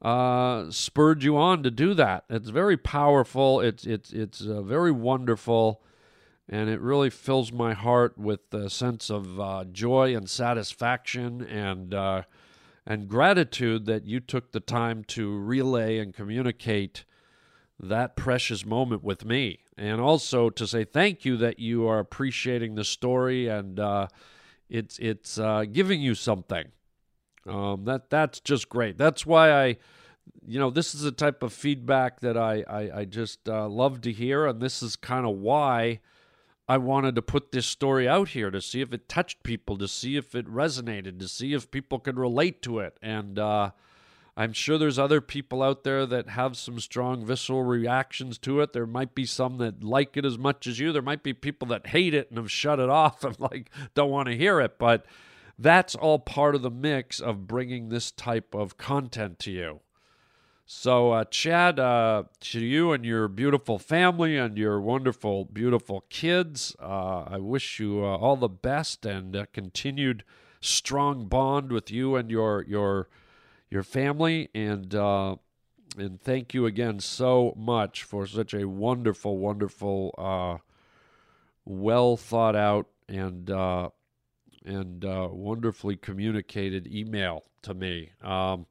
uh, 0.03 0.69
spurred 0.71 1.23
you 1.23 1.37
on 1.37 1.63
to 1.63 1.71
do 1.71 1.95
that. 1.95 2.25
It's 2.29 2.51
very 2.51 2.77
powerful. 2.77 3.61
It's 3.61 3.87
it's 3.87 4.13
it's 4.13 4.45
uh, 4.45 4.63
very 4.63 4.91
wonderful, 4.91 5.81
and 6.49 6.69
it 6.69 6.81
really 6.81 7.09
fills 7.09 7.53
my 7.53 7.73
heart 7.73 8.19
with 8.19 8.53
a 8.53 8.69
sense 8.69 9.11
of 9.11 9.39
uh, 9.39 9.65
joy 9.71 10.17
and 10.17 10.29
satisfaction 10.29 11.41
and 11.43 11.95
uh, 11.95 12.23
and 12.85 13.09
gratitude 13.09 13.87
that 13.87 14.05
you 14.05 14.19
took 14.19 14.51
the 14.51 14.61
time 14.61 15.05
to 15.05 15.39
relay 15.39 15.99
and 15.99 16.13
communicate 16.13 17.05
that 17.79 18.17
precious 18.17 18.67
moment 18.67 19.05
with 19.05 19.25
me, 19.25 19.61
and 19.77 20.01
also 20.01 20.51
to 20.51 20.67
say 20.67 20.85
thank 20.85 21.25
you 21.25 21.37
that 21.37 21.61
you 21.61 21.87
are 21.87 22.01
appreciating 22.01 22.75
the 22.75 22.85
story 22.85 23.47
and 23.47 23.79
uh, 23.79 24.09
it's 24.69 24.99
it's 24.99 25.39
uh, 25.39 25.65
giving 25.71 26.01
you 26.01 26.17
something. 26.17 26.73
Um, 27.47 27.85
that 27.85 28.11
that's 28.11 28.41
just 28.41 28.69
great. 28.69 28.99
That's 28.99 29.27
why 29.27 29.53
I, 29.53 29.77
you 30.47 30.59
know, 30.59 30.71
this 30.71 30.95
is 30.95 31.03
the 31.03 31.13
type 31.13 31.43
of 31.43 31.53
feedback 31.53 32.21
that 32.21 32.37
I, 32.37 32.65
I, 32.69 33.01
I 33.01 33.05
just 33.05 33.49
uh, 33.49 33.69
love 33.69 34.01
to 34.03 34.13
hear. 34.13 34.47
And 34.47 34.61
this 34.61 34.83
is 34.83 34.97
kind 34.97 35.27
of 35.27 35.37
why 35.37 36.01
I 36.69 36.79
wanted 36.79 37.17
to 37.17 37.23
put 37.23 37.53
this 37.53 37.67
story 37.67 38.09
out 38.09 38.31
here 38.31 38.51
to 38.51 38.61
see 38.61 38.81
if 38.81 38.93
it 38.93 39.09
touched 39.09 39.43
people, 39.43 39.77
to 39.79 39.89
see 39.89 40.17
if 40.17 40.35
it 40.35 40.47
resonated, 40.47 41.19
to 41.19 41.29
see 41.29 41.53
if 41.53 41.71
people 41.71 41.99
could 41.99 42.19
relate 42.19 42.63
to 42.63 42.79
it. 42.79 42.97
And 43.03 43.39
uh, 43.39 43.73
I'm 44.37 44.53
sure 44.53 44.79
there's 44.79 44.99
other 44.99 45.21
people 45.21 45.63
out 45.63 45.85
there 45.85 46.07
that 46.07 46.31
have 46.31 46.57
some 46.57 46.81
strong 46.81 47.27
visceral 47.27 47.65
reactions 47.65 48.39
to 48.39 48.61
it. 48.61 48.73
There 48.73 48.87
might 48.87 49.15
be 49.15 49.27
some 49.27 49.59
that 49.59 49.83
like 49.83 50.17
it 50.17 50.25
as 50.25 50.39
much 50.39 50.67
as 50.67 50.79
you. 50.79 50.93
There 50.93 51.03
might 51.03 51.23
be 51.23 51.35
people 51.35 51.69
that 51.69 51.89
hate 51.89 52.15
it 52.15 52.31
and 52.31 52.39
have 52.39 52.51
shut 52.51 52.79
it 52.79 52.89
off 52.89 53.25
and 53.25 53.39
like 53.39 53.69
don't 53.95 54.11
want 54.11 54.29
to 54.29 54.37
hear 54.37 54.61
it. 54.61 54.79
But 54.79 55.05
that's 55.63 55.95
all 55.95 56.19
part 56.19 56.55
of 56.55 56.63
the 56.63 56.71
mix 56.71 57.21
of 57.21 57.47
bringing 57.47 57.89
this 57.89 58.11
type 58.11 58.55
of 58.55 58.77
content 58.77 59.39
to 59.41 59.51
you. 59.51 59.81
So, 60.65 61.11
uh, 61.13 61.25
Chad, 61.25 61.79
uh, 61.79 62.25
to 62.41 62.61
you 62.61 62.93
and 62.93 63.05
your 63.05 63.29
beautiful 63.29 63.79
family 63.79 64.37
and 64.39 64.57
your 64.57 64.81
wonderful, 64.81 65.45
beautiful 65.45 66.05
kids, 66.09 66.75
uh, 66.81 67.25
I 67.27 67.39
wish 67.39 67.79
you 67.79 68.05
uh, 68.05 68.17
all 68.17 68.37
the 68.37 68.49
best 68.49 69.05
and 69.05 69.35
a 69.37 69.47
continued 69.47 70.25
strong 70.61 71.27
bond 71.27 71.73
with 71.73 71.91
you 71.91 72.15
and 72.17 72.31
your 72.31 72.65
your 72.67 73.09
your 73.69 73.83
family. 73.83 74.49
And 74.55 74.95
uh, 74.95 75.37
and 75.99 76.21
thank 76.23 76.55
you 76.55 76.65
again 76.65 77.01
so 77.01 77.53
much 77.57 78.05
for 78.05 78.27
such 78.27 78.55
a 78.55 78.67
wonderful, 78.67 79.37
wonderful, 79.37 80.15
uh, 80.17 80.63
well 81.67 82.17
thought 82.17 82.57
out 82.57 82.87
and 83.09 83.51
and 84.65 85.05
wonderfully 85.05 85.97
communicated 85.97 86.87
email 86.87 87.45
to 87.63 87.75
me. 87.75 88.11
Um, 88.23 88.67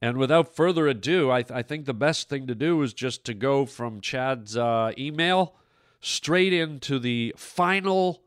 and 0.00 0.16
without 0.16 0.54
further 0.54 0.86
ado, 0.86 1.30
I, 1.30 1.42
th- 1.42 1.56
I, 1.56 1.62
think 1.62 1.84
the 1.84 1.94
best 1.94 2.28
thing 2.28 2.46
to 2.46 2.54
do 2.54 2.80
is 2.82 2.94
just 2.94 3.24
to 3.24 3.34
go 3.34 3.66
from 3.66 4.00
Chad's 4.00 4.56
uh, 4.56 4.92
email 4.96 5.54
straight 6.00 6.52
into 6.52 7.00
the 7.00 7.34
final 7.36 8.22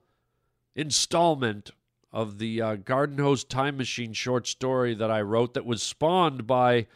installment 0.76 1.72
of 2.12 2.40
the 2.40 2.62
uh, 2.62 2.76
Garden 2.76 3.20
Hose 3.20 3.46
Time 3.46 3.78
Machine 3.78 4.12
short 4.12 4.48
story 4.48 4.94
that 4.96 5.10
I 5.10 5.22
wrote 5.22 5.54
that 5.54 5.66
was 5.66 5.82
spawned 5.82 6.46
by 6.46 6.88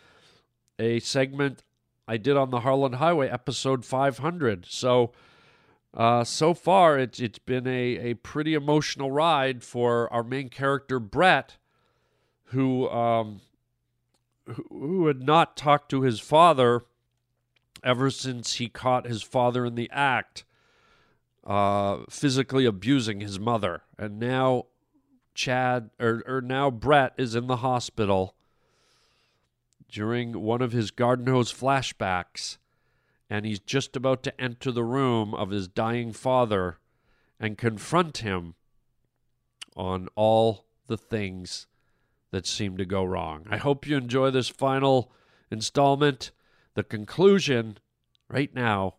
a 0.78 0.99
segment 0.99 1.63
I 2.06 2.17
did 2.17 2.36
on 2.36 2.49
the 2.49 2.60
Harland 2.60 2.95
Highway, 2.95 3.30
episode 3.30 3.86
500. 3.86 4.65
So, 4.67 5.13
uh, 5.95 6.23
so 6.23 6.53
far, 6.53 6.99
it's, 6.99 7.19
it's 7.19 7.39
been 7.39 7.67
a, 7.67 8.12
a 8.12 8.13
pretty 8.15 8.53
emotional 8.53 9.12
ride 9.12 9.63
for 9.63 10.12
our 10.13 10.23
main 10.23 10.49
character, 10.49 10.99
Brett, 10.99 11.58
who. 12.45 12.89
Um, 12.89 13.41
who 14.47 14.65
who 14.69 15.08
had 15.08 15.21
not 15.21 15.58
talked 15.58 15.89
to 15.89 16.01
his 16.01 16.19
father 16.19 16.84
ever 17.84 18.10
since 18.10 18.55
he 18.55 18.67
caught 18.67 19.08
his 19.08 19.23
father 19.23 19.65
in 19.65 19.75
the 19.75 19.89
act, 19.91 20.43
uh, 21.45 21.99
physically 22.10 22.65
abusing 22.65 23.21
his 23.21 23.39
mother. 23.39 23.84
And 23.97 24.19
now 24.19 24.65
Chad, 25.34 25.91
or, 25.99 26.23
or 26.27 26.41
now 26.41 26.71
Brett, 26.71 27.13
is 27.17 27.36
in 27.36 27.47
the 27.47 27.58
hospital 27.58 28.36
during 29.89 30.41
one 30.41 30.62
of 30.62 30.71
his 30.71 30.91
garden 30.91 31.27
hose 31.27 31.53
flashbacks, 31.53 32.58
and 33.29 33.45
he's 33.45 33.59
just 33.59 33.95
about 33.95 34.23
to 34.23 34.41
enter 34.41 34.71
the 34.71 34.83
room 34.83 35.33
of 35.33 35.49
his 35.49 35.67
dying 35.67 36.13
father 36.13 36.79
and 37.39 37.57
confront 37.57 38.19
him 38.19 38.55
on 39.75 40.07
all 40.15 40.65
the 40.88 40.97
things 40.97 41.67
that 42.31 42.45
seem 42.45 42.77
to 42.77 42.85
go 42.85 43.03
wrong. 43.03 43.45
I 43.49 43.57
hope 43.57 43.88
you 43.88 43.97
enjoy 43.97 44.31
this 44.31 44.49
final 44.49 45.11
installment, 45.51 46.31
the 46.73 46.83
conclusion 46.83 47.77
right 48.29 48.53
now 48.53 48.95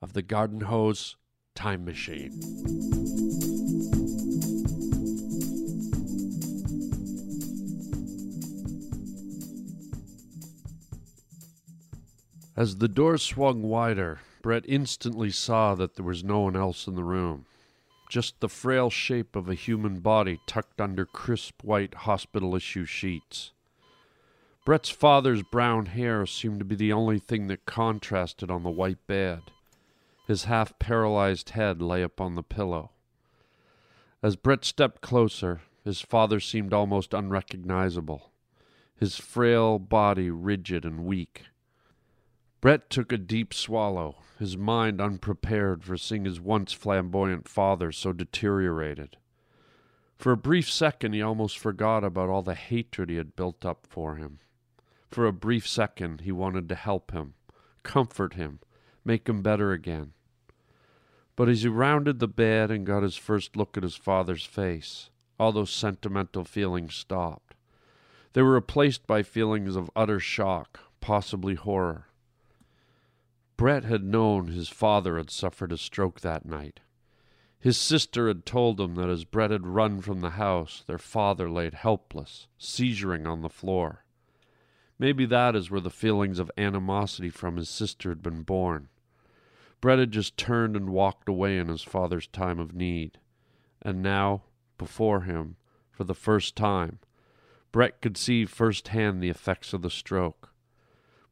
of 0.00 0.12
the 0.12 0.22
Garden 0.22 0.62
Hose 0.62 1.16
Time 1.54 1.84
Machine. 1.84 2.99
As 12.60 12.76
the 12.76 12.88
door 12.88 13.16
swung 13.16 13.62
wider, 13.62 14.20
Brett 14.42 14.66
instantly 14.68 15.30
saw 15.30 15.74
that 15.76 15.94
there 15.94 16.04
was 16.04 16.22
no 16.22 16.40
one 16.40 16.56
else 16.56 16.86
in 16.86 16.94
the 16.94 17.02
room 17.02 17.46
just 18.10 18.38
the 18.40 18.50
frail 18.50 18.90
shape 18.90 19.34
of 19.34 19.48
a 19.48 19.54
human 19.54 20.00
body 20.00 20.40
tucked 20.46 20.78
under 20.78 21.06
crisp 21.06 21.64
white 21.64 21.94
hospital 21.94 22.54
issue 22.54 22.84
sheets. 22.84 23.52
Brett's 24.66 24.90
father's 24.90 25.42
brown 25.42 25.86
hair 25.86 26.26
seemed 26.26 26.58
to 26.58 26.66
be 26.66 26.74
the 26.74 26.92
only 26.92 27.18
thing 27.18 27.46
that 27.46 27.64
contrasted 27.64 28.50
on 28.50 28.62
the 28.62 28.68
white 28.68 29.06
bed. 29.06 29.40
His 30.26 30.44
half 30.44 30.78
paralyzed 30.78 31.50
head 31.50 31.80
lay 31.80 32.02
upon 32.02 32.34
the 32.34 32.42
pillow. 32.42 32.90
As 34.22 34.36
Brett 34.36 34.66
stepped 34.66 35.00
closer, 35.00 35.62
his 35.82 36.02
father 36.02 36.40
seemed 36.40 36.74
almost 36.74 37.14
unrecognizable, 37.14 38.32
his 38.94 39.16
frail 39.16 39.78
body 39.78 40.28
rigid 40.28 40.84
and 40.84 41.06
weak. 41.06 41.44
Brett 42.60 42.90
took 42.90 43.10
a 43.10 43.16
deep 43.16 43.54
swallow, 43.54 44.16
his 44.38 44.56
mind 44.56 45.00
unprepared 45.00 45.82
for 45.82 45.96
seeing 45.96 46.26
his 46.26 46.40
once 46.40 46.74
flamboyant 46.74 47.48
father 47.48 47.90
so 47.90 48.12
deteriorated. 48.12 49.16
For 50.18 50.32
a 50.32 50.36
brief 50.36 50.70
second, 50.70 51.14
he 51.14 51.22
almost 51.22 51.58
forgot 51.58 52.04
about 52.04 52.28
all 52.28 52.42
the 52.42 52.54
hatred 52.54 53.08
he 53.08 53.16
had 53.16 53.34
built 53.34 53.64
up 53.64 53.86
for 53.88 54.16
him. 54.16 54.40
For 55.10 55.26
a 55.26 55.32
brief 55.32 55.66
second, 55.66 56.20
he 56.20 56.32
wanted 56.32 56.68
to 56.68 56.74
help 56.74 57.12
him, 57.12 57.32
comfort 57.82 58.34
him, 58.34 58.60
make 59.06 59.26
him 59.26 59.40
better 59.40 59.72
again. 59.72 60.12
But 61.36 61.48
as 61.48 61.62
he 61.62 61.68
rounded 61.68 62.18
the 62.18 62.28
bed 62.28 62.70
and 62.70 62.84
got 62.84 63.02
his 63.02 63.16
first 63.16 63.56
look 63.56 63.78
at 63.78 63.82
his 63.82 63.96
father's 63.96 64.44
face, 64.44 65.08
all 65.38 65.52
those 65.52 65.70
sentimental 65.70 66.44
feelings 66.44 66.94
stopped. 66.94 67.54
They 68.34 68.42
were 68.42 68.52
replaced 68.52 69.06
by 69.06 69.22
feelings 69.22 69.74
of 69.74 69.90
utter 69.96 70.20
shock, 70.20 70.80
possibly 71.00 71.54
horror. 71.54 72.09
Brett 73.60 73.84
had 73.84 74.02
known 74.02 74.46
his 74.46 74.70
father 74.70 75.18
had 75.18 75.28
suffered 75.28 75.70
a 75.70 75.76
stroke 75.76 76.22
that 76.22 76.46
night. 76.46 76.80
His 77.58 77.76
sister 77.76 78.26
had 78.26 78.46
told 78.46 78.80
him 78.80 78.94
that 78.94 79.10
as 79.10 79.26
Brett 79.26 79.50
had 79.50 79.66
run 79.66 80.00
from 80.00 80.22
the 80.22 80.30
house, 80.30 80.82
their 80.86 80.96
father 80.96 81.50
laid 81.50 81.74
helpless, 81.74 82.46
seizuring 82.58 83.26
on 83.26 83.42
the 83.42 83.50
floor. 83.50 84.06
Maybe 84.98 85.26
that 85.26 85.54
is 85.54 85.70
where 85.70 85.82
the 85.82 85.90
feelings 85.90 86.38
of 86.38 86.50
animosity 86.56 87.28
from 87.28 87.58
his 87.58 87.68
sister 87.68 88.08
had 88.08 88.22
been 88.22 88.44
born. 88.44 88.88
Brett 89.82 89.98
had 89.98 90.10
just 90.10 90.38
turned 90.38 90.74
and 90.74 90.88
walked 90.88 91.28
away 91.28 91.58
in 91.58 91.68
his 91.68 91.82
father's 91.82 92.28
time 92.28 92.58
of 92.58 92.74
need. 92.74 93.18
And 93.82 94.00
now, 94.02 94.44
before 94.78 95.24
him, 95.24 95.56
for 95.92 96.04
the 96.04 96.14
first 96.14 96.56
time, 96.56 96.98
Brett 97.72 98.00
could 98.00 98.16
see 98.16 98.46
firsthand 98.46 99.22
the 99.22 99.28
effects 99.28 99.74
of 99.74 99.82
the 99.82 99.90
stroke. 99.90 100.49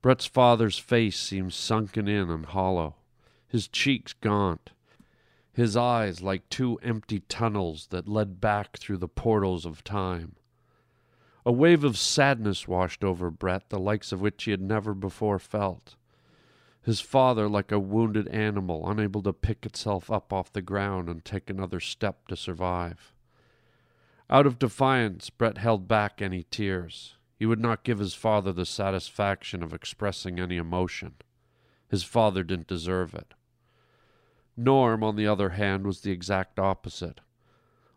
Brett's 0.01 0.27
father's 0.27 0.79
face 0.79 1.19
seemed 1.19 1.53
sunken 1.53 2.07
in 2.07 2.31
and 2.31 2.47
hollow, 2.47 2.95
his 3.49 3.67
cheeks 3.67 4.13
gaunt, 4.13 4.71
his 5.53 5.77
eyes 5.77 6.23
like 6.23 6.49
two 6.49 6.79
empty 6.83 7.21
tunnels 7.29 7.89
that 7.89 8.09
led 8.09 8.41
back 8.41 8.79
through 8.79 8.99
the 8.99 9.09
portals 9.09 9.67
of 9.67 9.83
time. 9.83 10.37
A 11.45 11.51
wave 11.51 11.83
of 11.83 11.99
sadness 11.99 12.69
washed 12.69 13.03
over 13.03 13.31
Brett, 13.31 13.71
the 13.71 13.81
likes 13.81 14.13
of 14.13 14.21
which 14.21 14.45
he 14.45 14.53
had 14.53 14.61
never 14.61 14.95
before 14.95 15.41
felt. 15.41 15.97
His 16.83 17.01
father, 17.01 17.49
like 17.49 17.73
a 17.73 17.79
wounded 17.79 18.29
animal, 18.29 18.89
unable 18.89 19.23
to 19.23 19.33
pick 19.33 19.67
itself 19.67 20.11
up 20.13 20.33
off 20.33 20.53
the 20.53 20.63
ground 20.63 21.09
and 21.09 21.25
take 21.25 21.51
another 21.51 21.81
step 21.81 22.29
to 22.29 22.37
survive. 22.37 23.13
Out 24.31 24.47
of 24.47 24.59
defiance, 24.59 25.29
Brett 25.29 25.59
held 25.59 25.89
back 25.89 26.23
any 26.23 26.45
tears. 26.45 27.18
He 27.39 27.47
would 27.47 27.61
not 27.61 27.85
give 27.85 28.01
his 28.01 28.15
father 28.15 28.53
the 28.53 28.67
satisfaction 28.67 29.63
of 29.63 29.73
expressing 29.73 30.41
any 30.41 30.57
emotion. 30.57 31.15
His 31.89 32.03
father 32.03 32.43
didn't 32.43 32.67
deserve 32.67 33.15
it. 33.15 33.35
Norm, 34.57 35.05
on 35.05 35.15
the 35.15 35.29
other 35.29 35.51
hand, 35.51 35.87
was 35.87 36.01
the 36.01 36.11
exact 36.11 36.59
opposite. 36.59 37.21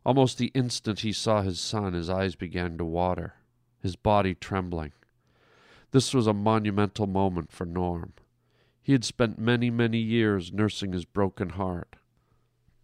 Almost 0.05 0.37
the 0.37 0.51
instant 0.53 0.99
he 0.99 1.11
saw 1.11 1.41
his 1.41 1.59
son, 1.59 1.93
his 1.93 2.07
eyes 2.07 2.35
began 2.35 2.77
to 2.77 2.85
water, 2.85 3.33
his 3.79 3.95
body 3.95 4.35
trembling. 4.35 4.91
This 5.89 6.13
was 6.13 6.27
a 6.27 6.33
monumental 6.33 7.07
moment 7.07 7.51
for 7.51 7.65
Norm. 7.65 8.13
He 8.81 8.91
had 8.91 9.03
spent 9.03 9.39
many, 9.39 9.71
many 9.71 9.97
years 9.97 10.53
nursing 10.53 10.93
his 10.93 11.05
broken 11.05 11.49
heart. 11.49 11.95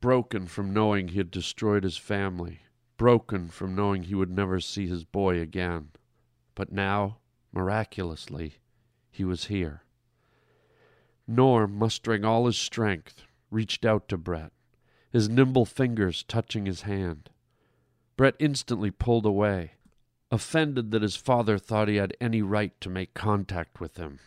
Broken 0.01 0.47
from 0.47 0.73
knowing 0.73 1.09
he 1.09 1.17
had 1.19 1.31
destroyed 1.31 1.83
his 1.83 1.97
family, 1.97 2.61
broken 2.97 3.47
from 3.49 3.75
knowing 3.75 4.03
he 4.03 4.15
would 4.15 4.31
never 4.31 4.59
see 4.59 4.87
his 4.87 5.03
boy 5.03 5.39
again. 5.39 5.89
But 6.57 6.71
now, 6.71 7.19
miraculously, 7.53 8.55
he 9.11 9.23
was 9.23 9.45
here. 9.45 9.83
Norm, 11.27 11.77
mustering 11.77 12.25
all 12.25 12.47
his 12.47 12.57
strength, 12.57 13.21
reached 13.51 13.85
out 13.85 14.09
to 14.09 14.17
Brett, 14.17 14.51
his 15.11 15.29
nimble 15.29 15.65
fingers 15.65 16.23
touching 16.23 16.65
his 16.65 16.81
hand. 16.81 17.29
Brett 18.15 18.33
instantly 18.39 18.89
pulled 18.89 19.27
away. 19.27 19.73
offended 20.31 20.89
that 20.91 21.03
his 21.03 21.15
father 21.15 21.59
thought 21.59 21.87
he 21.87 21.97
had 21.97 22.17
any 22.19 22.41
right 22.41 22.79
to 22.81 22.89
make 22.89 23.13
contact 23.13 23.79
with 23.79 23.97
him. 23.97 24.19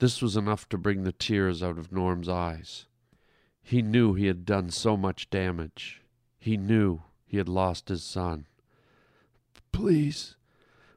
This 0.00 0.20
was 0.20 0.36
enough 0.36 0.68
to 0.70 0.76
bring 0.76 1.04
the 1.04 1.12
tears 1.12 1.62
out 1.62 1.78
of 1.78 1.92
Norm's 1.92 2.28
eyes. 2.28 2.86
He 3.62 3.82
knew 3.82 4.14
he 4.14 4.26
had 4.26 4.44
done 4.44 4.70
so 4.70 4.96
much 4.96 5.30
damage. 5.30 6.02
He 6.40 6.56
knew 6.56 7.02
he 7.24 7.36
had 7.36 7.48
lost 7.48 7.88
his 7.88 8.02
son. 8.02 8.46
Please, 9.70 10.34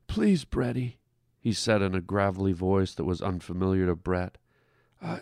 please, 0.08 0.46
Bretty, 0.46 0.98
he 1.40 1.54
said 1.54 1.82
in 1.82 1.96
a 1.96 2.02
gravelly 2.02 2.54
voice 2.54 2.94
that 2.96 3.04
was 3.06 3.22
unfamiliar 3.22 3.86
to 3.86 3.96
Brett. 3.96 4.38
I, 5.02 5.22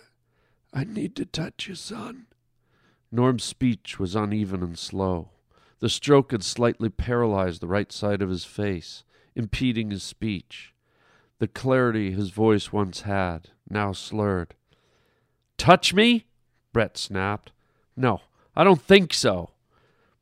I 0.73 0.83
need 0.83 1.15
to 1.17 1.25
touch 1.25 1.67
you, 1.67 1.75
son. 1.75 2.27
Norm's 3.11 3.43
speech 3.43 3.99
was 3.99 4.15
uneven 4.15 4.63
and 4.63 4.77
slow. 4.77 5.29
The 5.79 5.89
stroke 5.89 6.31
had 6.31 6.43
slightly 6.43 6.89
paralyzed 6.89 7.61
the 7.61 7.67
right 7.67 7.91
side 7.91 8.21
of 8.21 8.29
his 8.29 8.45
face, 8.45 9.03
impeding 9.35 9.91
his 9.91 10.01
speech. 10.01 10.73
The 11.39 11.47
clarity 11.47 12.11
his 12.11 12.29
voice 12.29 12.71
once 12.71 13.01
had 13.01 13.49
now 13.69 13.91
slurred. 13.91 14.55
Touch 15.57 15.93
me? 15.93 16.25
Brett 16.71 16.97
snapped. 16.97 17.51
No, 17.95 18.21
I 18.55 18.63
don't 18.63 18.81
think 18.81 19.13
so. 19.13 19.51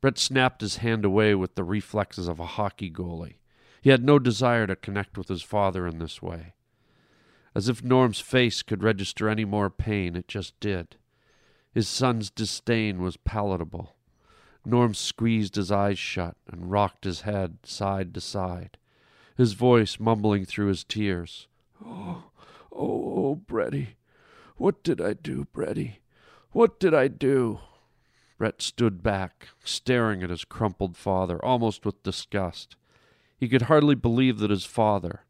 Brett 0.00 0.18
snapped 0.18 0.62
his 0.62 0.78
hand 0.78 1.04
away 1.04 1.34
with 1.34 1.54
the 1.54 1.64
reflexes 1.64 2.26
of 2.26 2.40
a 2.40 2.46
hockey 2.46 2.90
goalie. 2.90 3.36
He 3.82 3.90
had 3.90 4.04
no 4.04 4.20
desire 4.20 4.68
to 4.68 4.76
connect 4.76 5.18
with 5.18 5.26
his 5.26 5.42
father 5.42 5.88
in 5.88 5.98
this 5.98 6.22
way. 6.22 6.54
As 7.52 7.68
if 7.68 7.82
Norm's 7.82 8.20
face 8.20 8.62
could 8.62 8.82
register 8.82 9.28
any 9.28 9.44
more 9.44 9.68
pain, 9.68 10.14
it 10.14 10.28
just 10.28 10.58
did. 10.60 10.96
His 11.74 11.88
son's 11.88 12.30
disdain 12.30 13.02
was 13.02 13.16
palatable. 13.16 13.96
Norm 14.64 14.94
squeezed 14.94 15.56
his 15.56 15.72
eyes 15.72 15.98
shut 15.98 16.36
and 16.46 16.70
rocked 16.70 17.04
his 17.04 17.22
head 17.22 17.58
side 17.64 18.14
to 18.14 18.20
side, 18.20 18.78
his 19.36 19.54
voice 19.54 19.98
mumbling 19.98 20.44
through 20.44 20.68
his 20.68 20.84
tears. 20.84 21.48
Oh, 21.84 22.30
oh, 22.70 23.14
oh, 23.16 23.34
Bretty. 23.34 23.96
What 24.56 24.84
did 24.84 25.00
I 25.00 25.14
do, 25.14 25.48
Bretty? 25.52 25.98
What 26.52 26.78
did 26.78 26.94
I 26.94 27.08
do? 27.08 27.58
Brett 28.38 28.62
stood 28.62 29.02
back, 29.02 29.48
staring 29.64 30.22
at 30.22 30.30
his 30.30 30.44
crumpled 30.44 30.96
father, 30.96 31.44
almost 31.44 31.84
with 31.84 32.02
disgust. 32.02 32.76
He 33.42 33.48
could 33.48 33.62
hardly 33.62 33.96
believe 33.96 34.38
that 34.38 34.52
his 34.52 34.64
father, 34.64 35.24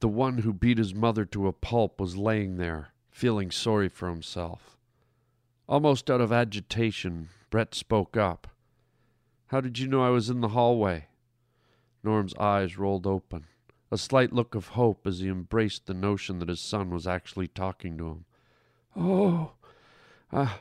the 0.00 0.08
one 0.08 0.38
who 0.38 0.52
beat 0.52 0.78
his 0.78 0.96
mother 0.96 1.24
to 1.26 1.46
a 1.46 1.52
pulp, 1.52 2.00
was 2.00 2.16
laying 2.16 2.56
there, 2.56 2.88
feeling 3.12 3.52
sorry 3.52 3.88
for 3.88 4.08
himself. 4.08 4.76
Almost 5.68 6.10
out 6.10 6.20
of 6.20 6.32
agitation, 6.32 7.28
Brett 7.50 7.72
spoke 7.76 8.16
up. 8.16 8.48
How 9.46 9.60
did 9.60 9.78
you 9.78 9.86
know 9.86 10.02
I 10.02 10.08
was 10.08 10.28
in 10.28 10.40
the 10.40 10.48
hallway? 10.48 11.06
Norm's 12.02 12.34
eyes 12.34 12.78
rolled 12.78 13.06
open, 13.06 13.44
a 13.92 13.96
slight 13.96 14.32
look 14.32 14.56
of 14.56 14.70
hope 14.70 15.06
as 15.06 15.20
he 15.20 15.28
embraced 15.28 15.86
the 15.86 15.94
notion 15.94 16.40
that 16.40 16.48
his 16.48 16.60
son 16.60 16.90
was 16.90 17.06
actually 17.06 17.46
talking 17.46 17.96
to 17.96 18.08
him. 18.08 18.24
Oh, 18.96 19.52
I, 20.32 20.54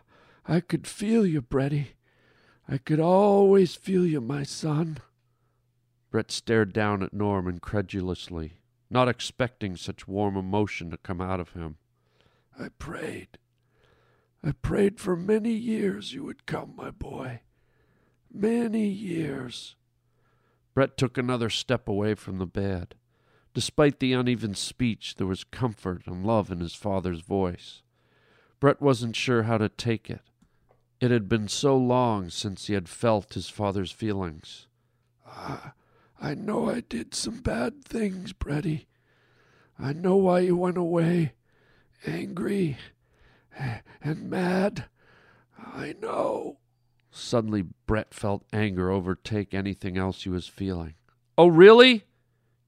I 0.48 0.60
could 0.60 0.86
feel 0.86 1.26
you, 1.26 1.42
Bretty. 1.42 1.94
I 2.70 2.78
could 2.78 3.00
always 3.00 3.74
feel 3.74 4.06
you, 4.06 4.22
my 4.22 4.44
son. 4.44 5.00
Brett 6.12 6.30
stared 6.30 6.74
down 6.74 7.02
at 7.02 7.14
Norm 7.14 7.48
incredulously, 7.48 8.58
not 8.90 9.08
expecting 9.08 9.78
such 9.78 10.10
warm 10.10 10.36
emotion 10.36 10.92
to 10.92 10.98
come 10.98 11.22
out 11.22 11.40
of 11.40 11.54
him. 11.54 11.78
I 12.60 12.68
prayed. 12.78 13.38
I 14.44 14.52
prayed 14.52 15.00
for 15.00 15.16
many 15.16 15.54
years 15.54 16.14
you 16.14 16.26
would 16.26 16.46
come, 16.46 16.74
my 16.76 16.92
boy. 16.92 17.42
Many 18.32 18.88
years. 18.88 19.76
Brett 20.74 20.98
took 20.98 21.18
another 21.18 21.50
step 21.50 21.88
away 21.88 22.16
from 22.16 22.38
the 22.38 22.46
bed. 22.46 22.96
Despite 23.54 24.00
the 24.00 24.14
uneven 24.14 24.54
speech, 24.56 25.16
there 25.16 25.28
was 25.28 25.44
comfort 25.46 26.04
and 26.06 26.26
love 26.26 26.52
in 26.52 26.60
his 26.60 26.76
father's 26.76 27.22
voice. 27.22 27.84
Brett 28.60 28.82
wasn't 28.82 29.16
sure 29.16 29.44
how 29.44 29.58
to 29.58 29.70
take 29.70 30.10
it. 30.10 30.22
It 31.00 31.12
had 31.12 31.30
been 31.30 31.48
so 31.48 31.76
long 31.78 32.30
since 32.30 32.68
he 32.68 32.74
had 32.74 32.88
felt 32.88 33.34
his 33.34 33.50
father's 33.50 33.92
feelings. 33.92 34.68
I, 35.26 35.72
I 36.22 36.36
know 36.36 36.70
I 36.70 36.82
did 36.82 37.16
some 37.16 37.40
bad 37.40 37.84
things, 37.84 38.32
Bretty. 38.32 38.86
I 39.80 39.94
know 39.94 40.18
why 40.18 40.42
you 40.42 40.56
went 40.56 40.78
away. 40.78 41.34
Angry 42.06 42.78
eh, 43.58 43.80
and 44.04 44.30
mad. 44.30 44.86
I 45.58 45.96
know. 46.00 46.60
Suddenly, 47.10 47.66
Brett 47.88 48.14
felt 48.14 48.46
anger 48.54 48.92
overtake 48.92 49.54
anything 49.54 49.98
else 49.98 50.24
he 50.24 50.30
was 50.30 50.48
feeling. 50.48 50.94
Oh, 51.38 51.48
really? 51.48 52.06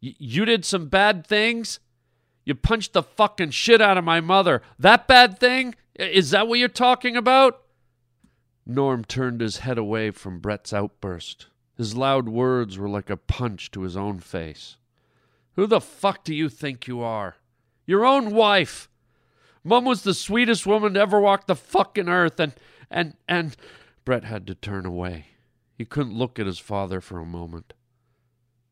Y- 0.02 0.16
you 0.18 0.46
did 0.46 0.66
some 0.66 0.88
bad 0.88 1.26
things? 1.26 1.80
You 2.46 2.56
punched 2.56 2.94
the 2.94 3.04
fucking 3.04 3.52
shit 3.52 3.82
out 3.82 3.98
of 3.98 4.04
my 4.04 4.20
mother. 4.20 4.62
That 4.80 5.08
bad 5.08 5.40
thing? 5.40 5.76
Is 5.96 6.32
that 6.32 6.48
what 6.48 6.60
you're 6.60 6.68
talking 6.68 7.16
about? 7.16 7.62
Norm 8.66 9.06
turned 9.06 9.42
his 9.42 9.58
head 9.58 9.78
away 9.78 10.10
from 10.12 10.40
Brett's 10.40 10.74
outburst. 10.74 11.48
His 11.78 11.96
loud 11.96 12.30
words 12.30 12.78
were 12.78 12.90
like 12.90 13.10
a 13.10 13.18
punch 13.18 13.72
to 13.72 13.82
his 13.82 13.98
own 13.98 14.20
face. 14.20 14.78
Who 15.56 15.68
the 15.68 15.82
fuck 15.82 16.24
do 16.24 16.34
you 16.34 16.50
think 16.50 16.88
you 16.88 17.02
are? 17.02 17.38
Your 17.86 18.06
own 18.06 18.32
wife. 18.32 18.90
Mum 19.64 19.86
was 19.86 20.04
the 20.04 20.14
sweetest 20.14 20.66
woman 20.66 20.94
to 20.94 21.00
ever 21.00 21.20
walk 21.20 21.48
the 21.48 21.56
fucking 21.56 22.10
earth, 22.10 22.40
and, 22.40 22.54
and, 22.90 23.16
and. 23.28 23.56
Brett 24.06 24.24
had 24.26 24.46
to 24.48 24.56
turn 24.56 24.86
away. 24.86 25.28
He 25.78 25.86
couldn't 25.86 26.18
look 26.18 26.40
at 26.40 26.46
his 26.46 26.60
father 26.60 27.02
for 27.02 27.20
a 27.20 27.26
moment. 27.26 27.74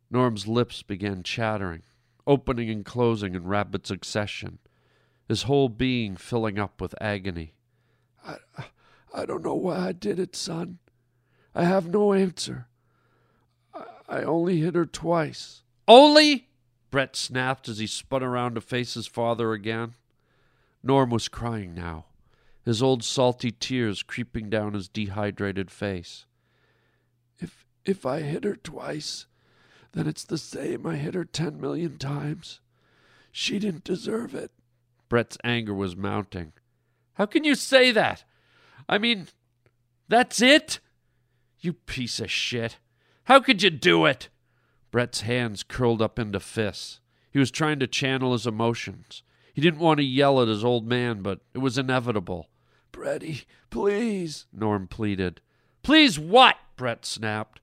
Norm's 0.10 0.48
lips 0.48 0.84
began 0.84 1.24
chattering, 1.24 1.84
opening 2.28 2.70
and 2.70 2.86
closing 2.86 3.34
in 3.34 3.46
rapid 3.46 3.88
succession, 3.88 4.60
his 5.28 5.44
whole 5.44 5.70
being 5.70 6.18
filling 6.18 6.60
up 6.60 6.82
with 6.82 6.94
agony. 7.02 7.54
I, 8.26 8.38
I 9.14 9.26
don't 9.26 9.44
know 9.44 9.56
why 9.56 9.88
I 9.88 9.92
did 9.94 10.20
it, 10.20 10.36
son. 10.36 10.80
I 11.56 11.64
have 11.64 11.88
no 11.88 12.14
answer. 12.14 12.68
I, 14.12 14.24
only 14.24 14.60
hit 14.60 14.76
her 14.76 14.86
twice. 14.86 15.64
Only? 15.88 16.50
Brett 16.90 17.16
snapped 17.16 17.70
as 17.70 17.78
he 17.78 17.88
spun 17.88 18.22
around 18.22 18.56
to 18.56 18.62
face 18.62 18.96
his 18.96 19.08
father 19.08 19.54
again. 19.54 19.94
Norm 20.84 21.10
was 21.10 21.30
crying 21.30 21.74
now, 21.74 22.06
his 22.66 22.84
old 22.84 23.04
salty 23.04 23.52
tears 23.52 24.04
creeping 24.04 24.50
down 24.50 24.74
his 24.74 24.90
dehydrated 24.90 25.72
face. 25.72 26.26
If 27.40 27.66
if 27.86 28.06
I 28.06 28.20
hit 28.20 28.44
her 28.44 28.56
twice, 28.56 29.28
then 29.94 30.08
it's 30.08 30.26
the 30.26 30.38
same 30.38 30.86
I 30.86 30.98
hit 30.98 31.14
her 31.14 31.26
ten 31.26 31.62
million 31.62 31.98
times. 31.98 32.60
She 33.32 33.60
didn't 33.60 33.86
deserve 33.86 34.36
it. 34.36 34.52
Brett's 35.08 35.38
anger 35.44 35.74
was 35.74 35.96
mounting. 35.96 36.54
How 37.14 37.26
can 37.26 37.44
you 37.44 37.56
say 37.56 37.92
that? 37.92 38.26
I 38.90 38.98
mean, 38.98 39.28
that's 40.08 40.42
it? 40.42 40.80
You 41.60 41.74
piece 41.74 42.20
of 42.20 42.30
shit. 42.30 42.78
How 43.26 43.40
could 43.40 43.64
you 43.64 43.70
do 43.70 44.06
it? 44.06 44.30
Brett's 44.92 45.22
hands 45.22 45.64
curled 45.64 46.02
up 46.02 46.20
into 46.20 46.40
fists. 46.40 47.00
He 47.32 47.40
was 47.40 47.52
trying 47.52 47.80
to 47.80 47.88
channel 47.88 48.34
his 48.34 48.46
emotions. 48.46 49.24
He 49.54 49.62
didn't 49.62 49.80
want 49.80 50.00
to 50.00 50.06
yell 50.06 50.42
at 50.42 50.48
his 50.48 50.64
old 50.64 50.88
man, 50.88 51.22
but 51.22 51.40
it 51.54 51.60
was 51.60 51.78
inevitable. 51.78 52.50
Bretty, 52.92 53.46
please, 53.70 54.46
Norm 54.52 54.88
pleaded. 54.88 55.42
Please 55.84 56.20
what? 56.20 56.58
Brett 56.76 57.06
snapped. 57.06 57.60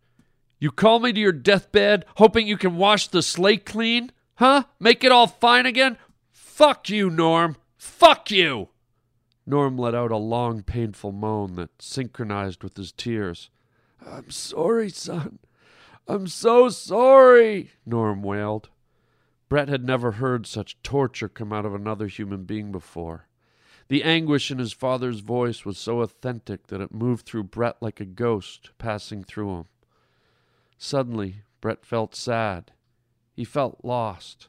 You 0.58 0.70
call 0.70 1.00
me 1.00 1.12
to 1.12 1.20
your 1.20 1.32
deathbed 1.32 2.04
hoping 2.16 2.46
you 2.46 2.56
can 2.56 2.76
wash 2.76 3.08
the 3.08 3.22
slate 3.22 3.64
clean? 3.64 4.10
Huh? 4.36 4.64
Make 4.80 5.04
it 5.04 5.12
all 5.12 5.26
fine 5.26 5.66
again? 5.66 5.98
Fuck 6.32 6.88
you, 6.88 7.10
Norm. 7.10 7.56
Fuck 7.76 8.30
you. 8.30 8.70
Norm 9.46 9.78
let 9.78 9.94
out 9.94 10.10
a 10.10 10.16
long, 10.16 10.62
painful 10.62 11.12
moan 11.12 11.54
that 11.54 11.80
synchronized 11.80 12.62
with 12.62 12.76
his 12.76 12.92
tears. 12.92 13.50
I'm 14.04 14.30
sorry, 14.30 14.90
son. 14.90 15.38
I'm 16.08 16.26
so 16.26 16.70
sorry, 16.70 17.70
Norm 17.84 18.22
wailed. 18.22 18.70
Brett 19.50 19.68
had 19.68 19.84
never 19.84 20.12
heard 20.12 20.46
such 20.46 20.80
torture 20.82 21.28
come 21.28 21.52
out 21.52 21.66
of 21.66 21.74
another 21.74 22.06
human 22.06 22.44
being 22.44 22.72
before. 22.72 23.26
The 23.88 24.02
anguish 24.02 24.50
in 24.50 24.58
his 24.58 24.72
father's 24.72 25.20
voice 25.20 25.66
was 25.66 25.76
so 25.76 26.00
authentic 26.00 26.68
that 26.68 26.80
it 26.80 26.94
moved 26.94 27.26
through 27.26 27.44
Brett 27.44 27.76
like 27.82 28.00
a 28.00 28.06
ghost 28.06 28.70
passing 28.78 29.22
through 29.22 29.56
him. 29.56 29.64
Suddenly, 30.78 31.42
Brett 31.60 31.84
felt 31.84 32.14
sad. 32.14 32.72
He 33.34 33.44
felt 33.44 33.84
lost. 33.84 34.48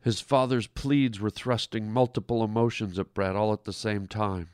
His 0.00 0.20
father's 0.20 0.66
pleads 0.68 1.18
were 1.18 1.30
thrusting 1.30 1.90
multiple 1.90 2.44
emotions 2.44 2.98
at 2.98 3.14
Brett 3.14 3.34
all 3.34 3.52
at 3.52 3.64
the 3.64 3.72
same 3.72 4.06
time. 4.06 4.50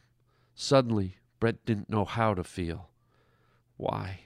Suddenly, 0.55 1.17
Brett 1.39 1.65
didn't 1.67 1.91
know 1.91 2.05
how 2.05 2.35
to 2.35 2.45
feel. 2.45 2.89
Why? 3.77 4.21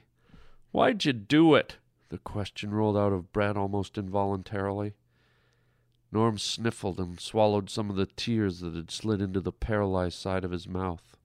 Why'd 0.74 1.04
you 1.04 1.12
do 1.12 1.54
it? 1.54 1.76
The 2.08 2.18
question 2.18 2.74
rolled 2.74 2.96
out 2.96 3.12
of 3.12 3.32
Brett 3.32 3.56
almost 3.56 3.96
involuntarily. 3.96 4.94
Norm 6.10 6.36
sniffled 6.36 6.98
and 6.98 7.20
swallowed 7.20 7.70
some 7.70 7.90
of 7.90 7.94
the 7.94 8.06
tears 8.06 8.58
that 8.58 8.74
had 8.74 8.90
slid 8.90 9.22
into 9.22 9.40
the 9.40 9.52
paralyzed 9.52 10.18
side 10.18 10.42
of 10.42 10.50
his 10.50 10.66
mouth. 10.66 11.16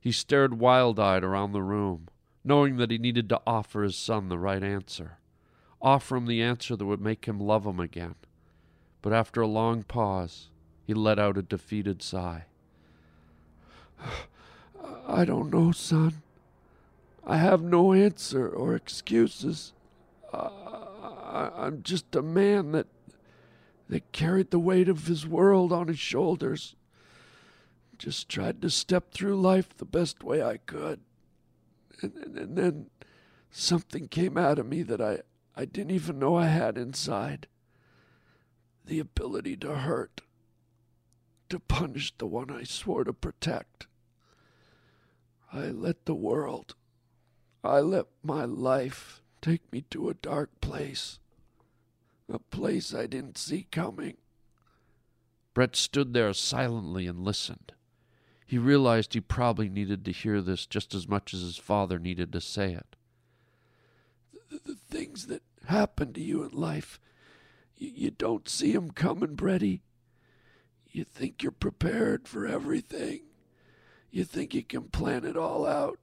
He 0.00 0.10
stared 0.10 0.58
wild 0.58 0.98
eyed 0.98 1.22
around 1.22 1.52
the 1.52 1.62
room, 1.62 2.08
knowing 2.42 2.76
that 2.78 2.90
he 2.90 2.98
needed 2.98 3.28
to 3.28 3.40
offer 3.46 3.84
his 3.84 3.94
son 3.94 4.28
the 4.28 4.36
right 4.36 4.64
answer. 4.64 5.18
offer 5.80 6.16
him 6.16 6.26
the 6.26 6.42
answer 6.42 6.74
that 6.74 6.86
would 6.86 7.00
make 7.00 7.26
him 7.26 7.38
love 7.38 7.64
him 7.64 7.78
again. 7.78 8.16
But 9.00 9.12
after 9.12 9.42
a 9.42 9.46
long 9.46 9.84
pause, 9.84 10.48
he 10.84 10.92
let 10.92 11.20
out 11.20 11.38
a 11.38 11.42
defeated 11.42 12.02
sigh. 12.02 12.46
I 15.06 15.24
don't 15.24 15.52
know, 15.52 15.70
son. 15.70 16.22
I 17.26 17.38
have 17.38 17.62
no 17.62 17.92
answer 17.92 18.48
or 18.48 18.74
excuses. 18.74 19.72
Uh, 20.32 20.48
I, 21.22 21.50
I'm 21.56 21.82
just 21.82 22.14
a 22.14 22.22
man 22.22 22.72
that 22.72 22.86
that 23.88 24.12
carried 24.12 24.50
the 24.50 24.58
weight 24.58 24.88
of 24.88 25.06
his 25.06 25.26
world 25.26 25.72
on 25.72 25.88
his 25.88 25.98
shoulders. 25.98 26.74
Just 27.98 28.28
tried 28.28 28.60
to 28.62 28.70
step 28.70 29.12
through 29.12 29.40
life 29.40 29.76
the 29.76 29.84
best 29.84 30.22
way 30.22 30.42
I 30.42 30.56
could. 30.58 31.00
And, 32.02 32.12
and, 32.16 32.36
and 32.36 32.58
then 32.58 32.90
something 33.50 34.08
came 34.08 34.36
out 34.36 34.58
of 34.58 34.66
me 34.66 34.82
that 34.82 35.00
I, 35.00 35.20
I 35.54 35.64
didn't 35.64 35.92
even 35.92 36.18
know 36.18 36.36
I 36.36 36.46
had 36.46 36.76
inside. 36.76 37.46
The 38.84 38.98
ability 38.98 39.56
to 39.58 39.76
hurt, 39.76 40.20
to 41.48 41.58
punish 41.58 42.12
the 42.18 42.26
one 42.26 42.50
I 42.50 42.64
swore 42.64 43.04
to 43.04 43.12
protect. 43.12 43.86
I 45.52 45.66
let 45.68 46.06
the 46.06 46.14
world, 46.14 46.74
I 47.66 47.80
let 47.80 48.06
my 48.22 48.44
life 48.44 49.22
take 49.42 49.70
me 49.72 49.82
to 49.90 50.08
a 50.08 50.14
dark 50.14 50.60
place, 50.60 51.18
a 52.32 52.38
place 52.38 52.94
I 52.94 53.06
didn't 53.06 53.38
see 53.38 53.66
coming. 53.70 54.16
Brett 55.54 55.74
stood 55.74 56.12
there 56.12 56.32
silently 56.32 57.06
and 57.06 57.24
listened. 57.24 57.72
He 58.46 58.58
realized 58.58 59.14
he 59.14 59.20
probably 59.20 59.68
needed 59.68 60.04
to 60.04 60.12
hear 60.12 60.40
this 60.40 60.66
just 60.66 60.94
as 60.94 61.08
much 61.08 61.34
as 61.34 61.40
his 61.40 61.56
father 61.56 61.98
needed 61.98 62.32
to 62.32 62.40
say 62.40 62.72
it. 62.72 62.94
The, 64.50 64.60
the 64.64 64.74
things 64.76 65.26
that 65.26 65.42
happen 65.66 66.12
to 66.12 66.20
you 66.20 66.44
in 66.44 66.50
life, 66.50 67.00
you, 67.76 67.90
you 67.92 68.10
don't 68.10 68.48
see 68.48 68.74
'em 68.74 68.90
coming, 68.90 69.34
Bretty. 69.34 69.80
You 70.90 71.04
think 71.04 71.42
you're 71.42 71.52
prepared 71.52 72.28
for 72.28 72.46
everything. 72.46 73.22
You 74.10 74.24
think 74.24 74.54
you 74.54 74.62
can 74.62 74.84
plan 74.84 75.24
it 75.24 75.36
all 75.36 75.66
out. 75.66 75.98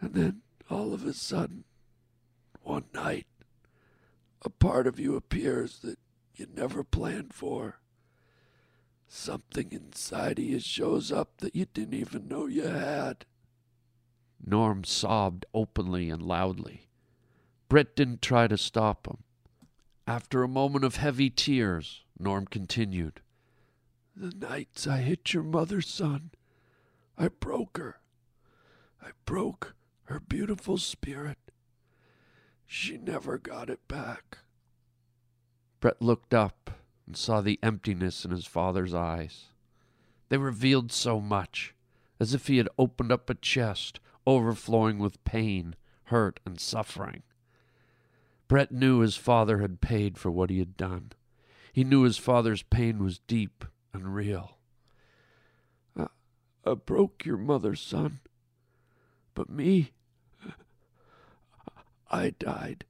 And 0.00 0.14
then 0.14 0.42
all 0.70 0.92
of 0.94 1.04
a 1.04 1.12
sudden, 1.12 1.64
one 2.62 2.84
night, 2.94 3.26
a 4.42 4.50
part 4.50 4.86
of 4.86 4.98
you 4.98 5.16
appears 5.16 5.80
that 5.80 5.98
you 6.34 6.46
never 6.54 6.82
planned 6.82 7.32
for. 7.34 7.80
Something 9.06 9.70
inside 9.70 10.38
of 10.38 10.44
you 10.44 10.60
shows 10.60 11.12
up 11.12 11.38
that 11.38 11.54
you 11.54 11.66
didn't 11.66 11.94
even 11.94 12.28
know 12.28 12.46
you 12.46 12.66
had. 12.66 13.26
Norm 14.44 14.84
sobbed 14.84 15.46
openly 15.54 16.10
and 16.10 16.22
loudly. 16.22 16.88
Brett 17.68 17.96
didn't 17.96 18.22
try 18.22 18.46
to 18.46 18.58
stop 18.58 19.06
him. 19.06 19.18
After 20.06 20.42
a 20.42 20.48
moment 20.48 20.84
of 20.84 20.96
heavy 20.96 21.30
tears, 21.30 22.04
Norm 22.18 22.46
continued. 22.46 23.20
The 24.16 24.34
nights 24.34 24.86
I 24.86 24.98
hit 24.98 25.32
your 25.32 25.42
mother, 25.42 25.80
son, 25.80 26.30
I 27.16 27.28
broke 27.28 27.78
her. 27.78 28.00
I 29.02 29.10
broke 29.24 29.74
her 30.04 30.20
beautiful 30.20 30.78
spirit. 30.78 31.38
She 32.66 32.96
never 32.96 33.38
got 33.38 33.70
it 33.70 33.86
back. 33.88 34.38
Brett 35.80 36.00
looked 36.00 36.34
up 36.34 36.70
and 37.06 37.16
saw 37.16 37.40
the 37.40 37.58
emptiness 37.62 38.24
in 38.24 38.30
his 38.30 38.46
father's 38.46 38.94
eyes. 38.94 39.46
They 40.28 40.38
revealed 40.38 40.90
so 40.90 41.20
much, 41.20 41.74
as 42.18 42.34
if 42.34 42.46
he 42.46 42.56
had 42.56 42.68
opened 42.78 43.12
up 43.12 43.28
a 43.28 43.34
chest 43.34 44.00
overflowing 44.26 44.98
with 44.98 45.22
pain, 45.24 45.76
hurt, 46.04 46.40
and 46.46 46.58
suffering. 46.58 47.22
Brett 48.48 48.72
knew 48.72 49.00
his 49.00 49.16
father 49.16 49.58
had 49.58 49.80
paid 49.80 50.18
for 50.18 50.30
what 50.30 50.50
he 50.50 50.58
had 50.58 50.76
done. 50.76 51.12
He 51.72 51.84
knew 51.84 52.02
his 52.02 52.18
father's 52.18 52.62
pain 52.62 53.02
was 53.02 53.18
deep 53.18 53.64
and 53.92 54.14
real. 54.14 54.58
I, 55.96 56.06
I 56.64 56.74
broke 56.74 57.24
your 57.24 57.36
mother, 57.36 57.74
son. 57.74 58.20
But 59.34 59.50
me, 59.50 59.92
I 62.10 62.30
died. 62.30 62.84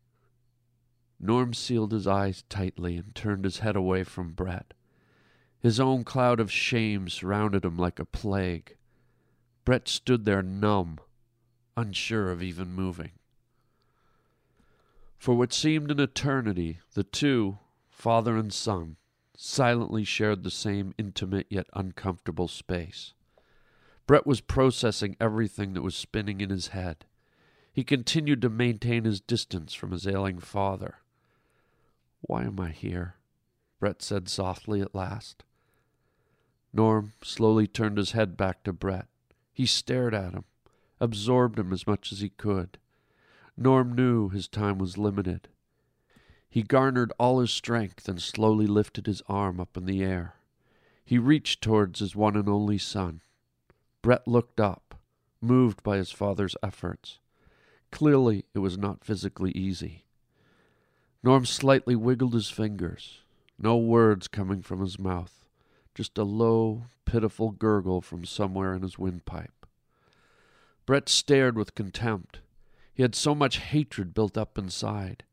Norm 1.18 1.55
sealed 1.55 1.92
his 1.92 2.07
eyes 2.07 2.45
tightly 2.49 2.97
and 2.97 3.14
turned 3.14 3.45
his 3.45 3.61
head 3.61 3.76
away 3.76 4.05
from 4.05 4.32
Brett. 4.32 4.74
His 5.59 5.80
own 5.80 6.05
cloud 6.05 6.40
of 6.40 6.53
shame 6.53 7.09
surrounded 7.09 7.64
him 7.64 7.78
like 7.78 7.99
a 7.99 8.05
plague. 8.05 8.76
Brett 9.64 9.88
stood 9.88 10.26
there 10.26 10.42
numb, 10.42 10.99
unsure 11.76 12.30
of 12.30 12.42
even 12.42 12.74
moving. 12.74 13.12
For 15.16 15.34
what 15.34 15.55
seemed 15.55 15.90
an 15.90 16.01
eternity, 16.01 16.80
the 16.92 17.05
two, 17.05 17.59
father 17.88 18.36
and 18.36 18.53
son, 18.53 18.97
silently 19.34 20.05
shared 20.05 20.42
the 20.42 20.51
same 20.51 20.95
intimate 20.99 21.47
yet 21.49 21.66
uncomfortable 21.72 22.49
space. 22.49 23.14
Brett 24.07 24.26
was 24.26 24.40
processing 24.40 25.16
everything 25.18 25.72
that 25.72 25.82
was 25.82 25.94
spinning 25.94 26.40
in 26.40 26.50
his 26.50 26.68
head. 26.68 27.05
He 27.72 27.84
continued 27.84 28.42
to 28.42 28.50
maintain 28.50 29.05
his 29.05 29.20
distance 29.20 29.72
from 29.72 29.92
his 29.92 30.07
ailing 30.07 30.38
father. 30.38 30.98
Why 32.20 32.44
am 32.44 32.61
I 32.61 32.70
here? 32.70 33.16
Brett 33.80 34.02
said 34.02 34.28
softly 34.28 34.80
at 34.80 34.94
last. 34.94 35.42
Norm 36.72 37.12
slowly 37.22 37.66
turned 37.66 37.98
his 37.98 38.12
head 38.12 38.36
back 38.36 38.62
to 38.64 38.72
Brett. 38.72 39.07
He 39.52 39.66
stared 39.66 40.14
at 40.14 40.32
him, 40.32 40.44
absorbed 41.00 41.59
him 41.59 41.72
as 41.72 41.86
much 41.86 42.12
as 42.12 42.20
he 42.20 42.30
could. 42.30 42.78
Norm 43.57 43.94
knew 43.94 44.28
his 44.28 44.48
time 44.48 44.78
was 44.78 44.98
limited. 44.98 45.48
He 46.48 46.62
garnered 46.62 47.12
all 47.18 47.40
his 47.40 47.50
strength 47.50 48.09
and 48.09 48.20
slowly 48.20 48.66
lifted 48.66 49.07
his 49.07 49.22
arm 49.28 49.61
up 49.61 49.76
in 49.76 49.86
the 49.86 50.02
air. 50.02 50.34
He 51.05 51.18
reached 51.18 51.62
towards 51.62 52.00
his 52.00 52.14
one 52.14 52.36
and 52.36 52.48
only 52.48 52.78
son. 52.78 53.20
Brett 54.05 54.28
looked 54.28 54.61
up, 54.61 54.96
moved 55.40 55.82
by 55.82 55.96
his 55.96 56.11
father's 56.11 56.55
efforts. 56.62 57.20
Clearly, 57.90 58.44
it 58.52 58.59
was 58.59 58.76
not 58.76 59.02
physically 59.02 59.50
easy. 59.52 60.05
Norm 61.22 61.46
slightly 61.46 61.96
wiggled 61.96 62.34
his 62.34 62.50
fingers, 62.50 63.22
no 63.59 63.78
words 63.78 64.28
coming 64.28 64.61
from 64.61 64.82
his 64.82 64.98
mouth, 64.98 65.46
just 65.94 66.18
a 66.18 66.22
low, 66.22 66.82
pitiful 67.07 67.52
gurgle 67.52 68.02
from 68.02 68.26
somewhere 68.26 68.74
in 68.74 68.82
his 68.82 68.98
windpipe. 68.98 69.64
Brett 70.84 71.09
stared 71.09 71.57
with 71.57 71.74
contempt. 71.74 72.40
He 72.92 73.00
had 73.00 73.14
so 73.14 73.34
much 73.34 73.57
hatred 73.57 74.12
built 74.12 74.36
up 74.36 74.59
inside. 74.59 75.24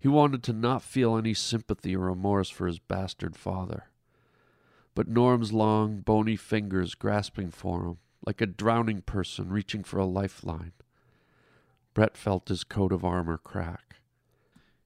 He 0.00 0.08
wanted 0.08 0.42
to 0.44 0.54
not 0.54 0.80
feel 0.80 1.18
any 1.18 1.34
sympathy 1.34 1.94
or 1.94 2.06
remorse 2.06 2.48
for 2.48 2.66
his 2.66 2.78
bastard 2.78 3.36
father. 3.36 3.90
But 4.94 5.06
Norm's 5.06 5.52
long, 5.52 6.00
bony 6.00 6.36
fingers 6.36 6.94
grasping 6.94 7.50
for 7.50 7.84
him, 7.84 7.98
like 8.24 8.40
a 8.40 8.46
drowning 8.46 9.02
person 9.02 9.50
reaching 9.50 9.84
for 9.84 9.98
a 9.98 10.06
lifeline. 10.06 10.72
Brett 11.94 12.16
felt 12.16 12.48
his 12.48 12.64
coat 12.64 12.92
of 12.92 13.04
armor 13.04 13.38
crack. 13.38 13.96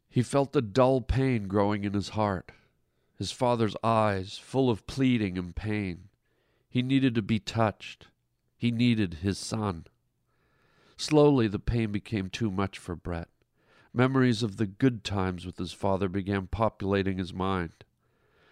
He 0.09 0.23
felt 0.23 0.57
a 0.57 0.61
dull 0.61 1.01
pain 1.01 1.47
growing 1.47 1.85
in 1.85 1.93
his 1.93 2.11
heart, 2.11 2.53
his 3.17 3.33
father's 3.33 3.77
eyes 3.83 4.39
full 4.39 4.71
of 4.71 4.87
pleading 4.87 5.39
and 5.39 5.55
pain. 5.55 6.09
He 6.69 6.83
needed 6.83 7.15
to 7.17 7.23
be 7.23 7.39
touched. 7.39 8.09
He 8.57 8.71
needed 8.71 9.15
his 9.23 9.39
son. 9.39 9.87
Slowly, 10.97 11.49
the 11.49 11.59
pain 11.59 11.93
became 11.93 12.29
too 12.29 12.51
much 12.51 12.79
for 12.79 12.95
Brett. 12.95 13.29
Memories 13.93 14.43
of 14.43 14.57
the 14.57 14.67
good 14.67 15.03
times 15.03 15.45
with 15.45 15.59
his 15.59 15.73
father 15.73 16.09
began 16.09 16.47
populating 16.47 17.19
his 17.19 17.35
mind. 17.35 17.73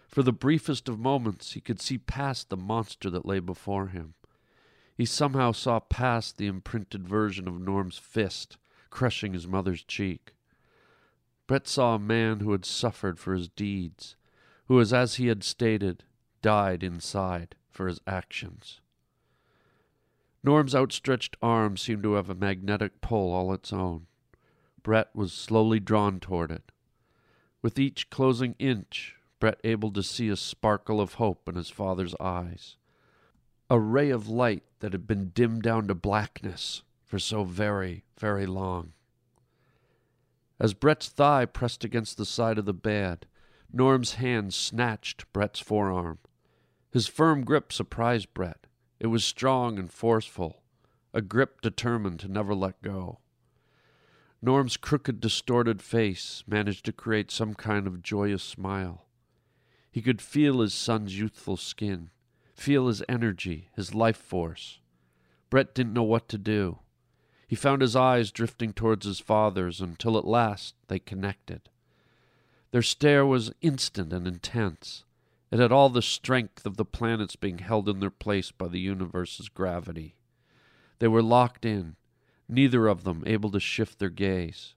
For 0.07 0.23
the 0.23 0.33
briefest 0.33 0.89
of 0.89 0.99
moments, 0.99 1.53
he 1.53 1.61
could 1.61 1.79
see 1.79 1.97
past 1.97 2.49
the 2.49 2.57
monster 2.57 3.09
that 3.09 3.25
lay 3.25 3.39
before 3.39 3.87
him. 3.87 4.15
He 4.99 5.05
somehow 5.05 5.53
saw 5.53 5.79
past 5.79 6.37
the 6.37 6.47
imprinted 6.47 7.07
version 7.07 7.47
of 7.47 7.57
Norm's 7.57 7.97
fist 7.97 8.57
crushing 8.89 9.31
his 9.31 9.47
mother's 9.47 9.81
cheek. 9.81 10.33
Brett 11.47 11.69
saw 11.69 11.95
a 11.95 11.99
man 11.99 12.41
who 12.41 12.51
had 12.51 12.65
suffered 12.65 13.17
for 13.17 13.33
his 13.33 13.47
deeds, 13.47 14.17
who 14.67 14.75
was, 14.75 14.91
as 14.91 15.15
he 15.15 15.27
had 15.27 15.41
stated, 15.41 16.03
died 16.41 16.83
inside 16.83 17.55
for 17.69 17.87
his 17.87 18.01
actions. 18.05 18.81
Norm's 20.43 20.75
outstretched 20.75 21.37
arm 21.41 21.77
seemed 21.77 22.03
to 22.03 22.15
have 22.15 22.29
a 22.29 22.35
magnetic 22.35 22.99
pull 22.99 23.31
all 23.31 23.53
its 23.53 23.71
own. 23.71 24.07
Brett 24.83 25.15
was 25.15 25.31
slowly 25.31 25.79
drawn 25.79 26.19
toward 26.19 26.51
it. 26.51 26.73
With 27.61 27.79
each 27.79 28.09
closing 28.09 28.53
inch, 28.59 29.15
Brett 29.39 29.61
able 29.63 29.93
to 29.93 30.03
see 30.03 30.27
a 30.27 30.35
sparkle 30.35 30.99
of 30.99 31.13
hope 31.13 31.47
in 31.47 31.55
his 31.55 31.69
father's 31.69 32.15
eyes. 32.19 32.75
A 33.69 33.79
ray 33.79 34.09
of 34.09 34.27
light 34.27 34.63
that 34.79 34.93
had 34.93 35.05
been 35.05 35.29
dimmed 35.29 35.61
down 35.61 35.87
to 35.87 35.95
blackness 35.95 36.81
for 37.05 37.19
so 37.19 37.43
very, 37.43 38.03
very 38.17 38.47
long. 38.47 38.93
As 40.59 40.73
Brett's 40.73 41.07
thigh 41.07 41.45
pressed 41.45 41.83
against 41.83 42.17
the 42.17 42.25
side 42.25 42.57
of 42.57 42.65
the 42.65 42.73
bed, 42.73 43.27
Norm's 43.71 44.15
hand 44.15 44.55
snatched 44.55 45.31
Brett's 45.31 45.59
forearm. 45.59 46.17
His 46.91 47.07
firm 47.07 47.43
grip 47.43 47.71
surprised 47.71 48.33
Brett. 48.33 48.65
It 48.99 49.07
was 49.07 49.23
strong 49.23 49.77
and 49.77 49.91
forceful, 49.91 50.63
a 51.13 51.21
grip 51.21 51.61
determined 51.61 52.19
to 52.21 52.27
never 52.27 52.55
let 52.55 52.81
go. 52.81 53.19
Norm's 54.41 54.77
crooked, 54.77 55.19
distorted 55.19 55.81
face 55.81 56.43
managed 56.47 56.85
to 56.85 56.91
create 56.91 57.29
some 57.29 57.53
kind 57.53 57.85
of 57.85 58.01
joyous 58.01 58.41
smile. 58.43 59.05
He 59.91 60.01
could 60.01 60.21
feel 60.21 60.61
his 60.61 60.73
son's 60.73 61.19
youthful 61.19 61.57
skin, 61.57 62.09
feel 62.59 62.87
his 62.87 63.03
energy, 63.07 63.69
his 63.75 63.95
life 63.95 64.17
force. 64.17 64.79
Brett 65.49 65.73
didn't 65.73 65.93
know 65.93 66.03
what 66.03 66.27
to 66.29 66.37
do. 66.37 66.79
He 67.47 67.55
found 67.55 67.81
his 67.81 67.95
eyes 67.95 68.31
drifting 68.31 68.73
towards 68.73 69.05
his 69.05 69.19
father's 69.19 69.81
until 69.81 70.17
at 70.17 70.25
last 70.25 70.75
they 70.87 70.99
connected. 70.99 71.61
Their 72.71 72.83
stare 72.83 73.25
was 73.25 73.51
instant 73.61 74.13
and 74.13 74.27
intense. 74.27 75.03
It 75.51 75.59
had 75.59 75.71
all 75.71 75.89
the 75.89 76.03
strength 76.03 76.65
of 76.65 76.77
the 76.77 76.85
planets 76.85 77.35
being 77.35 77.57
held 77.57 77.89
in 77.89 77.99
their 77.99 78.11
place 78.11 78.51
by 78.51 78.67
the 78.67 78.79
universe's 78.79 79.49
gravity. 79.49 80.15
They 80.99 81.07
were 81.07 81.23
locked 81.23 81.65
in, 81.65 81.95
neither 82.47 82.87
of 82.87 83.03
them 83.03 83.23
able 83.25 83.49
to 83.51 83.59
shift 83.59 83.97
their 83.97 84.09
gaze. 84.09 84.75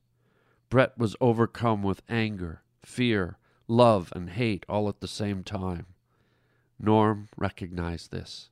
Brett 0.70 0.97
was 0.97 1.16
overcome 1.20 1.83
with 1.83 2.03
anger, 2.09 2.62
fear, 2.83 3.37
love, 3.68 4.11
and 4.16 4.30
hate 4.30 4.64
all 4.68 4.89
at 4.89 5.01
the 5.01 5.09
same 5.09 5.43
time. 5.45 5.87
Norm 6.79 7.29
recognized 7.37 8.11
this. 8.11 8.49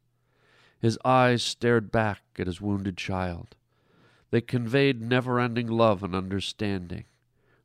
His 0.78 0.98
eyes 1.04 1.42
stared 1.42 1.90
back 1.90 2.22
at 2.38 2.46
his 2.46 2.60
wounded 2.60 2.96
child. 2.96 3.56
They 4.30 4.40
conveyed 4.40 5.00
never 5.02 5.40
ending 5.40 5.66
love 5.66 6.02
and 6.02 6.14
understanding, 6.14 7.04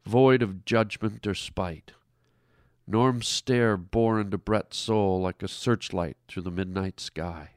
void 0.06 0.41
of 0.41 0.66
judgment 0.66 1.26
or 1.26 1.36
spite. 1.36 1.91
Norm's 2.88 3.28
stare 3.28 3.78
bore 3.78 4.20
into 4.20 4.38
Brett's 4.38 4.78
soul 4.78 5.22
like 5.22 5.41
a 5.41 5.47
searchlight 5.47 6.18
through 6.28 6.43
the 6.43 6.51
midnight 6.51 6.99
sky. 6.99 7.51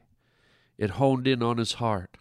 It 0.77 0.91
honed 0.91 1.27
in 1.27 1.43
on 1.43 1.57
his 1.57 1.73
heart. 1.73 2.17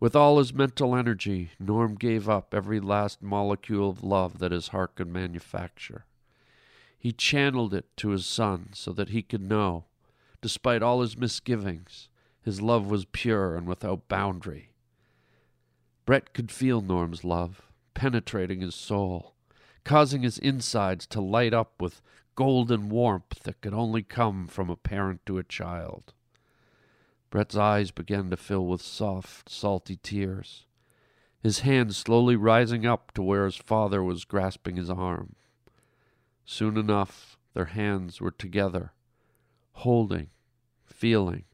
With 0.00 0.14
all 0.14 0.38
his 0.38 0.54
mental 0.54 0.94
energy, 0.94 1.50
Norm 1.58 1.96
gave 1.96 2.28
up 2.28 2.54
every 2.54 2.80
last 2.80 3.22
molecule 3.22 3.90
of 3.90 4.04
love 4.04 4.38
that 4.38 4.52
his 4.52 4.68
heart 4.68 4.94
could 4.94 5.08
manufacture. 5.08 6.04
He 7.04 7.12
channeled 7.12 7.74
it 7.74 7.94
to 7.98 8.08
his 8.08 8.24
son 8.24 8.70
so 8.72 8.90
that 8.94 9.10
he 9.10 9.22
could 9.22 9.42
know, 9.42 9.84
despite 10.40 10.82
all 10.82 11.02
his 11.02 11.18
misgivings, 11.18 12.08
his 12.40 12.62
love 12.62 12.86
was 12.86 13.04
pure 13.04 13.56
and 13.56 13.66
without 13.66 14.08
boundary. 14.08 14.70
Brett 16.06 16.32
could 16.32 16.50
feel 16.50 16.80
Norm's 16.80 17.22
love, 17.22 17.60
penetrating 17.92 18.62
his 18.62 18.74
soul, 18.74 19.34
causing 19.84 20.22
his 20.22 20.38
insides 20.38 21.06
to 21.08 21.20
light 21.20 21.52
up 21.52 21.74
with 21.78 22.00
golden 22.36 22.88
warmth 22.88 23.42
that 23.42 23.60
could 23.60 23.74
only 23.74 24.02
come 24.02 24.46
from 24.46 24.70
a 24.70 24.74
parent 24.76 25.26
to 25.26 25.36
a 25.36 25.44
child. 25.44 26.14
Brett's 27.28 27.54
eyes 27.54 27.90
began 27.90 28.30
to 28.30 28.38
fill 28.38 28.64
with 28.64 28.80
soft, 28.80 29.50
salty 29.50 29.96
tears, 29.96 30.64
his 31.42 31.58
hand 31.58 31.94
slowly 31.94 32.34
rising 32.34 32.86
up 32.86 33.12
to 33.12 33.22
where 33.22 33.44
his 33.44 33.56
father 33.56 34.02
was 34.02 34.24
grasping 34.24 34.76
his 34.76 34.88
arm. 34.88 35.36
Soon 36.44 36.76
enough, 36.76 37.38
their 37.54 37.66
hands 37.66 38.20
were 38.20 38.30
together, 38.30 38.92
holding, 39.72 40.28
feeling, 40.84 41.44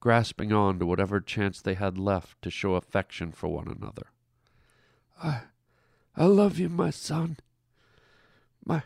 grasping 0.00 0.52
on 0.52 0.78
to 0.78 0.86
whatever 0.86 1.20
chance 1.20 1.60
they 1.60 1.74
had 1.74 1.98
left 1.98 2.40
to 2.42 2.50
show 2.50 2.74
affection 2.74 3.32
for 3.32 3.48
one 3.48 3.68
another. 3.68 4.08
I, 5.22 5.42
I 6.16 6.26
love 6.26 6.58
you, 6.58 6.68
my 6.68 6.90
son. 6.90 7.38
My, 8.64 8.82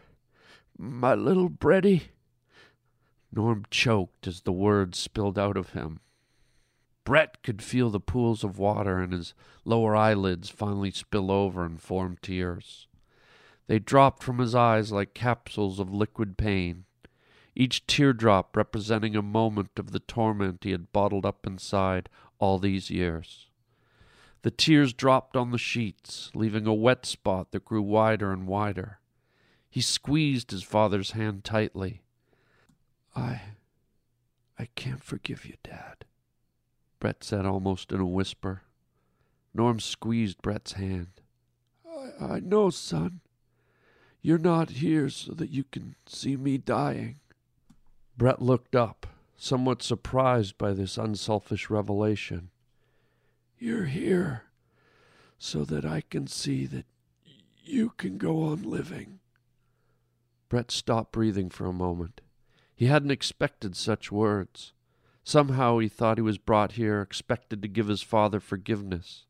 my 0.78 1.14
little 1.14 1.50
Bretty. 1.50 2.08
Norm 3.32 3.64
choked 3.70 4.26
as 4.26 4.42
the 4.42 4.52
words 4.52 4.98
spilled 4.98 5.38
out 5.38 5.56
of 5.56 5.70
him. 5.70 6.00
Brett 7.04 7.42
could 7.42 7.62
feel 7.62 7.90
the 7.90 8.00
pools 8.00 8.42
of 8.42 8.58
water 8.58 9.02
in 9.02 9.12
his 9.12 9.34
lower 9.64 9.94
eyelids 9.94 10.48
finally 10.48 10.90
spill 10.90 11.30
over 11.30 11.64
and 11.64 11.80
form 11.80 12.16
tears. 12.20 12.85
They 13.66 13.78
dropped 13.78 14.22
from 14.22 14.38
his 14.38 14.54
eyes 14.54 14.92
like 14.92 15.14
capsules 15.14 15.80
of 15.80 15.92
liquid 15.92 16.38
pain, 16.38 16.84
each 17.54 17.86
teardrop 17.86 18.56
representing 18.56 19.16
a 19.16 19.22
moment 19.22 19.70
of 19.78 19.90
the 19.90 20.00
torment 20.00 20.64
he 20.64 20.70
had 20.70 20.92
bottled 20.92 21.26
up 21.26 21.46
inside 21.46 22.08
all 22.38 22.58
these 22.58 22.90
years. 22.90 23.48
The 24.42 24.50
tears 24.50 24.92
dropped 24.92 25.36
on 25.36 25.50
the 25.50 25.58
sheets, 25.58 26.30
leaving 26.34 26.66
a 26.66 26.74
wet 26.74 27.04
spot 27.04 27.50
that 27.50 27.64
grew 27.64 27.82
wider 27.82 28.32
and 28.32 28.46
wider. 28.46 29.00
He 29.68 29.80
squeezed 29.80 30.52
his 30.52 30.62
father's 30.62 31.12
hand 31.12 31.42
tightly. 31.42 32.02
I. 33.14 33.40
I 34.58 34.66
can't 34.74 35.02
forgive 35.02 35.44
you, 35.44 35.54
Dad. 35.62 36.04
Brett 37.00 37.24
said 37.24 37.44
almost 37.44 37.92
in 37.92 38.00
a 38.00 38.06
whisper. 38.06 38.62
Norm 39.52 39.80
squeezed 39.80 40.40
Brett's 40.40 40.72
hand. 40.72 41.20
I, 41.84 42.34
I 42.36 42.40
know, 42.40 42.70
son. 42.70 43.20
You're 44.26 44.38
not 44.38 44.70
here 44.70 45.08
so 45.08 45.34
that 45.34 45.50
you 45.50 45.62
can 45.62 45.94
see 46.04 46.36
me 46.36 46.58
dying. 46.58 47.20
Brett 48.16 48.42
looked 48.42 48.74
up, 48.74 49.06
somewhat 49.36 49.84
surprised 49.84 50.58
by 50.58 50.72
this 50.72 50.98
unselfish 50.98 51.70
revelation. 51.70 52.50
You're 53.56 53.84
here 53.84 54.42
so 55.38 55.64
that 55.66 55.84
I 55.84 56.00
can 56.00 56.26
see 56.26 56.66
that 56.66 56.86
you 57.62 57.90
can 57.98 58.18
go 58.18 58.42
on 58.42 58.64
living. 58.64 59.20
Brett 60.48 60.72
stopped 60.72 61.12
breathing 61.12 61.48
for 61.48 61.66
a 61.66 61.72
moment. 61.72 62.20
He 62.74 62.86
hadn't 62.86 63.12
expected 63.12 63.76
such 63.76 64.10
words. 64.10 64.72
Somehow 65.22 65.78
he 65.78 65.86
thought 65.86 66.18
he 66.18 66.22
was 66.22 66.36
brought 66.36 66.72
here 66.72 67.00
expected 67.00 67.62
to 67.62 67.68
give 67.68 67.86
his 67.86 68.02
father 68.02 68.40
forgiveness, 68.40 69.26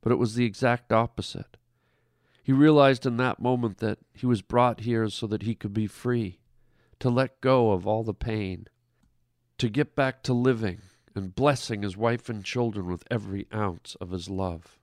but 0.00 0.12
it 0.12 0.18
was 0.18 0.34
the 0.34 0.46
exact 0.46 0.92
opposite. 0.92 1.58
He 2.42 2.52
realized 2.52 3.06
in 3.06 3.16
that 3.18 3.40
moment 3.40 3.78
that 3.78 3.98
he 4.12 4.26
was 4.26 4.42
brought 4.42 4.80
here 4.80 5.08
so 5.08 5.26
that 5.26 5.42
he 5.42 5.54
could 5.54 5.74
be 5.74 5.86
free, 5.86 6.38
to 6.98 7.10
let 7.10 7.40
go 7.40 7.72
of 7.72 7.86
all 7.86 8.02
the 8.02 8.14
pain, 8.14 8.66
to 9.58 9.68
get 9.68 9.94
back 9.94 10.22
to 10.22 10.32
living 10.32 10.80
and 11.14 11.34
blessing 11.34 11.82
his 11.82 11.96
wife 11.96 12.28
and 12.28 12.44
children 12.44 12.86
with 12.86 13.04
every 13.10 13.46
ounce 13.52 13.96
of 14.00 14.10
his 14.10 14.30
love. 14.30 14.78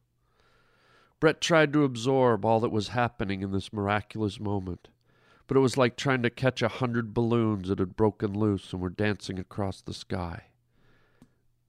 Brett 1.19 1.41
tried 1.41 1.73
to 1.73 1.83
absorb 1.83 2.45
all 2.45 2.59
that 2.59 2.69
was 2.69 2.89
happening 2.89 3.41
in 3.41 3.51
this 3.51 3.73
miraculous 3.73 4.39
moment, 4.39 4.89
but 5.47 5.57
it 5.57 5.61
was 5.61 5.77
like 5.77 5.95
trying 5.95 6.21
to 6.21 6.29
catch 6.29 6.61
a 6.61 6.67
hundred 6.67 7.13
balloons 7.13 7.69
that 7.69 7.79
had 7.79 7.95
broken 7.95 8.37
loose 8.37 8.71
and 8.71 8.81
were 8.81 8.89
dancing 8.89 9.39
across 9.39 9.81
the 9.81 9.93
sky. 9.93 10.43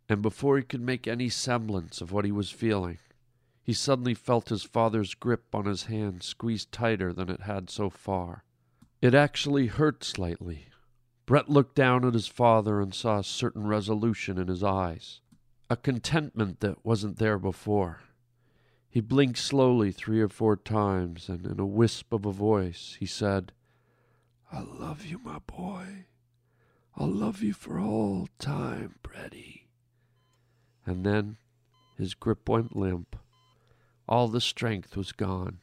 And 0.09 0.21
before 0.21 0.57
he 0.59 0.65
could 0.65 0.81
make 0.81 1.07
any 1.07 1.29
semblance 1.29 2.01
of 2.01 2.13
what 2.13 2.25
he 2.25 2.33
was 2.33 2.51
feeling, 2.51 2.99
he 3.69 3.75
suddenly 3.75 4.15
felt 4.15 4.49
his 4.49 4.63
father's 4.63 5.13
grip 5.13 5.55
on 5.55 5.67
his 5.67 5.83
hand 5.83 6.23
squeeze 6.23 6.65
tighter 6.65 7.13
than 7.13 7.29
it 7.29 7.43
had 7.43 7.69
so 7.69 7.91
far. 7.91 8.43
It 9.03 9.15
actually 9.15 9.67
hurt 9.67 10.03
slightly. 10.03 10.69
Brett 11.27 11.51
looked 11.51 11.75
down 11.75 12.07
at 12.07 12.15
his 12.15 12.29
father 12.29 12.81
and 12.81 12.95
saw 12.95 13.19
a 13.19 13.23
certain 13.23 13.67
resolution 13.67 14.39
in 14.39 14.49
his 14.49 14.65
eyes, 14.65 15.21
a 15.69 15.77
contentment 15.77 16.61
that 16.61 16.83
wasn't 16.83 17.19
there 17.19 17.39
before. 17.39 18.01
He 18.89 19.03
blinked 19.03 19.39
slowly 19.39 19.93
three 19.93 20.23
or 20.23 20.31
four 20.31 20.57
times, 20.57 21.29
and 21.29 21.45
in 21.45 21.61
a 21.61 21.67
wisp 21.67 22.11
of 22.15 22.25
a 22.25 22.33
voice 22.33 22.97
he 22.99 23.05
said, 23.05 23.53
I 24.51 24.61
love 24.61 25.05
you, 25.05 25.19
my 25.19 25.41
boy. 25.41 26.07
I'll 26.97 27.13
love 27.13 27.43
you 27.43 27.53
for 27.53 27.79
all 27.79 28.29
time, 28.39 28.95
Bretty. 29.03 29.67
And 30.87 31.05
then 31.05 31.37
his 31.99 32.15
grip 32.15 32.49
went 32.49 32.75
limp. 32.75 33.15
All 34.09 34.29
the 34.29 34.41
strength 34.41 34.97
was 34.97 35.13
gone. 35.13 35.59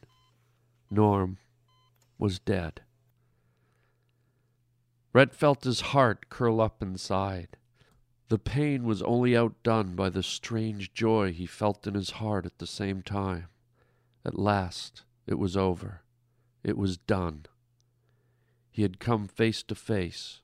Norm 0.90 1.38
was 2.18 2.38
dead. 2.38 2.82
Red 5.12 5.34
felt 5.34 5.64
his 5.64 5.80
heart 5.80 6.28
curl 6.28 6.60
up 6.60 6.80
inside. 6.80 7.56
The 8.28 8.38
pain 8.38 8.84
was 8.84 9.02
only 9.02 9.36
outdone 9.36 9.96
by 9.96 10.10
the 10.10 10.22
strange 10.22 10.92
joy 10.92 11.32
he 11.32 11.46
felt 11.46 11.86
in 11.86 11.94
his 11.94 12.10
heart 12.10 12.46
at 12.46 12.58
the 12.58 12.66
same 12.66 13.02
time. 13.02 13.48
At 14.24 14.38
last 14.38 15.02
it 15.26 15.38
was 15.38 15.56
over. 15.56 16.02
It 16.62 16.76
was 16.76 16.96
done. 16.96 17.46
He 18.70 18.82
had 18.82 19.00
come 19.00 19.26
face 19.26 19.62
to 19.64 19.74
face 19.74 20.40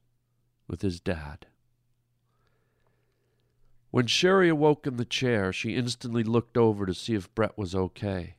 with 0.66 0.82
his 0.82 1.00
dad. 1.00 1.46
When 3.92 4.06
Sherry 4.06 4.48
awoke 4.48 4.86
in 4.86 4.96
the 4.96 5.04
chair, 5.04 5.52
she 5.52 5.76
instantly 5.76 6.24
looked 6.24 6.56
over 6.56 6.86
to 6.86 6.94
see 6.94 7.14
if 7.14 7.32
Brett 7.34 7.58
was 7.58 7.74
okay. 7.74 8.36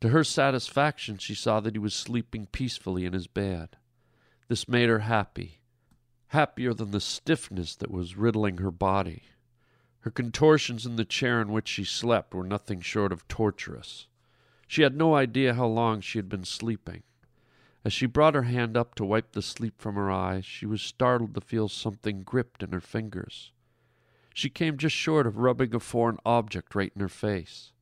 To 0.00 0.08
her 0.08 0.24
satisfaction, 0.24 1.18
she 1.18 1.34
saw 1.34 1.60
that 1.60 1.74
he 1.74 1.78
was 1.78 1.92
sleeping 1.92 2.46
peacefully 2.46 3.04
in 3.04 3.12
his 3.12 3.26
bed. 3.26 3.76
This 4.48 4.66
made 4.66 4.88
her 4.88 5.00
happy, 5.00 5.60
happier 6.28 6.72
than 6.72 6.90
the 6.90 7.02
stiffness 7.02 7.76
that 7.76 7.90
was 7.90 8.16
riddling 8.16 8.56
her 8.56 8.70
body. 8.70 9.24
Her 10.00 10.10
contortions 10.10 10.86
in 10.86 10.96
the 10.96 11.04
chair 11.04 11.42
in 11.42 11.52
which 11.52 11.68
she 11.68 11.84
slept 11.84 12.32
were 12.32 12.42
nothing 12.42 12.80
short 12.80 13.12
of 13.12 13.28
torturous. 13.28 14.06
She 14.66 14.80
had 14.80 14.96
no 14.96 15.14
idea 15.14 15.52
how 15.52 15.66
long 15.66 16.00
she 16.00 16.18
had 16.18 16.30
been 16.30 16.44
sleeping. 16.44 17.02
As 17.84 17.92
she 17.92 18.06
brought 18.06 18.34
her 18.34 18.44
hand 18.44 18.74
up 18.74 18.94
to 18.94 19.04
wipe 19.04 19.32
the 19.32 19.42
sleep 19.42 19.74
from 19.82 19.96
her 19.96 20.10
eyes, 20.10 20.46
she 20.46 20.64
was 20.64 20.80
startled 20.80 21.34
to 21.34 21.42
feel 21.42 21.68
something 21.68 22.22
gripped 22.22 22.62
in 22.62 22.72
her 22.72 22.80
fingers. 22.80 23.52
She 24.36 24.50
came 24.50 24.76
just 24.76 24.94
short 24.94 25.26
of 25.26 25.38
rubbing 25.38 25.74
a 25.74 25.80
foreign 25.80 26.18
object 26.26 26.74
right 26.74 26.92
in 26.94 27.00
her 27.00 27.08
face. 27.08 27.72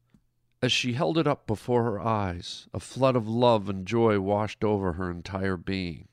As 0.63 0.71
she 0.71 0.93
held 0.93 1.19
it 1.19 1.27
up 1.27 1.49
before 1.49 1.83
her 1.83 2.01
eyes, 2.01 2.69
a 2.73 2.79
flood 2.79 3.17
of 3.17 3.27
love 3.27 3.69
and 3.69 3.85
joy 3.85 4.21
washed 4.21 4.63
over 4.63 4.93
her 4.93 5.11
entire 5.11 5.57
being. 5.57 6.07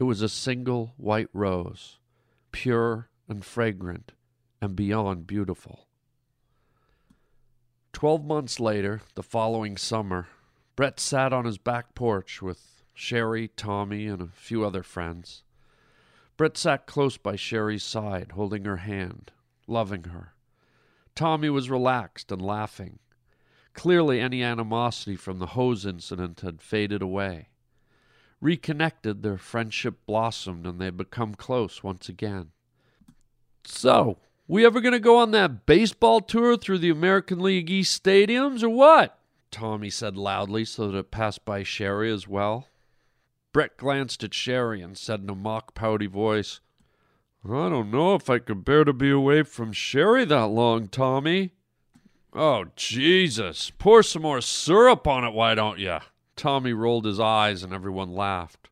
It 0.00 0.04
was 0.04 0.22
a 0.22 0.28
single 0.28 0.94
white 0.96 1.28
rose, 1.32 2.00
pure 2.50 3.10
and 3.28 3.44
fragrant 3.44 4.10
and 4.60 4.74
beyond 4.74 5.28
beautiful. 5.28 5.86
Twelve 7.92 8.24
months 8.24 8.58
later, 8.58 9.02
the 9.14 9.22
following 9.22 9.76
summer, 9.76 10.26
Brett 10.74 10.98
sat 10.98 11.32
on 11.32 11.44
his 11.44 11.58
back 11.58 11.94
porch 11.94 12.42
with 12.42 12.82
Sherry, 12.92 13.46
Tommy, 13.46 14.08
and 14.08 14.20
a 14.20 14.26
few 14.26 14.64
other 14.64 14.82
friends. 14.82 15.44
Brett 16.36 16.56
sat 16.58 16.86
close 16.86 17.16
by 17.16 17.36
Sherry's 17.36 17.84
side, 17.84 18.32
holding 18.32 18.64
her 18.64 18.78
hand, 18.78 19.30
loving 19.66 20.04
her. 20.04 20.34
Tommy 21.14 21.48
was 21.48 21.70
relaxed 21.70 22.32
and 22.32 22.42
laughing. 22.42 22.98
Clearly, 23.72 24.20
any 24.20 24.42
animosity 24.42 25.16
from 25.16 25.38
the 25.38 25.48
hose 25.48 25.84
incident 25.84 26.40
had 26.40 26.62
faded 26.62 27.02
away. 27.02 27.48
Reconnected, 28.40 29.22
their 29.22 29.38
friendship 29.38 30.06
blossomed 30.06 30.66
and 30.66 30.80
they 30.80 30.86
had 30.86 30.96
become 30.96 31.34
close 31.34 31.82
once 31.82 32.08
again. 32.08 32.50
So, 33.64 34.18
we 34.46 34.66
ever 34.66 34.80
going 34.80 34.92
to 34.92 35.00
go 35.00 35.16
on 35.16 35.30
that 35.30 35.66
baseball 35.66 36.20
tour 36.20 36.56
through 36.56 36.78
the 36.78 36.90
American 36.90 37.40
League 37.40 37.70
East 37.70 38.02
stadiums 38.02 38.62
or 38.62 38.68
what? 38.68 39.18
Tommy 39.50 39.88
said 39.88 40.16
loudly 40.16 40.64
so 40.64 40.90
that 40.90 40.98
it 40.98 41.10
passed 41.10 41.44
by 41.44 41.62
Sherry 41.62 42.12
as 42.12 42.28
well. 42.28 42.68
Brett 43.52 43.76
glanced 43.76 44.24
at 44.24 44.34
Sherry 44.34 44.82
and 44.82 44.98
said 44.98 45.20
in 45.20 45.30
a 45.30 45.34
mock 45.34 45.74
pouty 45.74 46.06
voice, 46.06 46.60
I 47.46 47.68
don't 47.68 47.90
know 47.90 48.14
if 48.14 48.30
I 48.30 48.38
could 48.38 48.64
bear 48.64 48.84
to 48.84 48.92
be 48.94 49.10
away 49.10 49.42
from 49.42 49.72
Sherry 49.72 50.24
that 50.24 50.46
long, 50.46 50.88
Tommy. 50.88 51.52
Oh, 52.32 52.66
Jesus. 52.74 53.70
Pour 53.78 54.02
some 54.02 54.22
more 54.22 54.40
syrup 54.40 55.06
on 55.06 55.24
it, 55.24 55.34
why 55.34 55.54
don't 55.54 55.78
you? 55.78 55.98
Tommy 56.36 56.72
rolled 56.72 57.04
his 57.04 57.20
eyes 57.20 57.62
and 57.62 57.72
everyone 57.72 58.14
laughed. 58.14 58.70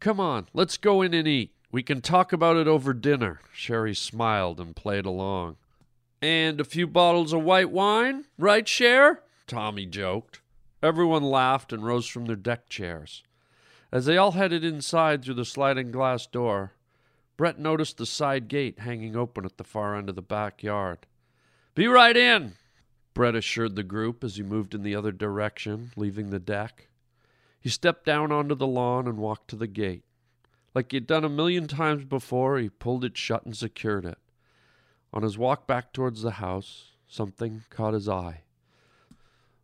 Come 0.00 0.20
on, 0.20 0.48
let's 0.54 0.78
go 0.78 1.02
in 1.02 1.12
and 1.12 1.28
eat. 1.28 1.52
We 1.70 1.82
can 1.82 2.00
talk 2.00 2.32
about 2.32 2.56
it 2.56 2.66
over 2.66 2.94
dinner. 2.94 3.40
Sherry 3.52 3.94
smiled 3.94 4.58
and 4.58 4.74
played 4.74 5.04
along. 5.04 5.56
And 6.22 6.60
a 6.60 6.64
few 6.64 6.86
bottles 6.86 7.34
of 7.34 7.42
white 7.42 7.70
wine, 7.70 8.24
right, 8.38 8.66
Cher? 8.66 9.22
Tommy 9.46 9.84
joked. 9.84 10.40
Everyone 10.82 11.22
laughed 11.22 11.72
and 11.74 11.84
rose 11.84 12.06
from 12.06 12.24
their 12.24 12.36
deck 12.36 12.68
chairs. 12.70 13.22
As 13.92 14.06
they 14.06 14.16
all 14.16 14.32
headed 14.32 14.64
inside 14.64 15.22
through 15.22 15.34
the 15.34 15.44
sliding 15.44 15.90
glass 15.90 16.26
door, 16.26 16.72
Brett 17.38 17.58
noticed 17.58 17.96
the 17.96 18.04
side 18.04 18.48
gate 18.48 18.80
hanging 18.80 19.14
open 19.14 19.44
at 19.44 19.56
the 19.56 19.64
far 19.64 19.94
end 19.94 20.08
of 20.08 20.16
the 20.16 20.22
backyard. 20.22 21.06
Be 21.76 21.86
right 21.86 22.16
in, 22.16 22.54
Brett 23.14 23.36
assured 23.36 23.76
the 23.76 23.84
group 23.84 24.24
as 24.24 24.36
he 24.36 24.42
moved 24.42 24.74
in 24.74 24.82
the 24.82 24.96
other 24.96 25.12
direction, 25.12 25.92
leaving 25.96 26.30
the 26.30 26.40
deck. 26.40 26.88
He 27.60 27.68
stepped 27.68 28.04
down 28.04 28.32
onto 28.32 28.56
the 28.56 28.66
lawn 28.66 29.06
and 29.06 29.18
walked 29.18 29.48
to 29.50 29.56
the 29.56 29.68
gate. 29.68 30.02
Like 30.74 30.90
he 30.90 30.96
had 30.96 31.06
done 31.06 31.24
a 31.24 31.28
million 31.28 31.68
times 31.68 32.04
before, 32.04 32.58
he 32.58 32.70
pulled 32.70 33.04
it 33.04 33.16
shut 33.16 33.46
and 33.46 33.56
secured 33.56 34.04
it. 34.04 34.18
On 35.12 35.22
his 35.22 35.38
walk 35.38 35.66
back 35.66 35.92
towards 35.92 36.22
the 36.22 36.32
house, 36.32 36.92
something 37.06 37.62
caught 37.70 37.94
his 37.94 38.08
eye. 38.08 38.42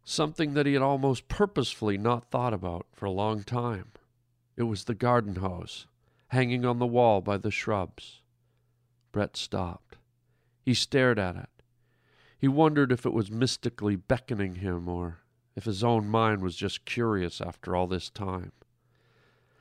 Something 0.05 0.55
that 0.55 0.67
he 0.67 0.75
had 0.75 0.83
almost 0.83 1.27
purposefully 1.27 1.99
not 1.99 2.31
thought 2.31 2.55
about 2.55 2.87
for 2.93 3.07
a 3.07 3.11
long 3.11 3.43
time. 3.43 3.89
It 4.57 4.65
was 4.65 4.85
the 4.85 4.95
garden 4.95 5.37
hose, 5.37 5.89
hanging 6.35 6.65
on 6.65 6.81
the 6.81 6.87
wall 6.87 7.21
by 7.21 7.37
the 7.37 7.51
shrubs. 7.51 8.21
Brett 9.13 9.37
stopped. 9.37 9.97
He 10.65 10.75
stared 10.75 11.17
at 11.17 11.37
it. 11.37 11.49
He 12.37 12.49
wondered 12.49 12.91
if 12.91 13.07
it 13.07 13.13
was 13.13 13.31
mystically 13.31 13.95
beckoning 13.95 14.57
him 14.57 14.89
or 14.89 15.21
if 15.55 15.65
his 15.65 15.85
own 15.85 16.09
mind 16.09 16.43
was 16.43 16.57
just 16.57 16.85
curious 16.85 17.41
after 17.41 17.77
all 17.77 17.87
this 17.87 18.11
time. 18.11 18.51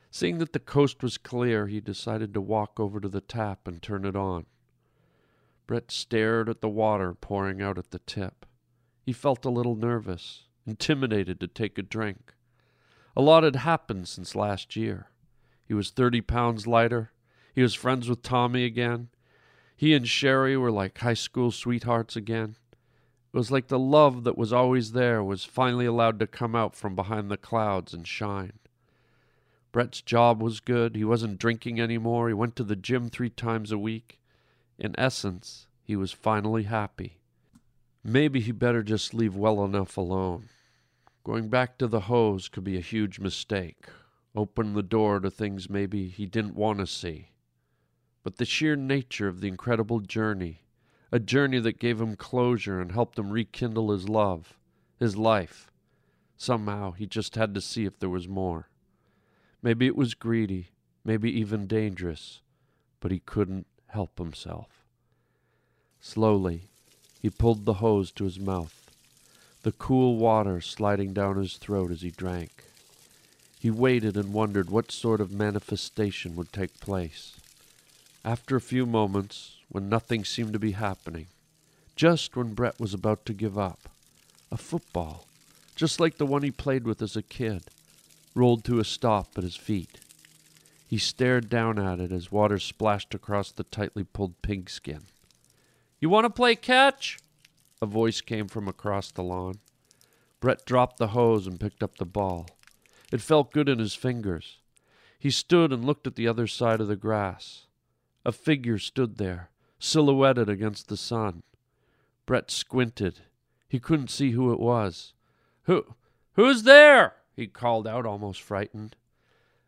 Seeing 0.09 0.39
that 0.39 0.53
the 0.53 0.59
coast 0.59 1.03
was 1.03 1.19
clear, 1.19 1.67
he 1.67 1.79
decided 1.79 2.33
to 2.33 2.41
walk 2.41 2.79
over 2.79 2.99
to 2.99 3.07
the 3.07 3.21
tap 3.21 3.67
and 3.67 3.79
turn 3.79 4.03
it 4.03 4.15
on. 4.15 4.47
Brett 5.67 5.91
stared 5.91 6.49
at 6.49 6.61
the 6.61 6.69
water 6.69 7.13
pouring 7.13 7.61
out 7.61 7.77
at 7.77 7.91
the 7.91 7.99
tip. 7.99 8.47
He 9.03 9.13
felt 9.13 9.45
a 9.45 9.51
little 9.51 9.75
nervous, 9.75 10.45
intimidated 10.65 11.39
to 11.39 11.47
take 11.47 11.77
a 11.77 11.83
drink. 11.83 12.33
A 13.15 13.21
lot 13.21 13.43
had 13.43 13.57
happened 13.57 14.07
since 14.07 14.35
last 14.35 14.75
year. 14.75 15.09
He 15.65 15.73
was 15.73 15.89
30 15.89 16.21
pounds 16.21 16.67
lighter. 16.67 17.11
He 17.53 17.61
was 17.61 17.73
friends 17.73 18.09
with 18.09 18.21
Tommy 18.21 18.65
again. 18.65 19.09
He 19.75 19.93
and 19.93 20.07
Sherry 20.07 20.55
were 20.57 20.71
like 20.71 20.97
high 20.97 21.13
school 21.13 21.51
sweethearts 21.51 22.15
again. 22.15 22.55
It 23.33 23.37
was 23.37 23.51
like 23.51 23.67
the 23.67 23.79
love 23.79 24.23
that 24.25 24.37
was 24.37 24.53
always 24.53 24.91
there 24.91 25.23
was 25.23 25.43
finally 25.43 25.85
allowed 25.85 26.19
to 26.19 26.27
come 26.27 26.55
out 26.55 26.75
from 26.75 26.95
behind 26.95 27.31
the 27.31 27.37
clouds 27.37 27.93
and 27.93 28.07
shine. 28.07 28.53
Brett's 29.71 30.01
job 30.01 30.41
was 30.41 30.59
good. 30.59 30.95
He 30.95 31.03
wasn't 31.03 31.39
drinking 31.39 31.81
anymore. 31.81 32.27
He 32.27 32.33
went 32.33 32.55
to 32.57 32.63
the 32.63 32.75
gym 32.75 33.09
three 33.09 33.31
times 33.31 33.71
a 33.71 33.77
week. 33.77 34.19
In 34.77 34.93
essence, 34.99 35.67
he 35.83 35.95
was 35.95 36.11
finally 36.11 36.63
happy. 36.63 37.17
Maybe 38.03 38.39
he 38.39 38.51
better 38.51 38.83
just 38.83 39.13
leave 39.13 39.35
well 39.35 39.63
enough 39.65 39.97
alone. 39.97 40.49
Going 41.23 41.49
back 41.49 41.77
to 41.77 41.87
the 41.87 42.01
hose 42.01 42.49
could 42.49 42.63
be 42.63 42.77
a 42.77 42.81
huge 42.81 43.19
mistake. 43.19 43.87
Open 44.35 44.73
the 44.73 44.83
door 44.83 45.19
to 45.19 45.29
things 45.29 45.69
maybe 45.69 46.07
he 46.07 46.25
didn't 46.25 46.55
want 46.55 46.79
to 46.79 46.87
see. 46.87 47.29
But 48.23 48.37
the 48.37 48.45
sheer 48.45 48.75
nature 48.75 49.27
of 49.27 49.41
the 49.41 49.47
incredible 49.47 49.99
journey, 49.99 50.61
a 51.11 51.19
journey 51.19 51.59
that 51.59 51.79
gave 51.79 52.01
him 52.01 52.15
closure 52.15 52.79
and 52.81 52.91
helped 52.91 53.19
him 53.19 53.29
rekindle 53.29 53.91
his 53.91 54.09
love, 54.09 54.57
his 54.97 55.15
life. 55.15 55.69
Somehow 56.37 56.91
he 56.91 57.05
just 57.05 57.35
had 57.35 57.53
to 57.53 57.61
see 57.61 57.85
if 57.85 57.99
there 57.99 58.09
was 58.09 58.27
more. 58.27 58.69
Maybe 59.61 59.85
it 59.85 59.95
was 59.95 60.15
greedy, 60.15 60.69
maybe 61.05 61.31
even 61.31 61.67
dangerous, 61.67 62.41
but 62.99 63.11
he 63.11 63.19
couldn't 63.19 63.67
help 63.87 64.17
himself. 64.17 64.83
Slowly, 65.99 66.69
he 67.21 67.29
pulled 67.29 67.65
the 67.65 67.75
hose 67.75 68.11
to 68.13 68.23
his 68.23 68.39
mouth, 68.39 68.91
the 69.61 69.71
cool 69.71 70.17
water 70.17 70.59
sliding 70.59 71.13
down 71.13 71.37
his 71.37 71.57
throat 71.57 71.91
as 71.91 72.01
he 72.01 72.09
drank. 72.09 72.65
He 73.63 73.71
waited 73.71 74.17
and 74.17 74.33
wondered 74.33 74.69
what 74.69 74.91
sort 74.91 75.21
of 75.21 75.31
manifestation 75.31 76.35
would 76.35 76.51
take 76.51 76.81
place. 76.81 77.37
After 78.25 78.57
a 78.57 78.59
few 78.59 78.85
moments, 78.85 79.55
when 79.69 79.87
nothing 79.87 80.25
seemed 80.25 80.51
to 80.51 80.59
be 80.59 80.73
happening, 80.73 81.27
just 81.95 82.35
when 82.35 82.55
Brett 82.55 82.77
was 82.77 82.93
about 82.93 83.25
to 83.25 83.33
give 83.33 83.57
up, 83.57 83.87
a 84.51 84.57
football, 84.57 85.27
just 85.77 86.01
like 86.01 86.17
the 86.17 86.25
one 86.25 86.43
he 86.43 86.51
played 86.51 86.83
with 86.83 87.01
as 87.01 87.15
a 87.15 87.21
kid, 87.21 87.63
rolled 88.35 88.65
to 88.65 88.81
a 88.81 88.83
stop 88.83 89.29
at 89.37 89.45
his 89.45 89.55
feet. 89.55 90.01
He 90.85 90.97
stared 90.97 91.47
down 91.47 91.79
at 91.79 92.01
it 92.01 92.11
as 92.11 92.33
water 92.33 92.59
splashed 92.59 93.13
across 93.13 93.53
the 93.53 93.63
tightly 93.63 94.03
pulled 94.03 94.41
pigskin. 94.41 95.03
You 96.01 96.09
want 96.09 96.25
to 96.25 96.29
play 96.29 96.57
catch? 96.57 97.17
A 97.81 97.85
voice 97.85 98.19
came 98.19 98.49
from 98.49 98.67
across 98.67 99.09
the 99.09 99.23
lawn. 99.23 99.59
Brett 100.41 100.65
dropped 100.65 100.97
the 100.97 101.07
hose 101.07 101.47
and 101.47 101.61
picked 101.61 101.81
up 101.81 101.97
the 101.97 102.03
ball. 102.03 102.49
It 103.13 103.21
felt 103.21 103.51
good 103.51 103.69
in 103.69 103.77
his 103.77 103.93
fingers. 103.93 104.57
He 105.19 105.29
stood 105.29 105.71
and 105.71 105.85
looked 105.85 106.07
at 106.07 106.15
the 106.15 106.27
other 106.27 106.47
side 106.47 106.81
of 106.81 106.87
the 106.87 106.95
grass. 106.95 107.67
A 108.25 108.31
figure 108.31 108.79
stood 108.79 109.17
there, 109.17 109.51
silhouetted 109.77 110.49
against 110.49 110.87
the 110.87 110.97
sun. 110.97 111.43
Brett 112.25 112.49
squinted. 112.49 113.19
He 113.69 113.79
couldn't 113.79 114.09
see 114.09 114.31
who 114.31 114.51
it 114.51 114.59
was. 114.59 115.13
Who 115.65 115.93
who's 116.33 116.63
there? 116.63 117.17
he 117.35 117.45
called 117.45 117.85
out, 117.85 118.07
almost 118.07 118.41
frightened. 118.41 118.95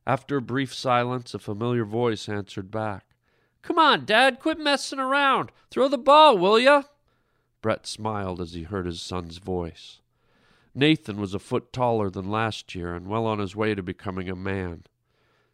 After 0.08 0.38
a 0.38 0.42
brief 0.42 0.74
silence, 0.74 1.36
a 1.36 1.38
familiar 1.38 1.86
voice 1.86 2.28
answered 2.28 2.72
back. 2.72 3.06
Come 3.62 3.78
on, 3.78 4.06
Dad, 4.06 4.40
quit 4.40 4.58
messing 4.58 4.98
around. 4.98 5.52
Throw 5.70 5.88
the 5.88 6.00
ball, 6.00 6.36
will 6.36 6.58
ya? 6.58 6.82
Brett 7.62 7.86
smiled 7.86 8.42
as 8.42 8.54
he 8.54 8.64
heard 8.64 8.88
his 8.88 9.04
son's 9.04 9.38
voice. 9.38 10.00
Nathan 10.78 11.22
was 11.22 11.34
a 11.34 11.40
foot 11.40 11.72
taller 11.72 12.10
than 12.10 12.30
last 12.30 12.76
year 12.76 12.94
and 12.94 13.08
well 13.08 13.26
on 13.26 13.40
his 13.40 13.56
way 13.56 13.74
to 13.74 13.82
becoming 13.82 14.30
a 14.30 14.36
man. 14.36 14.84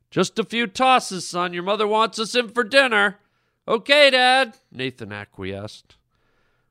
Just 0.09 0.39
a 0.39 0.43
few 0.43 0.65
tosses, 0.65 1.27
son. 1.27 1.53
Your 1.53 1.63
mother 1.63 1.87
wants 1.87 2.17
us 2.17 2.33
in 2.33 2.49
for 2.49 2.63
dinner. 2.63 3.19
Okay, 3.67 4.09
Dad, 4.09 4.57
Nathan 4.71 5.13
acquiesced. 5.13 5.95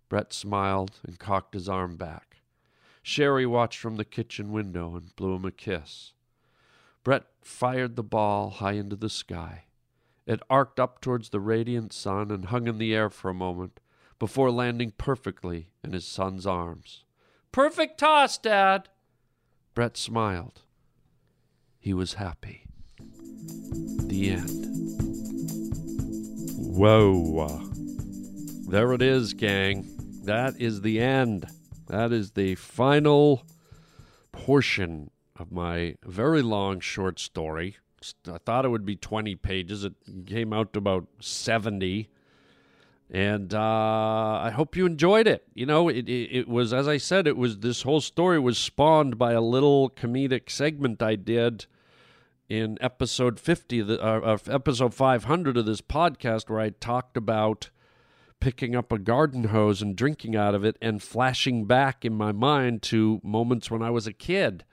Brett 0.09 0.32
smiled 0.32 0.98
and 1.07 1.20
cocked 1.20 1.55
his 1.55 1.68
arm 1.68 1.96
back. 1.96 2.38
Sherry 3.03 3.46
watched 3.46 3.78
from 3.78 3.96
the 3.96 4.05
kitchen 4.05 4.51
window 4.51 4.96
and 4.96 5.14
blew 5.14 5.36
him 5.36 5.44
a 5.44 5.53
kiss. 5.53 6.12
Brett 7.05 7.26
fired 7.42 7.94
the 7.94 8.03
ball 8.03 8.51
high 8.51 8.72
into 8.72 8.96
the 8.96 9.09
sky. 9.09 9.66
It 10.26 10.42
arced 10.51 10.80
up 10.80 11.01
towards 11.01 11.30
the 11.30 11.40
radiant 11.40 11.92
sun 11.92 12.30
and 12.30 12.46
hung 12.46 12.66
in 12.66 12.78
the 12.78 12.94
air 12.94 13.09
for 13.09 13.30
a 13.30 13.34
moment 13.34 13.80
before 14.18 14.51
landing 14.51 14.92
perfectly 14.98 15.68
in 15.82 15.92
his 15.92 16.07
son's 16.07 16.46
arms. 16.46 17.05
Perfect 17.53 17.98
toss, 17.98 18.38
Dad. 18.38 18.88
Brett 19.74 19.96
smiled. 19.96 20.62
He 21.78 21.92
was 21.92 22.14
happy. 22.14 22.66
The 22.98 24.30
end. 24.30 24.66
Whoa. 26.57 27.70
There 28.68 28.92
it 28.92 29.03
is, 29.03 29.34
gang. 29.34 29.88
That 30.24 30.61
is 30.61 30.82
the 30.82 31.01
end. 31.01 31.46
That 31.88 32.12
is 32.12 32.32
the 32.32 32.55
final 32.55 33.44
portion 34.30 35.11
of 35.36 35.51
my 35.51 35.96
very 36.05 36.42
long 36.42 36.78
short 36.78 37.18
story. 37.18 37.78
I 38.30 38.38
thought 38.38 38.64
it 38.64 38.68
would 38.68 38.86
be 38.86 38.96
20 38.96 39.34
pages. 39.34 39.84
It 39.84 39.94
came 40.26 40.53
out 40.53 40.72
to 40.74 40.78
about 40.78 41.09
70. 41.20 42.09
And 43.12 43.52
uh, 43.52 44.40
I 44.40 44.52
hope 44.54 44.76
you 44.76 44.86
enjoyed 44.86 45.26
it. 45.26 45.42
You 45.52 45.66
know, 45.66 45.88
it, 45.88 46.08
it, 46.08 46.28
it 46.30 46.48
was, 46.48 46.72
as 46.72 46.86
I 46.86 46.96
said, 46.96 47.26
it 47.26 47.36
was 47.36 47.58
this 47.58 47.82
whole 47.82 48.00
story 48.00 48.38
was 48.38 48.56
spawned 48.56 49.18
by 49.18 49.32
a 49.32 49.40
little 49.40 49.90
comedic 49.90 50.48
segment 50.48 51.02
I 51.02 51.16
did 51.16 51.66
in 52.48 52.78
episode 52.80 53.40
50, 53.40 53.82
the, 53.82 54.00
uh, 54.00 54.38
episode 54.48 54.94
500 54.94 55.56
of 55.56 55.66
this 55.66 55.80
podcast, 55.80 56.48
where 56.48 56.61
I 56.61 56.70
talked 56.70 57.16
about 57.16 57.70
picking 58.38 58.76
up 58.76 58.92
a 58.92 58.98
garden 58.98 59.44
hose 59.44 59.82
and 59.82 59.96
drinking 59.96 60.36
out 60.36 60.54
of 60.54 60.64
it 60.64 60.76
and 60.80 61.02
flashing 61.02 61.66
back 61.66 62.04
in 62.04 62.14
my 62.14 62.32
mind 62.32 62.80
to 62.82 63.20
moments 63.24 63.70
when 63.70 63.82
I 63.82 63.90
was 63.90 64.06
a 64.06 64.12
kid. 64.12 64.64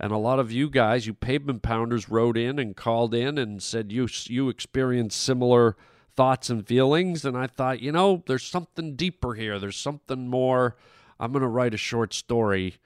And 0.00 0.12
a 0.12 0.18
lot 0.18 0.38
of 0.38 0.52
you 0.52 0.68
guys, 0.68 1.06
you 1.06 1.14
pavement 1.14 1.62
pounders, 1.62 2.08
wrote 2.08 2.36
in 2.36 2.58
and 2.58 2.76
called 2.76 3.14
in 3.14 3.38
and 3.38 3.62
said 3.62 3.90
you 3.90 4.08
you 4.26 4.48
experienced 4.48 5.20
similar 5.20 5.76
thoughts 6.18 6.50
and 6.50 6.66
feelings. 6.66 7.24
And 7.24 7.36
I 7.36 7.46
thought, 7.46 7.80
you 7.80 7.92
know, 7.92 8.24
there's 8.26 8.42
something 8.42 8.96
deeper 8.96 9.34
here. 9.34 9.60
There's 9.60 9.76
something 9.76 10.26
more. 10.26 10.74
I'm 11.20 11.30
going 11.30 11.42
to 11.42 11.48
write 11.48 11.74
a 11.74 11.78
short 11.78 12.12
story, 12.12 12.76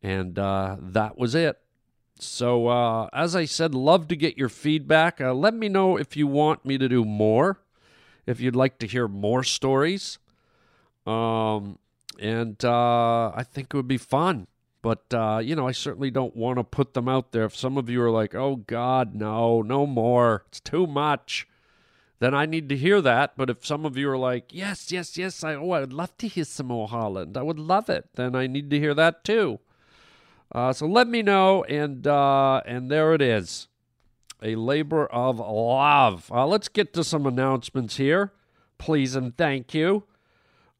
and 0.00 0.38
uh, 0.38 0.76
that 0.80 1.18
was 1.18 1.34
it. 1.34 1.58
So, 2.20 2.68
uh, 2.68 3.08
as 3.12 3.34
I 3.34 3.46
said, 3.46 3.74
love 3.74 4.06
to 4.08 4.16
get 4.16 4.38
your 4.38 4.48
feedback. 4.48 5.20
Uh, 5.20 5.34
let 5.34 5.54
me 5.54 5.68
know 5.68 5.96
if 5.96 6.16
you 6.16 6.28
want 6.28 6.64
me 6.64 6.78
to 6.78 6.88
do 6.88 7.04
more, 7.04 7.60
if 8.26 8.40
you'd 8.40 8.56
like 8.56 8.78
to 8.78 8.86
hear 8.86 9.08
more 9.08 9.42
stories. 9.42 10.18
Um, 11.04 11.78
and 12.20 12.64
uh, 12.64 13.32
I 13.34 13.44
think 13.44 13.74
it 13.74 13.76
would 13.76 13.88
be 13.88 13.98
fun. 13.98 14.46
But, 14.82 15.12
uh, 15.12 15.40
you 15.42 15.56
know, 15.56 15.66
I 15.66 15.72
certainly 15.72 16.10
don't 16.10 16.36
want 16.36 16.58
to 16.58 16.64
put 16.64 16.94
them 16.94 17.08
out 17.08 17.32
there. 17.32 17.44
If 17.44 17.56
some 17.56 17.76
of 17.76 17.90
you 17.90 18.00
are 18.02 18.10
like, 18.10 18.34
oh, 18.36 18.56
God, 18.56 19.14
no, 19.14 19.62
no 19.62 19.86
more, 19.86 20.44
it's 20.48 20.60
too 20.60 20.86
much, 20.86 21.48
then 22.20 22.34
I 22.34 22.46
need 22.46 22.68
to 22.68 22.76
hear 22.76 23.00
that. 23.00 23.36
But 23.36 23.50
if 23.50 23.64
some 23.64 23.84
of 23.84 23.96
you 23.96 24.10
are 24.10 24.18
like, 24.18 24.46
yes, 24.50 24.90
yes, 24.90 25.16
yes, 25.16 25.44
I, 25.44 25.54
oh, 25.54 25.70
I 25.70 25.80
would 25.80 25.92
love 25.92 26.16
to 26.18 26.28
hear 26.28 26.44
some 26.44 26.66
more 26.66 26.88
Harland, 26.88 27.36
I 27.36 27.42
would 27.42 27.58
love 27.58 27.88
it, 27.88 28.08
then 28.14 28.34
I 28.34 28.46
need 28.46 28.70
to 28.70 28.78
hear 28.78 28.94
that 28.94 29.24
too. 29.24 29.60
Uh, 30.50 30.72
so 30.72 30.86
let 30.86 31.08
me 31.08 31.22
know, 31.22 31.62
and 31.64 32.06
uh, 32.06 32.62
and 32.64 32.90
there 32.90 33.12
it 33.12 33.20
is, 33.20 33.68
a 34.42 34.54
labor 34.54 35.06
of 35.06 35.38
love. 35.38 36.30
Uh, 36.32 36.46
let's 36.46 36.68
get 36.68 36.94
to 36.94 37.04
some 37.04 37.26
announcements 37.26 37.98
here, 37.98 38.32
please 38.78 39.14
and 39.14 39.36
thank 39.36 39.74
you. 39.74 40.04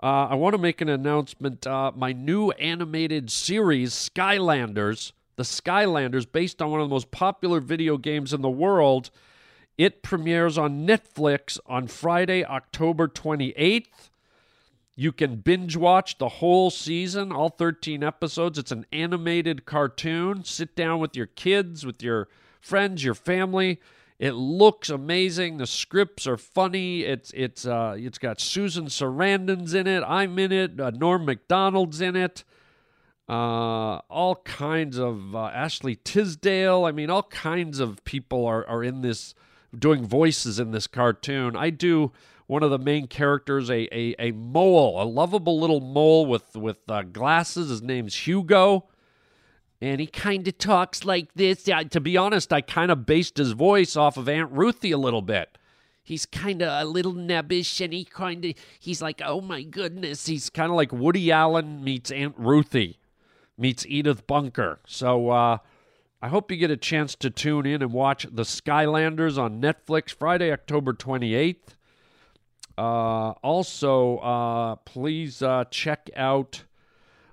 Uh, 0.03 0.29
I 0.31 0.37
want 0.37 0.55
to 0.55 0.59
make 0.59 0.81
an 0.81 0.89
announcement. 0.89 1.67
Uh, 1.67 1.93
my 1.95 2.13
new 2.13 2.51
animated 2.53 3.31
series, 3.31 3.93
Skylanders, 3.93 5.13
the 5.37 5.43
Skylanders, 5.43 6.25
based 6.31 6.63
on 6.63 6.71
one 6.71 6.81
of 6.81 6.89
the 6.89 6.95
most 6.95 7.11
popular 7.11 7.61
video 7.61 7.99
games 7.99 8.33
in 8.33 8.41
the 8.41 8.49
world, 8.49 9.11
it 9.79 10.03
premieres 10.03 10.59
on 10.59 10.85
Netflix 10.87 11.59
on 11.65 11.87
Friday, 11.87 12.45
October 12.45 13.07
28th. 13.07 14.11
You 14.97 15.13
can 15.13 15.37
binge 15.37 15.77
watch 15.77 16.19
the 16.19 16.29
whole 16.29 16.71
season, 16.71 17.31
all 17.31 17.51
13 17.51 18.03
episodes. 18.03 18.59
It's 18.59 18.73
an 18.73 18.85
animated 18.93 19.65
cartoon. 19.65 20.43
Sit 20.43 20.75
down 20.75 20.99
with 20.99 21.15
your 21.15 21.27
kids, 21.27 21.87
with 21.87 22.03
your 22.03 22.27
friends, 22.61 23.05
your 23.05 23.15
family. 23.15 23.81
It 24.19 24.33
looks 24.33 24.91
amazing. 24.91 25.59
The 25.59 25.69
scripts 25.69 26.27
are 26.27 26.37
funny. 26.37 27.03
It's 27.03 27.31
it's 27.31 27.65
uh, 27.65 27.95
it's 27.97 28.19
got 28.19 28.41
Susan 28.41 28.87
Sarandon's 28.87 29.75
in 29.75 29.87
it. 29.87 30.03
I'm 30.03 30.37
in 30.41 30.51
it. 30.51 30.81
Uh, 30.81 30.91
Norm 30.91 31.25
Macdonald's 31.25 32.01
in 32.01 32.17
it. 32.17 32.43
Uh, 33.29 33.99
all 34.11 34.43
kinds 34.45 34.99
of 34.99 35.37
uh, 35.37 35.45
Ashley 35.45 35.95
Tisdale. 35.95 36.85
I 36.85 36.91
mean, 36.91 37.11
all 37.11 37.23
kinds 37.23 37.79
of 37.79 38.03
people 38.03 38.45
are 38.45 38.67
are 38.67 38.83
in 38.83 39.03
this 39.03 39.37
doing 39.77 40.07
voices 40.07 40.59
in 40.59 40.71
this 40.71 40.87
cartoon. 40.87 41.57
I 41.57 41.71
do 41.71 42.13
one 42.47 42.63
of 42.63 42.71
the 42.71 42.79
main 42.79 43.07
characters, 43.07 43.71
a 43.71 43.89
a, 43.95 44.15
a 44.19 44.33
mole, 44.33 45.03
a 45.03 45.05
lovable 45.05 45.61
little 45.61 45.81
mole 45.81 46.27
with 46.27 46.57
with 46.57 46.79
uh, 46.89 47.03
glasses. 47.03 47.71
His 47.71 47.83
name's 47.83 48.27
Hugo, 48.27 48.87
and 49.81 50.01
he 50.01 50.07
kind 50.07 50.47
of 50.49 50.59
talks 50.59 51.05
like 51.05 51.35
this. 51.35 51.67
Yeah, 51.67 51.83
to 51.83 52.01
be 52.01 52.17
honest, 52.17 52.53
I 52.53 52.61
kind 52.61 52.91
of 52.91 53.07
based 53.07 53.37
his 53.37 53.53
voice 53.53 53.97
off 53.97 54.17
of 54.17 54.29
Aunt 54.29 54.51
Ruthie 54.53 54.93
a 54.93 54.99
little 54.99 55.23
bit. 55.23 55.59
He's 56.03 56.25
kind 56.25 56.63
of 56.63 56.69
a 56.69 56.89
little 56.89 57.13
nebbish, 57.13 57.85
and 57.85 57.93
he 57.93 58.05
kind 58.05 58.45
of 58.45 58.55
he's 58.81 59.03
like, 59.03 59.21
oh 59.25 59.43
my 59.43 59.63
goodness, 59.63 60.27
he's 60.27 60.49
kind 60.49 60.71
of 60.71 60.77
like 60.77 60.91
Woody 60.93 61.31
Allen 61.31 61.85
meets 61.85 62.11
Aunt 62.11 62.35
Ruthie 62.39 62.99
meets 63.59 63.85
Edith 63.87 64.27
Bunker. 64.27 64.81
So. 64.87 65.31
uh 65.31 65.59
I 66.21 66.29
hope 66.29 66.51
you 66.51 66.57
get 66.57 66.73
a 66.73 66.77
chance 66.77 67.15
to 67.17 67.31
tune 67.31 67.65
in 67.65 67.81
and 67.81 67.93
watch 67.93 68.27
The 68.29 68.43
Skylanders 68.43 69.39
on 69.39 69.61
Netflix 69.61 70.13
Friday, 70.13 70.51
October 70.51 70.93
28th. 70.93 71.77
Uh, 72.77 73.31
also, 73.43 74.19
uh, 74.19 74.75
please 74.77 75.43
uh, 75.43 75.63
check 75.71 76.11
out 76.17 76.65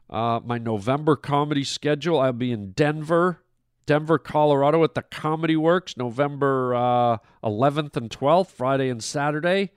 uh, 0.07 0.39
my 0.45 0.59
November 0.59 1.15
comedy 1.15 1.63
schedule. 1.63 2.19
I'll 2.19 2.31
be 2.31 2.51
in 2.51 2.73
Denver, 2.73 3.41
Denver, 3.87 4.19
Colorado 4.19 4.83
at 4.83 4.93
the 4.93 5.01
Comedy 5.01 5.55
Works, 5.55 5.97
November 5.97 6.71
11th 7.43 7.97
uh, 7.97 8.01
and 8.01 8.11
12th, 8.11 8.51
Friday 8.51 8.89
and 8.89 9.03
Saturday. 9.03 9.71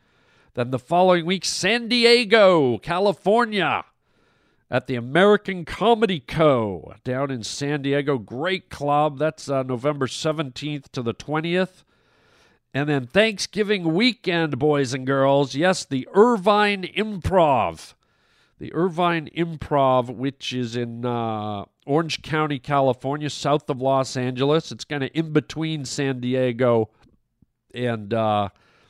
Then 0.53 0.71
the 0.71 0.79
following 0.79 1.25
week, 1.25 1.47
San 1.47 1.89
Diego, 1.89 2.77
California, 2.77 3.87
at 4.71 4.87
the 4.87 4.95
American 4.97 5.65
Comedy 5.65 6.21
Co. 6.21 6.95
down 7.05 7.31
in 7.31 7.43
San 7.43 7.83
Diego. 7.83 8.19
Great 8.19 8.69
club. 8.69 9.19
That's 9.19 9.49
uh, 9.49 9.63
November 9.63 10.07
17th 10.07 10.91
to 10.93 11.03
the 11.03 11.15
20th. 11.15 11.85
And 12.75 12.89
then 12.89 13.07
Thanksgiving 13.07 13.95
weekend, 13.95 14.59
boys 14.59 14.93
and 14.93 15.07
girls. 15.07 15.55
Yes, 15.55 15.85
the 15.85 16.07
Irvine 16.13 16.83
Improv. 16.83 17.95
The 18.59 18.75
Irvine 18.75 19.31
Improv, 19.35 20.15
which 20.15 20.53
is 20.53 20.77
in 20.77 21.07
uh, 21.07 21.65
Orange 21.87 22.23
County, 22.23 22.59
California, 22.59 23.31
south 23.31 23.71
of 23.71 23.81
Los 23.81 24.17
Angeles. 24.17 24.71
It's 24.71 24.85
kind 24.85 25.03
of 25.03 25.11
in 25.15 25.33
between 25.33 25.85
San 25.85 26.21
Diego 26.21 26.91
and 27.73 28.13
uh, 28.13 28.49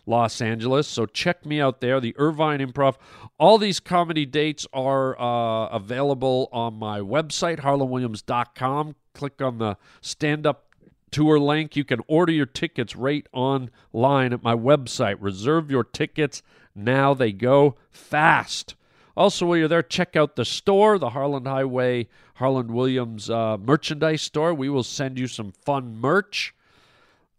Los 0.08 0.40
Angeles. 0.40 0.88
So 0.88 1.06
check 1.06 1.44
me 1.44 1.60
out 1.60 1.80
there, 1.80 2.00
the 2.00 2.14
Irvine 2.16 2.60
Improv. 2.60 2.96
All 3.38 3.58
these 3.58 3.78
comedy 3.78 4.26
dates 4.26 4.66
are 4.72 5.20
uh, 5.20 5.68
available 5.68 6.48
on 6.52 6.74
my 6.74 7.00
website, 7.00 7.60
harlandwilliams.com. 7.60 8.96
Click 9.14 9.42
on 9.42 9.58
the 9.58 9.76
stand 10.00 10.46
up 10.46 10.74
tour 11.10 11.38
link. 11.38 11.76
You 11.76 11.84
can 11.84 12.00
order 12.08 12.32
your 12.32 12.46
tickets 12.46 12.96
right 12.96 13.26
online 13.32 14.32
at 14.32 14.42
my 14.42 14.54
website. 14.54 15.16
Reserve 15.20 15.70
your 15.70 15.84
tickets 15.84 16.42
now. 16.74 17.14
They 17.14 17.32
go 17.32 17.76
fast. 17.90 18.74
Also, 19.16 19.46
while 19.46 19.56
you're 19.56 19.68
there, 19.68 19.82
check 19.82 20.14
out 20.14 20.36
the 20.36 20.44
store, 20.44 20.96
the 20.98 21.10
Harland 21.10 21.46
Highway 21.46 22.06
Harland 22.38 22.70
Williams 22.70 23.28
uh, 23.28 23.56
merchandise 23.58 24.22
store. 24.22 24.54
We 24.54 24.68
will 24.68 24.84
send 24.84 25.18
you 25.18 25.26
some 25.26 25.50
fun 25.50 25.96
merch. 26.00 26.54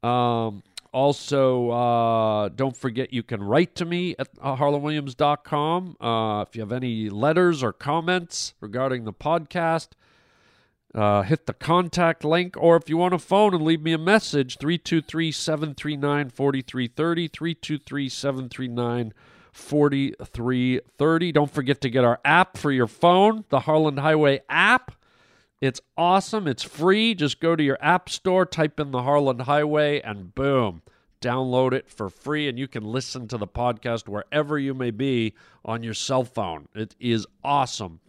Um, 0.04 0.62
also, 0.92 1.70
uh, 1.70 2.50
don't 2.50 2.76
forget 2.76 3.14
you 3.14 3.24
can 3.24 3.44
write 3.44 3.76
to 3.76 3.86
me 3.86 4.16
at 4.18 4.30
uh, 4.42 4.56
harlandwilliams.com 4.56 5.98
uh, 6.00 6.42
if 6.48 6.56
you 6.56 6.62
have 6.62 6.72
any 6.72 7.10
letters 7.10 7.64
or 7.64 7.74
comments 7.74 8.54
regarding 8.60 9.06
the 9.06 9.14
podcast. 9.14 9.90
Uh, 10.96 11.22
hit 11.22 11.46
the 11.46 11.54
contact 11.54 12.24
link, 12.24 12.56
or 12.58 12.76
if 12.76 12.90
you 12.90 12.98
want 12.98 13.14
to 13.14 13.20
phone 13.20 13.54
and 13.54 13.64
leave 13.64 13.82
me 13.82 13.94
a 13.94 13.98
message, 13.98 14.58
323 14.58 15.32
739 15.32 16.30
4330. 16.30 17.28
323 17.28 18.10
739 18.10 19.14
4330. 19.52 21.32
Don't 21.32 21.52
forget 21.52 21.82
to 21.82 21.90
get 21.90 22.04
our 22.04 22.20
app 22.26 22.58
for 22.58 22.72
your 22.72 22.88
phone, 22.88 23.46
the 23.50 23.62
Harland 23.62 24.00
Highway 24.00 24.42
app. 24.50 24.92
It's 25.62 25.82
awesome. 25.98 26.48
It's 26.48 26.64
free. 26.64 27.14
Just 27.14 27.42
go 27.42 27.56
to 27.56 27.64
your 27.64 27.78
app 27.82 28.10
store, 28.10 28.46
type 28.46 28.80
in 28.80 28.92
the 28.92 29.04
Harland 29.04 29.42
Highway, 29.42 30.00
and 30.00 30.34
boom, 30.34 30.82
download 31.22 31.74
it 31.74 31.90
for 31.90 32.10
free. 32.10 32.48
And 32.48 32.58
you 32.58 32.68
can 32.68 32.84
listen 32.84 33.28
to 33.28 33.38
the 33.38 33.48
podcast 33.48 34.08
wherever 34.08 34.58
you 34.58 34.74
may 34.74 34.92
be 34.92 35.34
on 35.66 35.84
your 35.84 35.94
cell 35.94 36.24
phone. 36.24 36.70
It 36.74 36.96
is 37.00 37.28
awesome. 37.44 38.00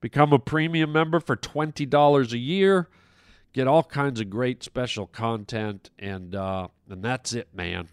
Become 0.00 0.34
a 0.34 0.38
premium 0.38 0.92
member 0.92 1.18
for 1.18 1.34
$20 1.34 2.32
a 2.32 2.38
year. 2.38 2.88
Get 3.54 3.66
all 3.66 3.82
kinds 3.82 4.20
of 4.20 4.28
great 4.28 4.62
special 4.62 5.06
content, 5.06 5.88
and 5.98 6.34
uh, 6.36 6.68
and 6.88 7.02
that's 7.02 7.32
it, 7.32 7.48
man. 7.54 7.88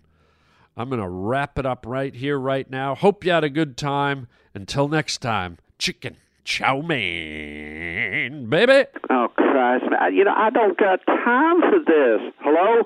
I'm 0.76 0.90
gonna 0.90 1.10
wrap 1.10 1.58
it 1.58 1.66
up 1.66 1.86
right 1.88 2.14
here, 2.14 2.38
right 2.38 2.70
now. 2.70 2.94
Hope 2.94 3.24
you 3.24 3.32
had 3.32 3.46
a 3.46 3.50
good 3.50 3.78
time. 3.78 4.28
Until 4.54 4.90
next 4.90 5.20
time, 5.20 5.58
chicken 5.80 6.18
chow 6.46 6.82
mein, 6.82 8.48
baby. 8.50 8.86
Oh 9.10 9.28
Christ! 9.36 9.86
You 10.14 10.24
know 10.24 10.34
I 10.36 10.50
don't 10.52 10.78
got 10.78 11.06
time 11.08 11.62
for 11.62 11.80
this. 11.80 12.34
Hello. 12.40 12.84